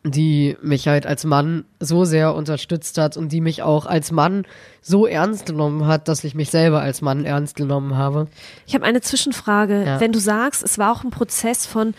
die 0.03 0.55
mich 0.61 0.87
halt 0.87 1.07
als 1.07 1.23
Mann 1.23 1.65
so 1.79 2.05
sehr 2.05 2.35
unterstützt 2.35 2.97
hat 2.99 3.17
und 3.17 3.31
die 3.31 3.41
mich 3.41 3.63
auch 3.63 3.87
als 3.87 4.11
Mann 4.11 4.45
so 4.81 5.07
ernst 5.07 5.47
genommen 5.47 5.87
hat, 5.87 6.07
dass 6.07 6.23
ich 6.23 6.35
mich 6.35 6.51
selber 6.51 6.81
als 6.81 7.01
Mann 7.01 7.25
ernst 7.25 7.55
genommen 7.55 7.95
habe. 7.97 8.27
Ich 8.67 8.75
habe 8.75 8.85
eine 8.85 9.01
Zwischenfrage. 9.01 9.83
Ja. 9.83 9.99
Wenn 9.99 10.11
du 10.11 10.19
sagst, 10.19 10.61
es 10.61 10.77
war 10.77 10.91
auch 10.91 11.03
ein 11.03 11.09
Prozess 11.09 11.65
von 11.65 11.95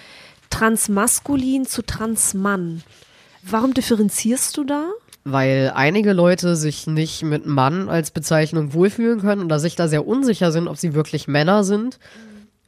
transmaskulin 0.51 1.67
zu 1.67 1.83
transmann, 1.83 2.85
warum 3.43 3.75
differenzierst 3.75 4.57
du 4.57 4.63
da? 4.63 4.85
Weil 5.27 5.73
einige 5.75 6.13
Leute 6.13 6.55
sich 6.55 6.87
nicht 6.87 7.25
mit 7.25 7.47
Mann 7.47 7.89
als 7.89 8.13
Bezeichnung 8.13 8.73
wohlfühlen 8.73 9.21
können 9.21 9.45
oder 9.45 9.59
sich 9.59 9.75
da 9.75 9.89
sehr 9.89 10.07
unsicher 10.07 10.53
sind, 10.53 10.69
ob 10.69 10.77
sie 10.77 10.95
wirklich 10.95 11.27
Männer 11.27 11.65
sind, 11.65 11.99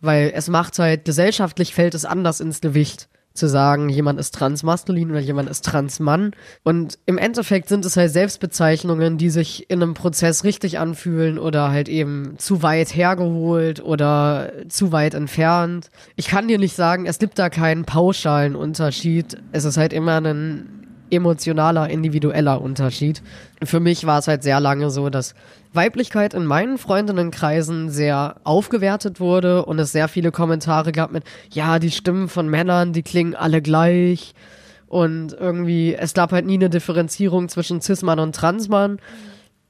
weil 0.01 0.33
es 0.35 0.49
macht 0.49 0.77
halt, 0.79 1.05
gesellschaftlich 1.05 1.73
fällt 1.73 1.94
es 1.94 2.05
anders 2.05 2.40
ins 2.40 2.61
Gewicht 2.61 3.09
zu 3.33 3.49
sagen, 3.49 3.88
jemand 3.88 4.18
ist 4.18 4.35
transmaskulin 4.35 5.12
oder 5.12 5.21
jemand 5.21 5.49
ist 5.49 5.64
transmann. 5.64 6.33
Und 6.64 6.99
im 7.07 7.16
Endeffekt 7.16 7.68
sind 7.68 7.85
es 7.85 7.97
halt 7.97 8.11
Selbstbezeichnungen, 8.11 9.16
die 9.16 9.31
sich 9.31 9.71
in 9.71 9.81
einem 9.81 9.94
Prozess 9.94 10.42
richtig 10.42 10.81
anfühlen 10.81 11.38
oder 11.38 11.71
halt 11.71 11.88
eben 11.88 12.35
zu 12.38 12.62
weit 12.64 12.92
hergeholt 12.92 13.81
oder 13.81 14.51
zu 14.68 14.90
weit 14.90 15.14
entfernt. 15.14 15.90
Ich 16.16 16.27
kann 16.27 16.49
dir 16.49 16.59
nicht 16.59 16.75
sagen, 16.75 17.07
es 17.07 17.21
gibt 17.21 17.38
da 17.38 17.49
keinen 17.51 17.85
pauschalen 17.85 18.57
Unterschied. 18.57 19.37
Es 19.53 19.64
ist 19.64 19.77
halt 19.77 19.92
immer 19.92 20.21
ein 20.21 20.88
emotionaler, 21.11 21.90
individueller 21.90 22.61
Unterschied. 22.61 23.23
Für 23.62 23.81
mich 23.81 24.07
war 24.07 24.18
es 24.18 24.29
halt 24.29 24.42
sehr 24.42 24.61
lange 24.61 24.90
so, 24.90 25.11
dass 25.11 25.35
Weiblichkeit 25.73 26.35
in 26.35 26.47
meinen 26.47 26.79
Freundinnenkreisen 26.79 27.90
sehr 27.90 28.37
aufgewertet 28.44 29.21
wurde 29.21 29.64
und 29.64 29.79
es 29.79 29.92
sehr 29.92 30.09
viele 30.09 30.33
Kommentare 30.33 30.92
gab 30.92 31.12
mit, 31.12 31.25
ja, 31.51 31.79
die 31.79 31.90
Stimmen 31.90 32.29
von 32.29 32.49
Männern, 32.49 32.92
die 32.92 33.03
klingen 33.03 33.35
alle 33.35 33.61
gleich. 33.61 34.35
Und 34.87 35.35
irgendwie, 35.35 35.94
es 35.94 36.14
gab 36.14 36.33
halt 36.33 36.47
nie 36.47 36.55
eine 36.55 36.71
Differenzierung 36.71 37.49
zwischen 37.49 37.83
Cis-Mann 37.83 38.18
und 38.18 38.35
Transmann. 38.35 38.99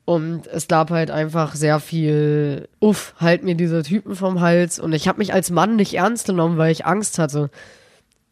Und 0.05 0.46
es 0.46 0.68
gab 0.68 0.90
halt 0.90 1.11
einfach 1.11 1.55
sehr 1.55 1.81
viel, 1.81 2.68
uff, 2.81 3.14
halt 3.18 3.42
mir 3.42 3.57
diese 3.57 3.82
Typen 3.82 4.14
vom 4.14 4.41
Hals. 4.41 4.78
Und 4.78 4.93
ich 4.93 5.09
habe 5.09 5.18
mich 5.18 5.34
als 5.34 5.51
Mann 5.51 5.76
nicht 5.76 5.95
ernst 5.95 6.26
genommen, 6.26 6.57
weil 6.57 6.72
ich 6.72 6.86
Angst 6.86 7.18
hatte. 7.18 7.51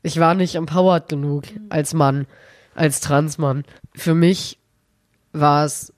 Ich 0.02 0.20
war 0.20 0.34
nicht 0.34 0.54
empowered 0.54 1.08
genug 1.08 1.42
als 1.68 1.92
Mann 1.92 2.26
als 2.76 3.00
Transmann. 3.00 3.64
Für 3.94 4.14
mich 4.14 4.58
war 5.32 5.64
es 5.64 5.92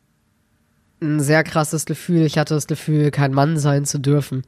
ein 1.01 1.21
sehr 1.21 1.45
krasses 1.45 1.85
Gefühl. 1.87 2.23
Ich 2.23 2.39
hatte 2.39 2.55
das 2.55 2.67
Gefühl, 2.67 3.11
kein 3.11 3.33
Mann 3.33 3.59
sein 3.59 3.85
zu 3.85 3.99
dürfen. 3.99 4.43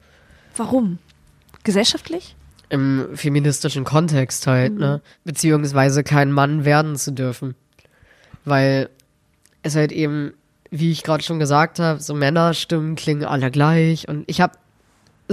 Warum? 0.56 0.98
Gesellschaftlich? 1.62 2.34
im 2.70 3.08
feministischen 3.14 3.84
Kontext 3.84 4.46
halt, 4.46 4.78
ne? 4.78 5.02
Beziehungsweise 5.24 6.02
kein 6.02 6.32
Mann 6.32 6.64
werden 6.64 6.96
zu 6.96 7.12
dürfen. 7.12 7.54
Weil 8.44 8.88
es 9.62 9.76
halt 9.76 9.92
eben, 9.92 10.32
wie 10.70 10.92
ich 10.92 11.02
gerade 11.02 11.22
schon 11.22 11.38
gesagt 11.38 11.80
habe, 11.80 12.00
so 12.00 12.14
Männerstimmen 12.14 12.94
klingen 12.94 13.24
alle 13.24 13.50
gleich 13.50 14.08
und 14.08 14.24
ich 14.28 14.40
habe 14.40 14.54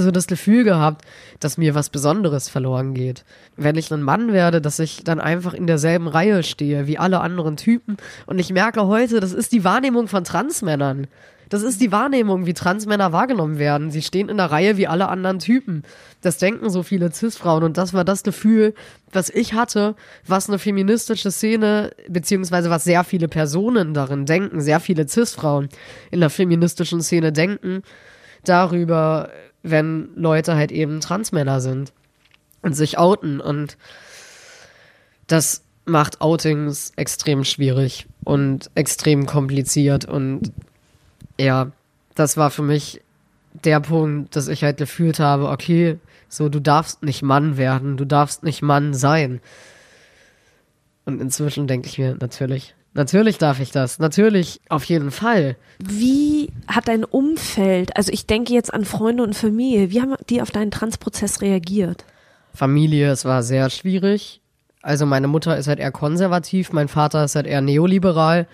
so 0.02 0.12
das 0.12 0.28
Gefühl 0.28 0.64
gehabt, 0.64 1.06
dass 1.40 1.58
mir 1.58 1.76
was 1.76 1.90
Besonderes 1.90 2.50
verloren 2.50 2.94
geht. 2.94 3.26
Wenn 3.56 3.76
ich 3.76 3.92
ein 3.92 4.02
Mann 4.02 4.34
werde, 4.34 4.62
dass 4.62 4.80
ich 4.80 5.04
dann 5.04 5.20
einfach 5.20 5.54
in 5.54 5.68
derselben 5.68 6.08
Reihe 6.08 6.44
stehe 6.44 6.88
wie 6.88 6.98
alle 6.98 7.22
anderen 7.22 7.58
Typen. 7.58 7.98
Und 8.26 8.40
ich 8.40 8.52
merke 8.52 8.88
heute, 8.88 9.20
das 9.20 9.34
ist 9.34 9.52
die 9.52 9.64
Wahrnehmung 9.64 10.08
von 10.08 10.24
Transmännern. 10.24 11.08
Das 11.50 11.64
ist 11.64 11.80
die 11.80 11.92
Wahrnehmung, 11.92 12.46
wie 12.46 12.54
Transmänner 12.54 13.14
wahrgenommen 13.14 13.58
werden. 13.58 13.90
Sie 13.90 14.02
stehen 14.02 14.28
in 14.28 14.38
der 14.38 14.52
Reihe 14.52 14.78
wie 14.78 14.88
alle 14.88 15.08
anderen 15.08 15.40
Typen. 15.40 15.84
Das 16.22 16.38
denken 16.38 16.70
so 16.70 16.84
viele 16.84 17.12
Cis-Frauen. 17.12 17.64
Und 17.64 17.78
das 17.78 17.94
war 17.94 18.04
das 18.04 18.24
Gefühl, 18.24 18.74
was 19.14 19.30
ich 19.30 19.54
hatte, 19.54 19.96
was 20.26 20.50
eine 20.50 20.60
feministische 20.60 21.32
Szene, 21.32 21.92
beziehungsweise 22.10 22.70
was 22.70 22.84
sehr 22.84 23.04
viele 23.04 23.30
Personen 23.30 23.94
darin 23.94 24.26
denken, 24.26 24.60
sehr 24.60 24.80
viele 24.80 25.08
Cis-Frauen 25.08 25.70
in 26.12 26.20
der 26.20 26.30
feministischen 26.30 27.02
Szene 27.02 27.32
denken, 27.32 27.82
darüber, 28.44 29.30
wenn 29.70 30.10
Leute 30.16 30.56
halt 30.56 30.72
eben 30.72 31.02
Transmänner 31.02 31.62
sind 31.62 31.94
und 32.62 32.74
sich 32.74 32.98
outen. 32.98 33.40
Und 33.40 33.78
das 35.28 35.64
macht 35.86 36.22
Outings 36.22 36.92
extrem 36.96 37.44
schwierig 37.44 38.08
und 38.24 38.70
extrem 38.76 39.26
kompliziert. 39.26 40.06
Und 40.06 40.52
ja, 41.40 41.72
das 42.16 42.38
war 42.38 42.52
für 42.52 42.64
mich 42.64 43.02
der 43.64 43.80
Punkt, 43.80 44.36
dass 44.36 44.48
ich 44.48 44.64
halt 44.64 44.78
gefühlt 44.78 45.20
habe, 45.20 45.50
okay, 45.50 45.98
so, 46.30 46.50
du 46.50 46.60
darfst 46.60 47.04
nicht 47.04 47.24
Mann 47.24 47.58
werden, 47.58 47.98
du 47.98 48.06
darfst 48.06 48.44
nicht 48.44 48.62
Mann 48.62 48.94
sein. 48.94 49.40
Und 51.06 51.22
inzwischen 51.22 51.68
denke 51.68 51.88
ich 51.88 51.98
mir, 51.98 52.18
natürlich, 52.20 52.76
natürlich 52.98 53.38
darf 53.38 53.62
ich 53.62 53.72
das, 53.72 54.00
natürlich, 54.00 54.60
auf 54.68 54.84
jeden 54.84 55.12
Fall. 55.12 55.56
Wie 55.80 56.50
hat 56.68 56.90
dein 56.90 57.06
Umfeld, 57.06 57.96
also 57.96 58.12
ich 58.12 58.26
denke 58.26 58.54
jetzt 58.54 58.74
an 58.74 58.84
Freunde 58.84 59.24
und 59.24 59.36
Familie, 59.36 59.92
wie 59.92 60.02
haben 60.02 60.16
die 60.30 60.42
auf 60.42 60.52
deinen 60.52 60.72
Transprozess 60.72 61.42
reagiert? 61.42 62.04
Familie, 62.54 63.12
es 63.12 63.24
war 63.24 63.44
sehr 63.44 63.70
schwierig. 63.70 64.42
Also 64.82 65.06
meine 65.06 65.28
Mutter 65.28 65.58
ist 65.58 65.68
halt 65.68 65.80
eher 65.80 65.92
konservativ, 65.92 66.74
mein 66.74 66.88
Vater 66.88 67.24
ist 67.24 67.36
halt 67.36 67.48
eher 67.48 67.62
neoliberal. 67.62 68.48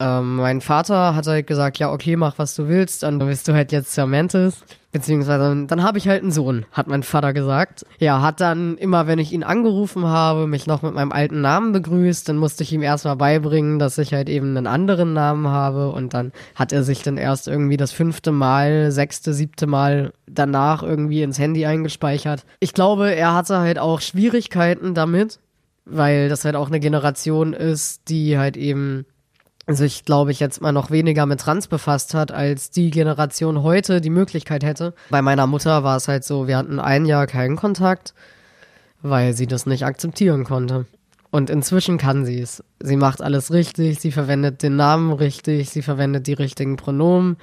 Ähm, 0.00 0.36
mein 0.36 0.60
Vater 0.60 1.14
hat 1.14 1.26
halt 1.26 1.46
gesagt, 1.46 1.78
ja, 1.78 1.92
okay, 1.92 2.16
mach 2.16 2.38
was 2.38 2.54
du 2.54 2.68
willst, 2.68 3.02
dann 3.02 3.18
bist 3.18 3.48
du 3.48 3.54
halt 3.54 3.72
jetzt 3.72 3.94
Cervantes. 3.94 4.64
Beziehungsweise, 4.94 5.66
dann 5.66 5.82
habe 5.82 5.98
ich 5.98 6.06
halt 6.06 6.22
einen 6.22 6.30
Sohn, 6.30 6.66
hat 6.70 6.86
mein 6.86 7.02
Vater 7.02 7.32
gesagt. 7.32 7.84
Ja, 7.98 8.22
hat 8.22 8.40
dann 8.40 8.76
immer, 8.78 9.08
wenn 9.08 9.18
ich 9.18 9.32
ihn 9.32 9.42
angerufen 9.42 10.06
habe, 10.06 10.46
mich 10.46 10.68
noch 10.68 10.82
mit 10.82 10.94
meinem 10.94 11.10
alten 11.10 11.40
Namen 11.40 11.72
begrüßt. 11.72 12.28
Dann 12.28 12.36
musste 12.36 12.62
ich 12.62 12.72
ihm 12.72 12.82
erstmal 12.82 13.16
beibringen, 13.16 13.80
dass 13.80 13.98
ich 13.98 14.14
halt 14.14 14.28
eben 14.28 14.56
einen 14.56 14.68
anderen 14.68 15.12
Namen 15.12 15.48
habe. 15.48 15.90
Und 15.90 16.14
dann 16.14 16.30
hat 16.54 16.72
er 16.72 16.84
sich 16.84 17.02
dann 17.02 17.16
erst 17.16 17.48
irgendwie 17.48 17.76
das 17.76 17.90
fünfte 17.90 18.30
Mal, 18.30 18.92
sechste, 18.92 19.34
siebte 19.34 19.66
Mal 19.66 20.12
danach 20.28 20.84
irgendwie 20.84 21.24
ins 21.24 21.40
Handy 21.40 21.66
eingespeichert. 21.66 22.44
Ich 22.60 22.72
glaube, 22.72 23.12
er 23.12 23.34
hatte 23.34 23.58
halt 23.58 23.80
auch 23.80 24.00
Schwierigkeiten 24.00 24.94
damit, 24.94 25.40
weil 25.86 26.28
das 26.28 26.44
halt 26.44 26.54
auch 26.54 26.68
eine 26.68 26.78
Generation 26.78 27.52
ist, 27.52 28.08
die 28.08 28.38
halt 28.38 28.56
eben 28.56 29.06
sich, 29.66 30.04
glaube 30.04 30.30
ich, 30.30 30.40
jetzt 30.40 30.60
mal 30.60 30.72
noch 30.72 30.90
weniger 30.90 31.26
mit 31.26 31.40
Trans 31.40 31.68
befasst 31.68 32.14
hat, 32.14 32.32
als 32.32 32.70
die 32.70 32.90
Generation 32.90 33.62
heute 33.62 34.00
die 34.00 34.10
Möglichkeit 34.10 34.62
hätte. 34.62 34.94
Bei 35.10 35.22
meiner 35.22 35.46
Mutter 35.46 35.82
war 35.84 35.96
es 35.96 36.08
halt 36.08 36.24
so, 36.24 36.46
wir 36.46 36.56
hatten 36.58 36.78
ein 36.78 37.06
Jahr 37.06 37.26
keinen 37.26 37.56
Kontakt, 37.56 38.14
weil 39.02 39.32
sie 39.32 39.46
das 39.46 39.66
nicht 39.66 39.84
akzeptieren 39.84 40.44
konnte. 40.44 40.86
Und 41.30 41.50
inzwischen 41.50 41.98
kann 41.98 42.24
sie 42.24 42.40
es. 42.40 42.62
Sie 42.80 42.96
macht 42.96 43.22
alles 43.22 43.52
richtig, 43.52 44.00
sie 44.00 44.12
verwendet 44.12 44.62
den 44.62 44.76
Namen 44.76 45.12
richtig, 45.12 45.70
sie 45.70 45.82
verwendet 45.82 46.26
die 46.26 46.34
richtigen 46.34 46.76
Pronomen. 46.76 47.38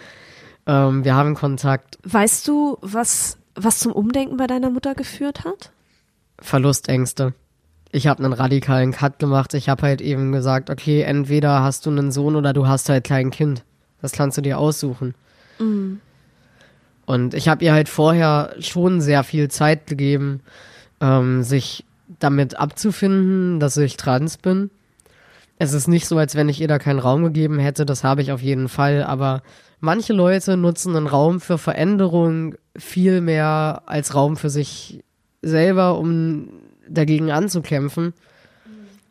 Ähm, 0.67 1.03
wir 1.03 1.15
haben 1.15 1.35
Kontakt. 1.35 1.97
Weißt 2.03 2.47
du, 2.47 2.77
was, 2.81 3.37
was 3.55 3.79
zum 3.79 3.91
Umdenken 3.91 4.37
bei 4.37 4.47
deiner 4.47 4.69
Mutter 4.69 4.95
geführt 4.95 5.43
hat? 5.43 5.71
Verlustängste 6.39 7.33
ich 7.91 8.07
habe 8.07 8.23
einen 8.23 8.33
radikalen 8.33 8.91
Cut 8.91 9.19
gemacht. 9.19 9.53
Ich 9.53 9.67
habe 9.69 9.83
halt 9.83 10.01
eben 10.01 10.31
gesagt, 10.31 10.69
okay, 10.69 11.01
entweder 11.01 11.61
hast 11.61 11.85
du 11.85 11.89
einen 11.89 12.11
Sohn 12.11 12.35
oder 12.35 12.53
du 12.53 12.67
hast 12.67 12.89
halt 12.89 13.03
kein 13.03 13.31
Kind. 13.31 13.63
Das 14.01 14.13
kannst 14.13 14.37
du 14.37 14.41
dir 14.41 14.57
aussuchen. 14.57 15.13
Mhm. 15.59 15.99
Und 17.05 17.33
ich 17.33 17.49
habe 17.49 17.63
ihr 17.65 17.73
halt 17.73 17.89
vorher 17.89 18.55
schon 18.59 19.01
sehr 19.01 19.23
viel 19.23 19.49
Zeit 19.49 19.87
gegeben, 19.87 20.41
ähm, 21.01 21.43
sich 21.43 21.83
damit 22.19 22.57
abzufinden, 22.57 23.59
dass 23.59 23.75
ich 23.77 23.97
trans 23.97 24.37
bin. 24.37 24.69
Es 25.59 25.73
ist 25.73 25.87
nicht 25.87 26.07
so, 26.07 26.17
als 26.17 26.35
wenn 26.35 26.49
ich 26.49 26.61
ihr 26.61 26.67
da 26.67 26.79
keinen 26.79 26.99
Raum 26.99 27.23
gegeben 27.23 27.59
hätte, 27.59 27.85
das 27.85 28.03
habe 28.03 28.21
ich 28.21 28.31
auf 28.31 28.41
jeden 28.41 28.69
Fall, 28.69 29.03
aber 29.03 29.43
manche 29.79 30.13
Leute 30.13 30.57
nutzen 30.57 30.95
einen 30.95 31.07
Raum 31.07 31.41
für 31.41 31.57
Veränderung 31.57 32.55
viel 32.75 33.21
mehr 33.21 33.83
als 33.85 34.15
Raum 34.15 34.37
für 34.37 34.49
sich 34.49 35.03
selber, 35.41 35.97
um 35.97 36.49
dagegen 36.93 37.31
anzukämpfen. 37.31 38.13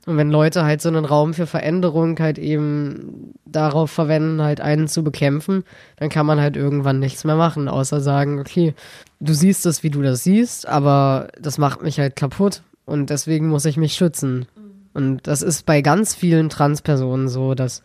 Und 0.07 0.17
wenn 0.17 0.31
Leute 0.31 0.65
halt 0.65 0.81
so 0.81 0.89
einen 0.89 1.05
Raum 1.05 1.35
für 1.35 1.47
Veränderung 1.47 2.19
halt 2.19 2.39
eben 2.39 3.35
darauf 3.45 3.91
verwenden, 3.91 4.41
halt 4.41 4.61
einen 4.61 4.89
zu 4.89 5.05
bekämpfen, 5.05 5.63
dann 5.97 6.09
kann 6.09 6.25
man 6.25 6.41
halt 6.41 6.57
irgendwann 6.57 6.99
nichts 6.99 7.25
mehr 7.25 7.37
machen, 7.37 7.69
außer 7.69 8.01
sagen, 8.01 8.41
okay, 8.41 8.75
du 9.21 9.35
siehst 9.35 9.67
es, 9.67 9.83
wie 9.83 9.91
du 9.91 10.01
das 10.01 10.25
siehst, 10.25 10.67
aber 10.67 11.29
das 11.39 11.59
macht 11.59 11.83
mich 11.83 12.01
halt 12.01 12.17
kaputt 12.17 12.63
und 12.87 13.11
deswegen 13.11 13.49
muss 13.49 13.67
ich 13.67 13.77
mich 13.77 13.93
schützen. 13.93 14.47
Und 14.95 15.27
das 15.27 15.43
ist 15.43 15.67
bei 15.67 15.83
ganz 15.83 16.15
vielen 16.15 16.49
Transpersonen 16.49 17.29
so, 17.29 17.55
dass 17.55 17.83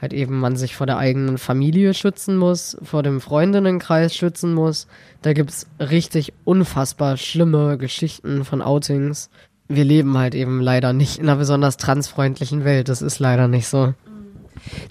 halt 0.00 0.12
eben 0.12 0.40
man 0.40 0.56
sich 0.56 0.74
vor 0.74 0.86
der 0.86 0.98
eigenen 0.98 1.38
Familie 1.38 1.94
schützen 1.94 2.36
muss, 2.36 2.76
vor 2.82 3.02
dem 3.02 3.20
Freundinnenkreis 3.20 4.14
schützen 4.14 4.54
muss. 4.54 4.86
Da 5.22 5.32
gibt's 5.32 5.66
richtig 5.78 6.32
unfassbar 6.44 7.16
schlimme 7.16 7.76
Geschichten 7.76 8.44
von 8.44 8.62
Outings. 8.62 9.28
Wir 9.68 9.84
leben 9.84 10.16
halt 10.16 10.34
eben 10.34 10.60
leider 10.60 10.92
nicht 10.92 11.18
in 11.18 11.28
einer 11.28 11.38
besonders 11.38 11.76
transfreundlichen 11.76 12.64
Welt. 12.64 12.88
Das 12.88 13.02
ist 13.02 13.18
leider 13.18 13.46
nicht 13.46 13.68
so. 13.68 13.94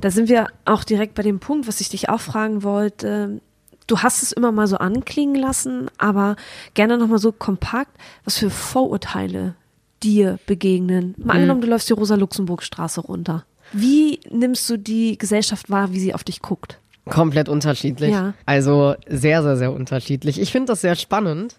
Da 0.02 0.12
sind 0.12 0.30
wir 0.30 0.48
auch 0.66 0.84
direkt 0.84 1.16
bei 1.16 1.24
dem 1.24 1.40
Punkt, 1.40 1.68
was 1.68 1.82
ich 1.82 1.90
dich 1.90 2.10
auch 2.10 2.22
fragen 2.22 2.64
wollte. 2.64 3.42
Du 3.88 4.00
hast 4.00 4.22
es 4.22 4.32
immer 4.32 4.52
mal 4.52 4.68
so 4.68 4.78
anklingen 4.78 5.36
lassen, 5.36 5.90
aber 5.98 6.36
gerne 6.76 6.98
nochmal 6.98 7.18
so 7.18 7.32
kompakt, 7.32 7.92
was 8.24 8.38
für 8.38 8.52
Vorurteile 8.52 9.56
dir 10.04 10.40
begegnen. 10.46 11.16
Mal 11.18 11.24
mhm. 11.24 11.30
angenommen, 11.32 11.62
du 11.62 11.68
läufst 11.68 11.90
die 11.90 11.94
Rosa-Luxemburg-Straße 11.94 13.02
runter. 13.02 13.46
Wie 13.72 14.20
nimmst 14.30 14.70
du 14.70 14.78
die 14.78 15.18
Gesellschaft 15.18 15.70
wahr, 15.70 15.92
wie 15.92 16.00
sie 16.00 16.14
auf 16.14 16.24
dich 16.24 16.42
guckt? 16.42 16.80
Komplett 17.06 17.50
unterschiedlich. 17.50 18.12
Ja. 18.12 18.34
Also 18.46 18.96
sehr, 19.08 19.44
sehr, 19.44 19.58
sehr 19.58 19.74
unterschiedlich. 19.74 20.40
Ich 20.40 20.52
finde 20.52 20.72
das 20.72 20.82
sehr 20.82 20.96
spannend. 20.96 21.56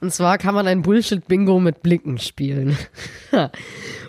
Und 0.00 0.12
zwar 0.12 0.36
kann 0.36 0.54
man 0.54 0.66
ein 0.66 0.82
Bullshit-Bingo 0.82 1.60
mit 1.60 1.82
Blicken 1.82 2.18
spielen. 2.18 2.76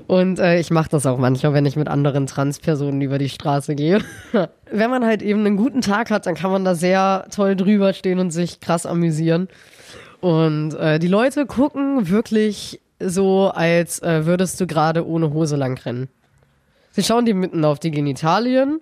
Und 0.07 0.39
äh, 0.39 0.59
ich 0.59 0.71
mache 0.71 0.89
das 0.89 1.05
auch 1.05 1.19
manchmal, 1.19 1.53
wenn 1.53 1.67
ich 1.67 1.75
mit 1.75 1.87
anderen 1.87 2.25
Transpersonen 2.25 2.99
über 3.01 3.19
die 3.19 3.29
Straße 3.29 3.75
gehe. 3.75 3.99
wenn 4.71 4.89
man 4.89 5.05
halt 5.05 5.21
eben 5.21 5.41
einen 5.41 5.55
guten 5.55 5.81
Tag 5.81 6.09
hat, 6.09 6.25
dann 6.25 6.33
kann 6.33 6.51
man 6.51 6.65
da 6.65 6.73
sehr 6.73 7.27
toll 7.29 7.55
drüber 7.55 7.93
stehen 7.93 8.17
und 8.17 8.31
sich 8.31 8.59
krass 8.59 8.87
amüsieren. 8.87 9.49
Und 10.19 10.73
äh, 10.73 10.97
die 10.97 11.07
Leute 11.07 11.45
gucken 11.45 12.09
wirklich 12.09 12.81
so, 12.99 13.51
als 13.53 14.01
äh, 14.01 14.25
würdest 14.25 14.59
du 14.59 14.65
gerade 14.65 15.05
ohne 15.05 15.31
Hose 15.31 15.57
lang 15.57 15.77
rennen. 15.77 16.09
Sie 16.95 17.01
schauen 17.01 17.25
dir 17.25 17.33
mitten 17.33 17.65
auf 17.65 17.79
die 17.79 17.89
Genitalien, 17.89 18.79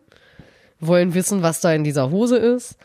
wollen 0.82 1.14
wissen, 1.14 1.43
was 1.43 1.62
da 1.62 1.72
in 1.74 1.86
dieser 1.86 2.12
Hose 2.12 2.36
ist, 2.36 2.76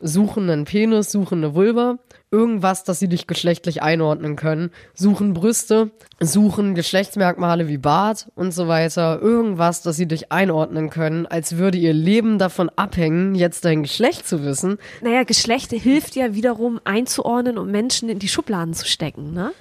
suchen 0.00 0.50
einen 0.50 0.64
Penis, 0.64 1.12
suchen 1.12 1.38
eine 1.38 1.54
Vulva, 1.54 1.98
irgendwas, 2.32 2.82
das 2.82 2.98
sie 2.98 3.06
dich 3.06 3.28
geschlechtlich 3.28 3.80
einordnen 3.80 4.34
können, 4.34 4.72
suchen 4.92 5.34
Brüste, 5.34 5.92
suchen 6.18 6.74
Geschlechtsmerkmale 6.74 7.68
wie 7.68 7.78
Bart 7.78 8.26
und 8.34 8.52
so 8.52 8.66
weiter, 8.66 9.20
irgendwas, 9.22 9.82
das 9.82 9.94
sie 9.94 10.06
dich 10.06 10.32
einordnen 10.32 10.90
können, 10.90 11.26
als 11.26 11.58
würde 11.58 11.78
ihr 11.78 11.92
Leben 11.92 12.38
davon 12.38 12.68
abhängen, 12.74 13.36
jetzt 13.36 13.64
dein 13.64 13.84
Geschlecht 13.84 14.26
zu 14.26 14.44
wissen. 14.44 14.78
Naja, 15.00 15.22
Geschlecht 15.22 15.70
hilft 15.70 16.16
ja 16.16 16.34
wiederum 16.34 16.80
einzuordnen 16.82 17.56
und 17.56 17.70
Menschen 17.70 18.08
in 18.08 18.18
die 18.18 18.28
Schubladen 18.28 18.74
zu 18.74 18.86
stecken, 18.88 19.32
ne? 19.32 19.52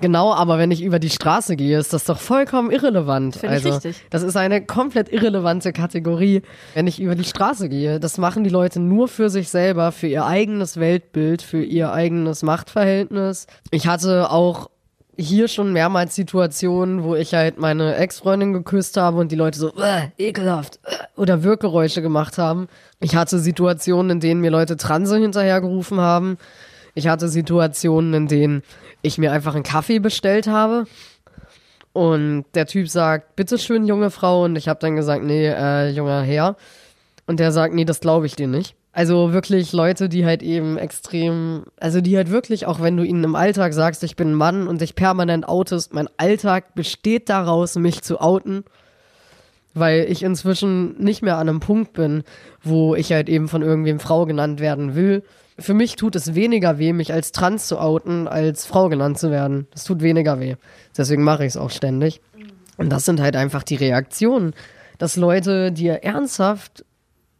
Genau, 0.00 0.32
aber 0.32 0.58
wenn 0.58 0.70
ich 0.70 0.82
über 0.82 0.98
die 0.98 1.10
Straße 1.10 1.56
gehe, 1.56 1.78
ist 1.78 1.92
das 1.92 2.04
doch 2.04 2.18
vollkommen 2.18 2.70
irrelevant. 2.70 3.36
Finde 3.36 3.54
also, 3.54 3.68
ich 3.68 3.74
richtig. 3.76 4.04
Das 4.10 4.22
ist 4.22 4.36
eine 4.36 4.64
komplett 4.64 5.12
irrelevante 5.12 5.72
Kategorie, 5.72 6.42
wenn 6.74 6.86
ich 6.86 7.00
über 7.00 7.14
die 7.14 7.24
Straße 7.24 7.68
gehe. 7.68 8.00
Das 8.00 8.18
machen 8.18 8.44
die 8.44 8.50
Leute 8.50 8.80
nur 8.80 9.08
für 9.08 9.30
sich 9.30 9.48
selber, 9.48 9.92
für 9.92 10.06
ihr 10.06 10.26
eigenes 10.26 10.78
Weltbild, 10.78 11.42
für 11.42 11.62
ihr 11.62 11.92
eigenes 11.92 12.42
Machtverhältnis. 12.42 13.46
Ich 13.70 13.86
hatte 13.86 14.30
auch 14.30 14.70
hier 15.18 15.48
schon 15.48 15.72
mehrmals 15.72 16.14
Situationen, 16.14 17.02
wo 17.02 17.14
ich 17.14 17.32
halt 17.32 17.58
meine 17.58 17.96
Ex-Freundin 17.96 18.52
geküsst 18.52 18.98
habe 18.98 19.16
und 19.18 19.32
die 19.32 19.36
Leute 19.36 19.58
so, 19.58 19.72
äh, 19.76 20.08
ekelhaft, 20.18 20.78
äh, 20.84 21.20
oder 21.20 21.42
Wirkgeräusche 21.42 22.02
gemacht 22.02 22.36
haben. 22.36 22.68
Ich 23.00 23.16
hatte 23.16 23.38
Situationen, 23.38 24.10
in 24.10 24.20
denen 24.20 24.42
mir 24.42 24.50
Leute 24.50 24.76
Transe 24.76 25.16
hinterhergerufen 25.16 26.00
haben 26.00 26.36
Ich 26.96 27.06
hatte 27.06 27.28
Situationen, 27.28 28.12
in 28.14 28.26
denen 28.26 28.62
ich 29.02 29.18
mir 29.18 29.30
einfach 29.30 29.54
einen 29.54 29.62
Kaffee 29.62 30.00
bestellt 30.00 30.48
habe 30.48 30.86
und 31.96 32.44
der 32.54 32.66
Typ 32.66 32.90
sagt, 32.90 33.36
bitteschön, 33.36 33.86
junge 33.86 34.10
Frau. 34.10 34.44
Und 34.44 34.56
ich 34.56 34.68
habe 34.68 34.80
dann 34.80 34.96
gesagt, 34.96 35.24
nee, 35.24 35.46
äh, 35.46 35.88
junger 35.88 36.20
Herr. 36.20 36.56
Und 37.26 37.40
der 37.40 37.52
sagt, 37.52 37.72
nee, 37.72 37.86
das 37.86 38.00
glaube 38.00 38.26
ich 38.26 38.36
dir 38.36 38.48
nicht. 38.48 38.74
Also 38.92 39.32
wirklich 39.32 39.72
Leute, 39.72 40.10
die 40.10 40.26
halt 40.26 40.42
eben 40.42 40.76
extrem, 40.76 41.64
also 41.80 42.02
die 42.02 42.14
halt 42.18 42.30
wirklich, 42.30 42.66
auch 42.66 42.82
wenn 42.82 42.98
du 42.98 43.02
ihnen 43.02 43.24
im 43.24 43.34
Alltag 43.34 43.72
sagst, 43.72 44.04
ich 44.04 44.14
bin 44.14 44.32
ein 44.32 44.34
Mann 44.34 44.68
und 44.68 44.82
dich 44.82 44.94
permanent 44.94 45.48
outest, 45.48 45.94
mein 45.94 46.10
Alltag 46.18 46.74
besteht 46.74 47.30
daraus, 47.30 47.76
mich 47.76 48.02
zu 48.02 48.20
outen, 48.20 48.64
weil 49.72 50.06
ich 50.10 50.22
inzwischen 50.22 51.02
nicht 51.02 51.22
mehr 51.22 51.38
an 51.38 51.48
einem 51.48 51.60
Punkt 51.60 51.94
bin, 51.94 52.24
wo 52.62 52.94
ich 52.94 53.10
halt 53.10 53.30
eben 53.30 53.48
von 53.48 53.62
irgendwem 53.62 54.00
Frau 54.00 54.26
genannt 54.26 54.60
werden 54.60 54.94
will, 54.94 55.22
für 55.58 55.74
mich 55.74 55.96
tut 55.96 56.16
es 56.16 56.34
weniger 56.34 56.78
weh, 56.78 56.92
mich 56.92 57.12
als 57.12 57.32
trans 57.32 57.66
zu 57.66 57.78
outen, 57.78 58.28
als 58.28 58.66
Frau 58.66 58.88
genannt 58.88 59.18
zu 59.18 59.30
werden. 59.30 59.66
Das 59.70 59.84
tut 59.84 60.02
weniger 60.02 60.38
weh. 60.38 60.56
Deswegen 60.96 61.22
mache 61.22 61.44
ich 61.44 61.50
es 61.50 61.56
auch 61.56 61.70
ständig. 61.70 62.20
Und 62.76 62.90
das 62.90 63.04
sind 63.04 63.20
halt 63.20 63.36
einfach 63.36 63.62
die 63.62 63.76
Reaktionen, 63.76 64.52
dass 64.98 65.16
Leute 65.16 65.72
dir 65.72 66.04
ernsthaft 66.04 66.84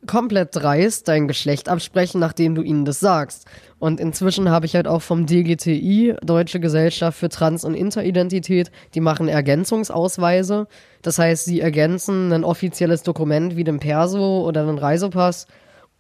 komplett 0.07 0.55
dreist 0.55 1.09
dein 1.09 1.27
Geschlecht 1.27 1.69
absprechen, 1.69 2.21
nachdem 2.21 2.55
du 2.55 2.63
ihnen 2.63 2.85
das 2.85 3.01
sagst. 3.01 3.47
Und 3.79 4.01
inzwischen 4.01 4.51
habe 4.51 4.67
ich 4.67 4.75
halt 4.75 4.87
auch 4.87 5.03
vom 5.03 5.27
DGTI, 5.27 6.15
Deutsche 6.23 6.61
Gesellschaft 6.61 7.19
für 7.19 7.29
Trans- 7.29 7.65
und 7.65 7.75
Interidentität, 7.75 8.71
die 8.95 9.01
machen 9.01 9.29
Ergänzungsausweise. 9.29 10.69
Das 11.03 11.19
heißt, 11.19 11.45
sie 11.45 11.61
ergänzen 11.61 12.33
ein 12.33 12.45
offizielles 12.45 13.03
Dokument 13.03 13.57
wie 13.57 13.65
den 13.65 13.81
Perso 13.81 14.47
oder 14.47 14.63
einen 14.63 14.79
Reisepass 14.79 15.47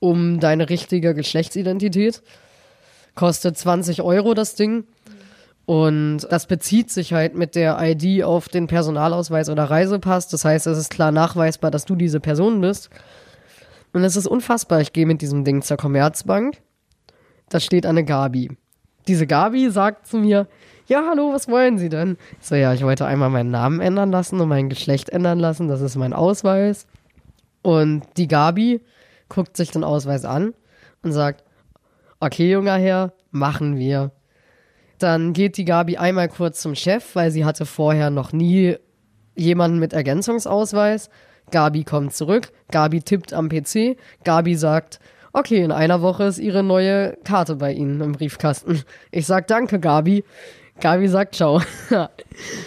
um 0.06 0.38
deine 0.38 0.68
richtige 0.68 1.14
Geschlechtsidentität. 1.14 2.22
Kostet 3.16 3.58
20 3.58 4.02
Euro 4.02 4.34
das 4.34 4.54
Ding. 4.54 4.84
Und 5.64 6.28
das 6.30 6.46
bezieht 6.46 6.92
sich 6.92 7.12
halt 7.12 7.34
mit 7.34 7.56
der 7.56 7.76
ID 7.80 8.22
auf 8.22 8.48
den 8.48 8.68
Personalausweis 8.68 9.48
oder 9.48 9.64
Reisepass. 9.64 10.28
Das 10.28 10.44
heißt, 10.44 10.68
es 10.68 10.78
ist 10.78 10.90
klar 10.90 11.10
nachweisbar, 11.10 11.72
dass 11.72 11.86
du 11.86 11.96
diese 11.96 12.20
Person 12.20 12.60
bist. 12.60 12.88
Und 13.92 14.04
es 14.04 14.14
ist 14.14 14.28
unfassbar. 14.28 14.80
Ich 14.80 14.92
gehe 14.92 15.06
mit 15.06 15.22
diesem 15.22 15.42
Ding 15.42 15.62
zur 15.62 15.76
Commerzbank. 15.76 16.58
Da 17.48 17.58
steht 17.58 17.84
eine 17.84 18.04
Gabi. 18.04 18.56
Diese 19.08 19.26
Gabi 19.26 19.70
sagt 19.70 20.06
zu 20.06 20.18
mir, 20.18 20.46
ja, 20.86 21.04
hallo, 21.08 21.32
was 21.32 21.48
wollen 21.48 21.78
Sie 21.78 21.88
denn? 21.88 22.16
Ich 22.40 22.46
so, 22.46 22.54
ja, 22.54 22.72
ich 22.72 22.84
wollte 22.84 23.06
einmal 23.06 23.30
meinen 23.30 23.50
Namen 23.50 23.80
ändern 23.80 24.12
lassen 24.12 24.40
und 24.40 24.48
mein 24.48 24.68
Geschlecht 24.68 25.08
ändern 25.08 25.40
lassen. 25.40 25.66
Das 25.66 25.80
ist 25.80 25.96
mein 25.96 26.12
Ausweis. 26.12 26.86
Und 27.62 28.04
die 28.16 28.28
Gabi 28.28 28.82
guckt 29.28 29.56
sich 29.56 29.70
den 29.70 29.84
Ausweis 29.84 30.24
an 30.24 30.54
und 31.02 31.12
sagt, 31.12 31.44
okay, 32.20 32.50
junger 32.50 32.76
Herr, 32.76 33.12
machen 33.30 33.76
wir. 33.76 34.12
Dann 34.98 35.32
geht 35.32 35.56
die 35.56 35.64
Gabi 35.64 35.96
einmal 35.96 36.28
kurz 36.28 36.60
zum 36.60 36.74
Chef, 36.74 37.14
weil 37.14 37.30
sie 37.30 37.44
hatte 37.44 37.66
vorher 37.66 38.10
noch 38.10 38.32
nie 38.32 38.76
jemanden 39.34 39.78
mit 39.78 39.92
Ergänzungsausweis. 39.92 41.10
Gabi 41.50 41.84
kommt 41.84 42.14
zurück, 42.14 42.52
Gabi 42.70 43.02
tippt 43.02 43.32
am 43.32 43.48
PC, 43.48 43.96
Gabi 44.24 44.56
sagt, 44.56 44.98
okay, 45.32 45.62
in 45.62 45.70
einer 45.70 46.02
Woche 46.02 46.24
ist 46.24 46.38
ihre 46.38 46.62
neue 46.62 47.16
Karte 47.22 47.56
bei 47.56 47.72
Ihnen 47.72 48.00
im 48.00 48.12
Briefkasten. 48.12 48.82
Ich 49.10 49.26
sag 49.26 49.46
danke, 49.46 49.78
Gabi. 49.78 50.24
Gabi 50.80 51.08
sagt 51.08 51.34
ciao. 51.34 51.60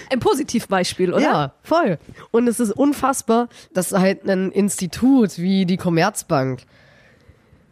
Ein 0.10 0.20
Positivbeispiel, 0.20 1.14
oder? 1.14 1.22
Ja, 1.22 1.54
voll. 1.62 2.00
Und 2.32 2.48
es 2.48 2.60
ist 2.60 2.72
unfassbar, 2.72 3.50
dass 3.74 3.92
halt 3.92 4.28
ein 4.28 4.52
Institut 4.52 5.38
wie 5.38 5.66
die 5.66 5.78
Commerzbank 5.78 6.62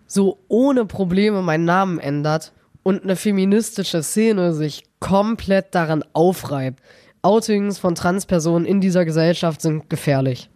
so 0.06 0.40
ohne 0.48 0.86
Probleme 0.86 1.42
meinen 1.42 1.66
Namen 1.66 2.00
ändert 2.00 2.54
und 2.84 3.04
eine 3.04 3.16
feministische 3.16 4.02
Szene 4.04 4.54
sich 4.54 4.86
komplett 5.00 5.76
daran 5.76 6.04
aufreibt. 6.14 6.82
Outings 7.22 7.80
von 7.80 7.96
Transpersonen 7.96 8.66
in 8.66 8.80
dieser 8.80 9.04
Gesellschaft 9.04 9.62
sind 9.62 9.90
gefährlich. 9.90 10.50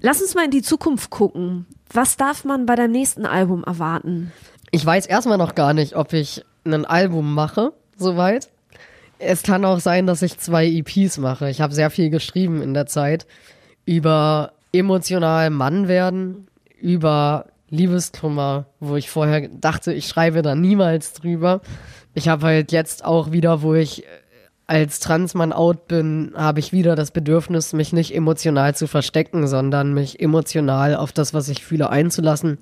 Lass 0.00 0.20
uns 0.20 0.34
mal 0.34 0.44
in 0.44 0.50
die 0.50 0.62
Zukunft 0.62 1.10
gucken. 1.10 1.66
Was 1.92 2.16
darf 2.16 2.44
man 2.44 2.66
bei 2.66 2.74
deinem 2.74 2.92
nächsten 2.92 3.26
Album 3.26 3.62
erwarten? 3.64 4.32
Ich 4.70 4.84
weiß 4.84 5.06
erstmal 5.06 5.38
noch 5.38 5.54
gar 5.54 5.72
nicht, 5.74 5.94
ob 5.94 6.12
ich 6.12 6.44
ein 6.64 6.84
Album 6.84 7.34
mache, 7.34 7.72
soweit. 7.96 8.48
Es 9.18 9.42
kann 9.42 9.64
auch 9.64 9.80
sein, 9.80 10.06
dass 10.06 10.22
ich 10.22 10.38
zwei 10.38 10.66
EPs 10.66 11.18
mache. 11.18 11.50
Ich 11.50 11.60
habe 11.60 11.74
sehr 11.74 11.90
viel 11.90 12.10
geschrieben 12.10 12.62
in 12.62 12.74
der 12.74 12.86
Zeit 12.86 13.26
über 13.84 14.52
emotional 14.72 15.50
Mann 15.50 15.88
werden, 15.88 16.46
über 16.80 17.46
Liebeskummer, 17.70 18.66
wo 18.80 18.96
ich 18.96 19.10
vorher 19.10 19.48
dachte, 19.48 19.92
ich 19.92 20.06
schreibe 20.06 20.42
da 20.42 20.54
niemals 20.54 21.14
drüber. 21.14 21.60
Ich 22.14 22.28
habe 22.28 22.46
halt 22.46 22.72
jetzt 22.72 23.04
auch 23.04 23.32
wieder, 23.32 23.62
wo 23.62 23.74
ich 23.74 24.04
als 24.66 25.00
Transmann 25.00 25.52
out 25.52 25.88
bin, 25.88 26.32
habe 26.36 26.60
ich 26.60 26.72
wieder 26.72 26.94
das 26.94 27.10
Bedürfnis, 27.10 27.72
mich 27.72 27.94
nicht 27.94 28.14
emotional 28.14 28.74
zu 28.74 28.86
verstecken, 28.86 29.46
sondern 29.46 29.94
mich 29.94 30.20
emotional 30.20 30.94
auf 30.94 31.12
das, 31.12 31.32
was 31.32 31.48
ich 31.48 31.64
fühle, 31.64 31.88
einzulassen. 31.88 32.58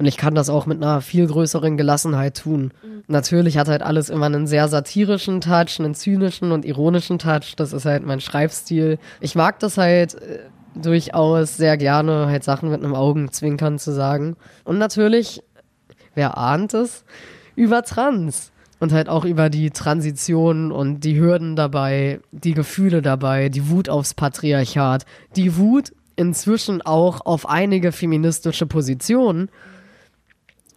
Und 0.00 0.06
ich 0.06 0.16
kann 0.16 0.34
das 0.34 0.48
auch 0.48 0.64
mit 0.64 0.82
einer 0.82 1.02
viel 1.02 1.26
größeren 1.26 1.76
Gelassenheit 1.76 2.38
tun. 2.38 2.72
Mhm. 2.82 3.02
Natürlich 3.06 3.58
hat 3.58 3.68
halt 3.68 3.82
alles 3.82 4.08
immer 4.08 4.26
einen 4.26 4.46
sehr 4.46 4.66
satirischen 4.66 5.42
Touch, 5.42 5.78
einen 5.78 5.94
zynischen 5.94 6.52
und 6.52 6.64
ironischen 6.64 7.18
Touch. 7.18 7.54
Das 7.54 7.74
ist 7.74 7.84
halt 7.84 8.06
mein 8.06 8.22
Schreibstil. 8.22 8.98
Ich 9.20 9.34
mag 9.34 9.58
das 9.58 9.76
halt 9.76 10.14
äh, 10.14 10.38
durchaus 10.74 11.58
sehr 11.58 11.76
gerne, 11.76 12.28
halt 12.28 12.44
Sachen 12.44 12.70
mit 12.70 12.82
einem 12.82 12.94
Augenzwinkern 12.94 13.78
zu 13.78 13.92
sagen. 13.92 14.36
Und 14.64 14.78
natürlich, 14.78 15.42
wer 16.14 16.38
ahnt 16.38 16.72
es, 16.72 17.04
über 17.54 17.82
Trans. 17.82 18.52
Und 18.78 18.94
halt 18.94 19.10
auch 19.10 19.26
über 19.26 19.50
die 19.50 19.68
Transition 19.68 20.72
und 20.72 21.00
die 21.00 21.20
Hürden 21.20 21.56
dabei, 21.56 22.20
die 22.32 22.54
Gefühle 22.54 23.02
dabei, 23.02 23.50
die 23.50 23.68
Wut 23.68 23.90
aufs 23.90 24.14
Patriarchat, 24.14 25.04
die 25.36 25.58
Wut 25.58 25.92
inzwischen 26.16 26.80
auch 26.80 27.26
auf 27.26 27.46
einige 27.46 27.92
feministische 27.92 28.64
Positionen 28.64 29.50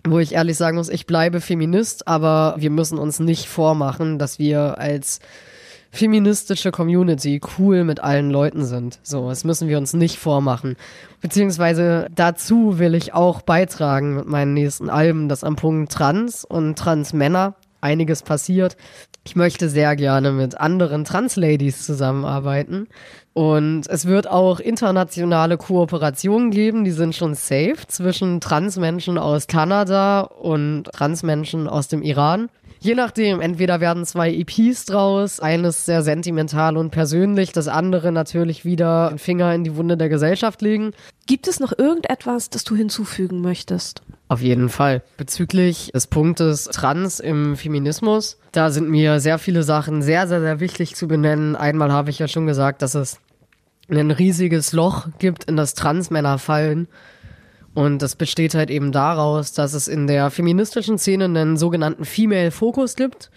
wo 0.06 0.20
ich 0.20 0.34
ehrlich 0.34 0.58
sagen 0.58 0.78
muss, 0.78 0.89
ich 0.89 1.06
bleibe 1.06 1.41
Feminist, 1.41 2.08
aber 2.08 2.56
wir 2.58 2.70
müssen 2.70 2.97
uns 2.97 3.20
nicht 3.20 3.47
vormachen, 3.47 4.20
dass 4.20 4.39
wir 4.39 4.78
als 4.78 5.20
feministische 5.91 6.72
Community 6.72 7.39
cool 7.58 7.84
mit 7.84 7.99
allen 7.99 8.32
Leuten 8.32 8.66
sind. 8.66 8.99
So, 9.04 9.30
das 9.30 9.43
müssen 9.43 9.68
wir 9.68 9.78
uns 9.78 9.93
nicht 9.93 10.18
vormachen. 10.18 10.76
Beziehungsweise 11.22 12.08
dazu 12.14 12.80
will 12.80 12.95
ich 12.95 13.14
auch 13.14 13.43
beitragen 13.43 14.16
mit 14.16 14.28
meinen 14.28 14.54
nächsten 14.54 14.89
Alben, 14.89 15.30
dass 15.30 15.43
am 15.43 15.56
Punkt 15.56 15.91
Trans 15.91 16.43
und 16.43 16.78
Transmänner 16.80 17.56
einiges 17.84 18.24
passiert. 18.24 18.78
Ich 19.26 19.36
möchte 19.36 19.70
sehr 19.70 19.96
gerne 19.96 20.32
mit 20.32 20.60
anderen 20.60 21.06
Trans-Ladies 21.06 21.86
zusammenarbeiten. 21.86 22.88
Und 23.34 23.88
es 23.88 24.06
wird 24.06 24.30
auch 24.30 24.60
internationale 24.60 25.58
Kooperationen 25.58 26.52
geben, 26.52 26.84
die 26.84 26.92
sind 26.92 27.16
schon 27.16 27.34
safe 27.34 27.88
zwischen 27.88 28.42
Transmenschen 28.42 29.18
aus 29.18 29.48
Kanada 29.48 30.22
und 30.22 30.86
Transmenschen 30.86 31.68
aus 31.68 31.88
dem 31.88 32.04
Iran. 32.04 32.50
Je 32.80 32.96
nachdem, 32.96 33.40
entweder 33.40 33.80
werden 33.80 34.06
zwei 34.06 34.30
EPs 34.34 34.84
draus, 34.86 35.40
eines 35.40 35.86
sehr 35.86 36.04
sentimental 36.04 36.76
und 36.76 36.92
persönlich, 36.92 37.54
das 37.54 37.70
andere 37.70 38.12
natürlich 38.12 38.66
wieder 38.66 39.08
den 39.10 39.20
Finger 39.20 39.56
in 39.56 39.64
die 39.64 39.78
Wunde 39.78 39.96
der 39.96 40.10
Gesellschaft 40.10 40.62
legen. 40.62 40.92
Gibt 41.26 41.48
es 41.48 41.62
noch 41.62 41.72
irgendetwas, 41.78 42.50
das 42.50 42.66
du 42.66 42.76
hinzufügen 42.76 43.40
möchtest? 43.40 44.02
Auf 44.34 44.42
jeden 44.42 44.70
Fall. 44.70 45.04
Bezüglich 45.18 45.92
des 45.94 46.08
Punktes 46.08 46.64
Trans 46.66 47.20
im 47.20 47.56
Feminismus, 47.56 48.40
da 48.52 48.72
sind 48.72 48.90
mir 48.90 49.20
sehr 49.20 49.38
viele 49.38 49.62
Sachen 49.62 50.02
sehr, 50.02 50.28
sehr, 50.28 50.42
sehr 50.42 50.60
wichtig 50.60 50.96
zu 50.96 51.08
benennen. 51.08 51.56
Einmal 51.56 51.92
habe 51.92 52.10
ich 52.10 52.18
ja 52.18 52.28
schon 52.28 52.48
gesagt, 52.48 52.82
dass 52.82 52.96
es 52.96 53.20
ein 53.90 54.10
riesiges 54.10 54.74
Loch 54.74 55.08
gibt, 55.20 55.44
in 55.44 55.56
das 55.56 55.76
Transmänner 55.76 56.40
fallen 56.40 56.88
und 57.74 58.02
das 58.02 58.16
besteht 58.16 58.54
halt 58.54 58.70
eben 58.70 58.92
daraus, 58.92 59.54
dass 59.54 59.74
es 59.74 59.88
in 59.88 60.08
der 60.08 60.30
feministischen 60.30 60.98
Szene 60.98 61.26
einen 61.26 61.58
sogenannten 61.58 62.06
Female 62.06 62.52
Focus 62.52 62.96
gibt. 62.96 63.32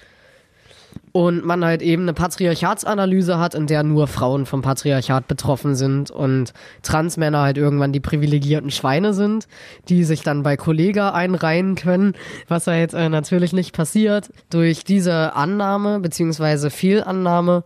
Und 1.16 1.46
man 1.46 1.64
halt 1.64 1.80
eben 1.80 2.02
eine 2.02 2.12
Patriarchatsanalyse 2.12 3.38
hat, 3.38 3.54
in 3.54 3.66
der 3.66 3.82
nur 3.82 4.06
Frauen 4.06 4.44
vom 4.44 4.60
Patriarchat 4.60 5.26
betroffen 5.26 5.74
sind 5.74 6.10
und 6.10 6.52
Transmänner 6.82 7.40
halt 7.40 7.56
irgendwann 7.56 7.90
die 7.90 8.00
privilegierten 8.00 8.70
Schweine 8.70 9.14
sind, 9.14 9.48
die 9.88 10.04
sich 10.04 10.20
dann 10.20 10.42
bei 10.42 10.58
Kollega 10.58 11.12
einreihen 11.14 11.74
können, 11.74 12.12
was 12.48 12.66
jetzt 12.66 12.92
äh, 12.92 13.08
natürlich 13.08 13.54
nicht 13.54 13.74
passiert. 13.74 14.30
Durch 14.50 14.84
diese 14.84 15.34
Annahme 15.34 16.00
beziehungsweise 16.00 16.68
Fehlannahme 16.68 17.64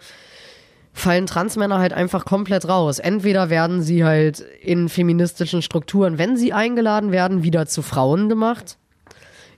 fallen 0.92 1.26
Transmänner 1.26 1.80
halt 1.80 1.92
einfach 1.92 2.24
komplett 2.24 2.68
raus. 2.68 3.00
Entweder 3.00 3.50
werden 3.50 3.82
sie 3.82 4.04
halt 4.04 4.44
in 4.62 4.88
feministischen 4.88 5.62
Strukturen, 5.62 6.18
wenn 6.18 6.36
sie 6.36 6.52
eingeladen 6.52 7.10
werden, 7.10 7.42
wieder 7.42 7.66
zu 7.66 7.82
Frauen 7.82 8.28
gemacht, 8.28 8.78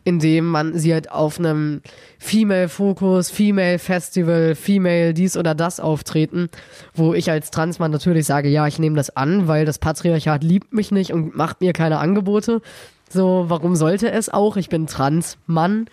indem 0.04 0.46
man 0.46 0.78
sie 0.78 0.92
halt 0.92 1.10
auf 1.10 1.38
einem 1.38 1.80
Female 2.18 2.68
Focus, 2.68 3.30
Female 3.30 3.78
Festival, 3.78 4.54
Female 4.54 5.14
dies 5.14 5.36
oder 5.36 5.54
das 5.54 5.80
auftreten, 5.80 6.48
wo 6.94 7.14
ich 7.14 7.30
als 7.30 7.50
Transmann 7.50 7.90
natürlich 7.90 8.26
sage, 8.26 8.48
ja, 8.48 8.66
ich 8.66 8.78
nehme 8.78 8.96
das 8.96 9.16
an, 9.16 9.48
weil 9.48 9.64
das 9.64 9.78
Patriarchat 9.78 10.42
liebt 10.42 10.72
mich 10.72 10.90
nicht 10.90 11.12
und 11.12 11.36
macht 11.36 11.60
mir 11.60 11.72
keine 11.72 11.98
Angebote. 11.98 12.60
So, 13.08 13.44
warum 13.48 13.76
sollte 13.76 14.10
es 14.10 14.28
auch? 14.28 14.56
Ich 14.56 14.68
bin 14.68 14.86
Transmann 14.86 15.86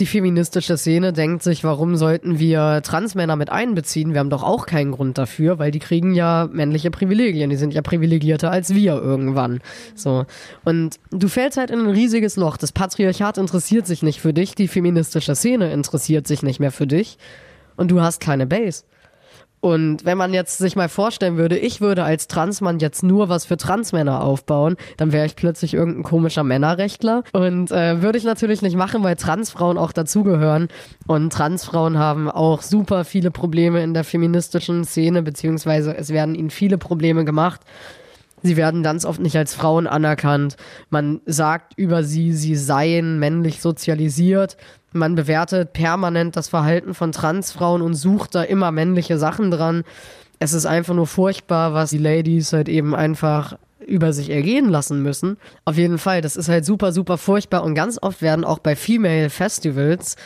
Die 0.00 0.06
feministische 0.06 0.76
Szene 0.76 1.12
denkt 1.12 1.44
sich, 1.44 1.62
warum 1.62 1.94
sollten 1.94 2.40
wir 2.40 2.82
Transmänner 2.82 3.36
mit 3.36 3.50
einbeziehen? 3.50 4.12
Wir 4.12 4.18
haben 4.18 4.30
doch 4.30 4.42
auch 4.42 4.66
keinen 4.66 4.90
Grund 4.90 5.18
dafür, 5.18 5.60
weil 5.60 5.70
die 5.70 5.78
kriegen 5.78 6.14
ja 6.14 6.48
männliche 6.50 6.90
Privilegien. 6.90 7.48
Die 7.48 7.56
sind 7.56 7.72
ja 7.72 7.80
privilegierter 7.80 8.50
als 8.50 8.74
wir 8.74 8.94
irgendwann. 8.94 9.60
So. 9.94 10.26
Und 10.64 10.98
du 11.12 11.28
fällst 11.28 11.58
halt 11.58 11.70
in 11.70 11.78
ein 11.78 11.90
riesiges 11.90 12.34
Loch. 12.34 12.56
Das 12.56 12.72
Patriarchat 12.72 13.38
interessiert 13.38 13.86
sich 13.86 14.02
nicht 14.02 14.20
für 14.20 14.32
dich. 14.32 14.56
Die 14.56 14.66
feministische 14.66 15.36
Szene 15.36 15.72
interessiert 15.72 16.26
sich 16.26 16.42
nicht 16.42 16.58
mehr 16.58 16.72
für 16.72 16.88
dich. 16.88 17.16
Und 17.76 17.92
du 17.92 18.00
hast 18.00 18.20
keine 18.20 18.46
Base. 18.48 18.82
Und 19.64 20.04
wenn 20.04 20.18
man 20.18 20.34
jetzt 20.34 20.58
sich 20.58 20.76
mal 20.76 20.90
vorstellen 20.90 21.38
würde, 21.38 21.56
ich 21.56 21.80
würde 21.80 22.04
als 22.04 22.28
Transmann 22.28 22.80
jetzt 22.80 23.02
nur 23.02 23.30
was 23.30 23.46
für 23.46 23.56
Transmänner 23.56 24.22
aufbauen, 24.22 24.76
dann 24.98 25.10
wäre 25.10 25.24
ich 25.24 25.36
plötzlich 25.36 25.72
irgendein 25.72 26.02
komischer 26.02 26.44
Männerrechtler. 26.44 27.24
Und 27.32 27.70
äh, 27.70 28.02
würde 28.02 28.18
ich 28.18 28.24
natürlich 28.24 28.60
nicht 28.60 28.76
machen, 28.76 29.02
weil 29.02 29.16
Transfrauen 29.16 29.78
auch 29.78 29.92
dazugehören. 29.92 30.68
Und 31.06 31.32
Transfrauen 31.32 31.98
haben 31.98 32.30
auch 32.30 32.60
super 32.60 33.06
viele 33.06 33.30
Probleme 33.30 33.82
in 33.82 33.94
der 33.94 34.04
feministischen 34.04 34.84
Szene, 34.84 35.22
beziehungsweise 35.22 35.96
es 35.96 36.10
werden 36.10 36.34
ihnen 36.34 36.50
viele 36.50 36.76
Probleme 36.76 37.24
gemacht. 37.24 37.62
Sie 38.42 38.58
werden 38.58 38.82
ganz 38.82 39.06
oft 39.06 39.22
nicht 39.22 39.38
als 39.38 39.54
Frauen 39.54 39.86
anerkannt. 39.86 40.58
Man 40.90 41.22
sagt 41.24 41.72
über 41.78 42.04
sie, 42.04 42.34
sie 42.34 42.56
seien 42.56 43.18
männlich 43.18 43.62
sozialisiert. 43.62 44.58
Man 44.94 45.14
bewertet 45.14 45.72
permanent 45.72 46.36
das 46.36 46.48
Verhalten 46.48 46.94
von 46.94 47.12
Transfrauen 47.12 47.82
und 47.82 47.94
sucht 47.94 48.34
da 48.34 48.42
immer 48.42 48.70
männliche 48.70 49.18
Sachen 49.18 49.50
dran. 49.50 49.84
Es 50.38 50.52
ist 50.52 50.66
einfach 50.66 50.94
nur 50.94 51.06
furchtbar, 51.06 51.74
was 51.74 51.90
die 51.90 51.98
Ladies 51.98 52.52
halt 52.52 52.68
eben 52.68 52.94
einfach 52.94 53.58
über 53.86 54.12
sich 54.12 54.30
ergehen 54.30 54.68
lassen 54.68 55.02
müssen. 55.02 55.36
Auf 55.64 55.76
jeden 55.76 55.98
Fall, 55.98 56.20
das 56.22 56.36
ist 56.36 56.48
halt 56.48 56.64
super, 56.64 56.92
super 56.92 57.18
furchtbar 57.18 57.64
und 57.64 57.74
ganz 57.74 57.98
oft 58.00 58.22
werden 58.22 58.44
auch 58.44 58.58
bei 58.58 58.76
Female 58.76 59.30
Festivals 59.30 60.16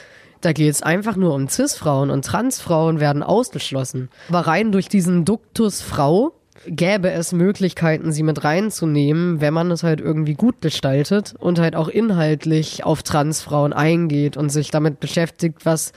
da 0.40 0.52
geht 0.52 0.70
es 0.70 0.82
einfach 0.82 1.16
nur 1.16 1.34
um 1.34 1.48
Cis-Frauen 1.48 2.10
und 2.10 2.24
Transfrauen 2.24 3.00
werden 3.00 3.22
ausgeschlossen. 3.22 4.08
Aber 4.28 4.40
rein 4.40 4.72
durch 4.72 4.88
diesen 4.88 5.24
Duktus 5.24 5.80
Frau 5.82 6.32
gäbe 6.66 7.11
es 7.11 7.32
Möglichkeiten, 7.32 8.12
sie 8.12 8.22
mit 8.22 8.44
reinzunehmen, 8.44 9.40
wenn 9.40 9.54
man 9.54 9.70
es 9.70 9.82
halt 9.82 10.00
irgendwie 10.00 10.34
gut 10.34 10.61
gestaltet 10.61 11.34
und 11.38 11.59
halt 11.59 11.76
auch 11.76 11.88
inhaltlich 11.88 12.84
auf 12.84 13.02
Transfrauen 13.02 13.72
eingeht 13.72 14.36
und 14.36 14.50
sich 14.50 14.70
damit 14.70 15.00
beschäftigt, 15.00 15.64
was 15.64 15.92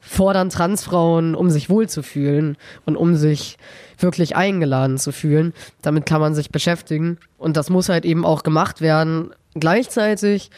fordern 0.00 0.48
Transfrauen, 0.48 1.34
um 1.34 1.50
sich 1.50 1.68
wohlzufühlen 1.68 2.56
und 2.86 2.96
um 2.96 3.16
sich 3.16 3.58
wirklich 3.98 4.34
eingeladen 4.34 4.98
zu 4.98 5.12
fühlen. 5.12 5.52
Damit 5.82 6.06
kann 6.06 6.20
man 6.20 6.34
sich 6.34 6.50
beschäftigen 6.50 7.18
und 7.36 7.56
das 7.56 7.70
muss 7.70 7.88
halt 7.88 8.04
eben 8.04 8.24
auch 8.24 8.42
gemacht 8.42 8.80
werden. 8.80 9.32
Gleichzeitig 9.54 10.50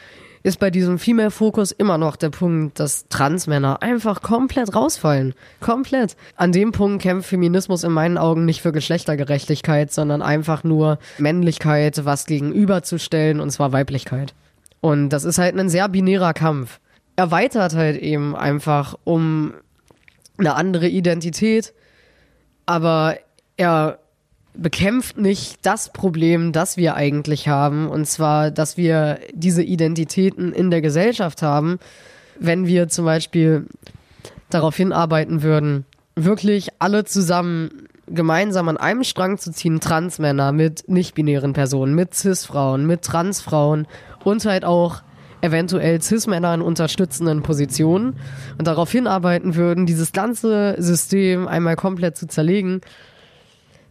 ist 0.42 0.58
bei 0.58 0.70
diesem 0.70 0.98
Female-Fokus 0.98 1.72
immer 1.72 1.98
noch 1.98 2.16
der 2.16 2.30
Punkt, 2.30 2.80
dass 2.80 3.08
Transmänner 3.08 3.82
einfach 3.82 4.22
komplett 4.22 4.74
rausfallen. 4.74 5.34
Komplett. 5.60 6.16
An 6.36 6.52
dem 6.52 6.72
Punkt 6.72 7.02
kämpft 7.02 7.28
Feminismus 7.28 7.84
in 7.84 7.92
meinen 7.92 8.18
Augen 8.18 8.44
nicht 8.44 8.62
für 8.62 8.72
Geschlechtergerechtigkeit, 8.72 9.92
sondern 9.92 10.22
einfach 10.22 10.64
nur 10.64 10.98
Männlichkeit 11.18 12.04
was 12.04 12.26
gegenüberzustellen, 12.26 13.40
und 13.40 13.50
zwar 13.50 13.72
Weiblichkeit. 13.72 14.34
Und 14.80 15.10
das 15.10 15.24
ist 15.24 15.38
halt 15.38 15.56
ein 15.58 15.68
sehr 15.68 15.88
binärer 15.88 16.34
Kampf. 16.34 16.80
Erweitert 17.14 17.74
halt 17.74 17.96
eben 17.96 18.34
einfach 18.34 18.98
um 19.04 19.54
eine 20.38 20.54
andere 20.54 20.88
Identität, 20.88 21.72
aber 22.66 23.16
er 23.56 23.98
bekämpft 24.54 25.16
nicht 25.16 25.58
das 25.62 25.92
Problem, 25.92 26.52
das 26.52 26.76
wir 26.76 26.94
eigentlich 26.94 27.48
haben, 27.48 27.88
und 27.88 28.06
zwar, 28.06 28.50
dass 28.50 28.76
wir 28.76 29.18
diese 29.32 29.62
Identitäten 29.62 30.52
in 30.52 30.70
der 30.70 30.82
Gesellschaft 30.82 31.42
haben, 31.42 31.78
wenn 32.38 32.66
wir 32.66 32.88
zum 32.88 33.04
Beispiel 33.04 33.66
darauf 34.50 34.76
hinarbeiten 34.76 35.42
würden, 35.42 35.86
wirklich 36.14 36.68
alle 36.78 37.04
zusammen 37.04 37.88
gemeinsam 38.06 38.68
an 38.68 38.76
einem 38.76 39.04
Strang 39.04 39.38
zu 39.38 39.52
ziehen, 39.52 39.80
Transmänner 39.80 40.52
mit 40.52 40.88
nicht-binären 40.88 41.54
Personen, 41.54 41.94
mit 41.94 42.14
Cis-Frauen, 42.14 42.86
mit 42.86 43.02
Transfrauen 43.02 43.86
und 44.24 44.44
halt 44.44 44.64
auch 44.64 45.02
eventuell 45.40 46.00
Cis-Männer 46.02 46.54
in 46.54 46.62
unterstützenden 46.62 47.42
Positionen 47.42 48.16
und 48.58 48.66
darauf 48.66 48.92
hinarbeiten 48.92 49.56
würden, 49.56 49.86
dieses 49.86 50.12
ganze 50.12 50.76
System 50.78 51.48
einmal 51.48 51.76
komplett 51.76 52.16
zu 52.16 52.26
zerlegen, 52.26 52.80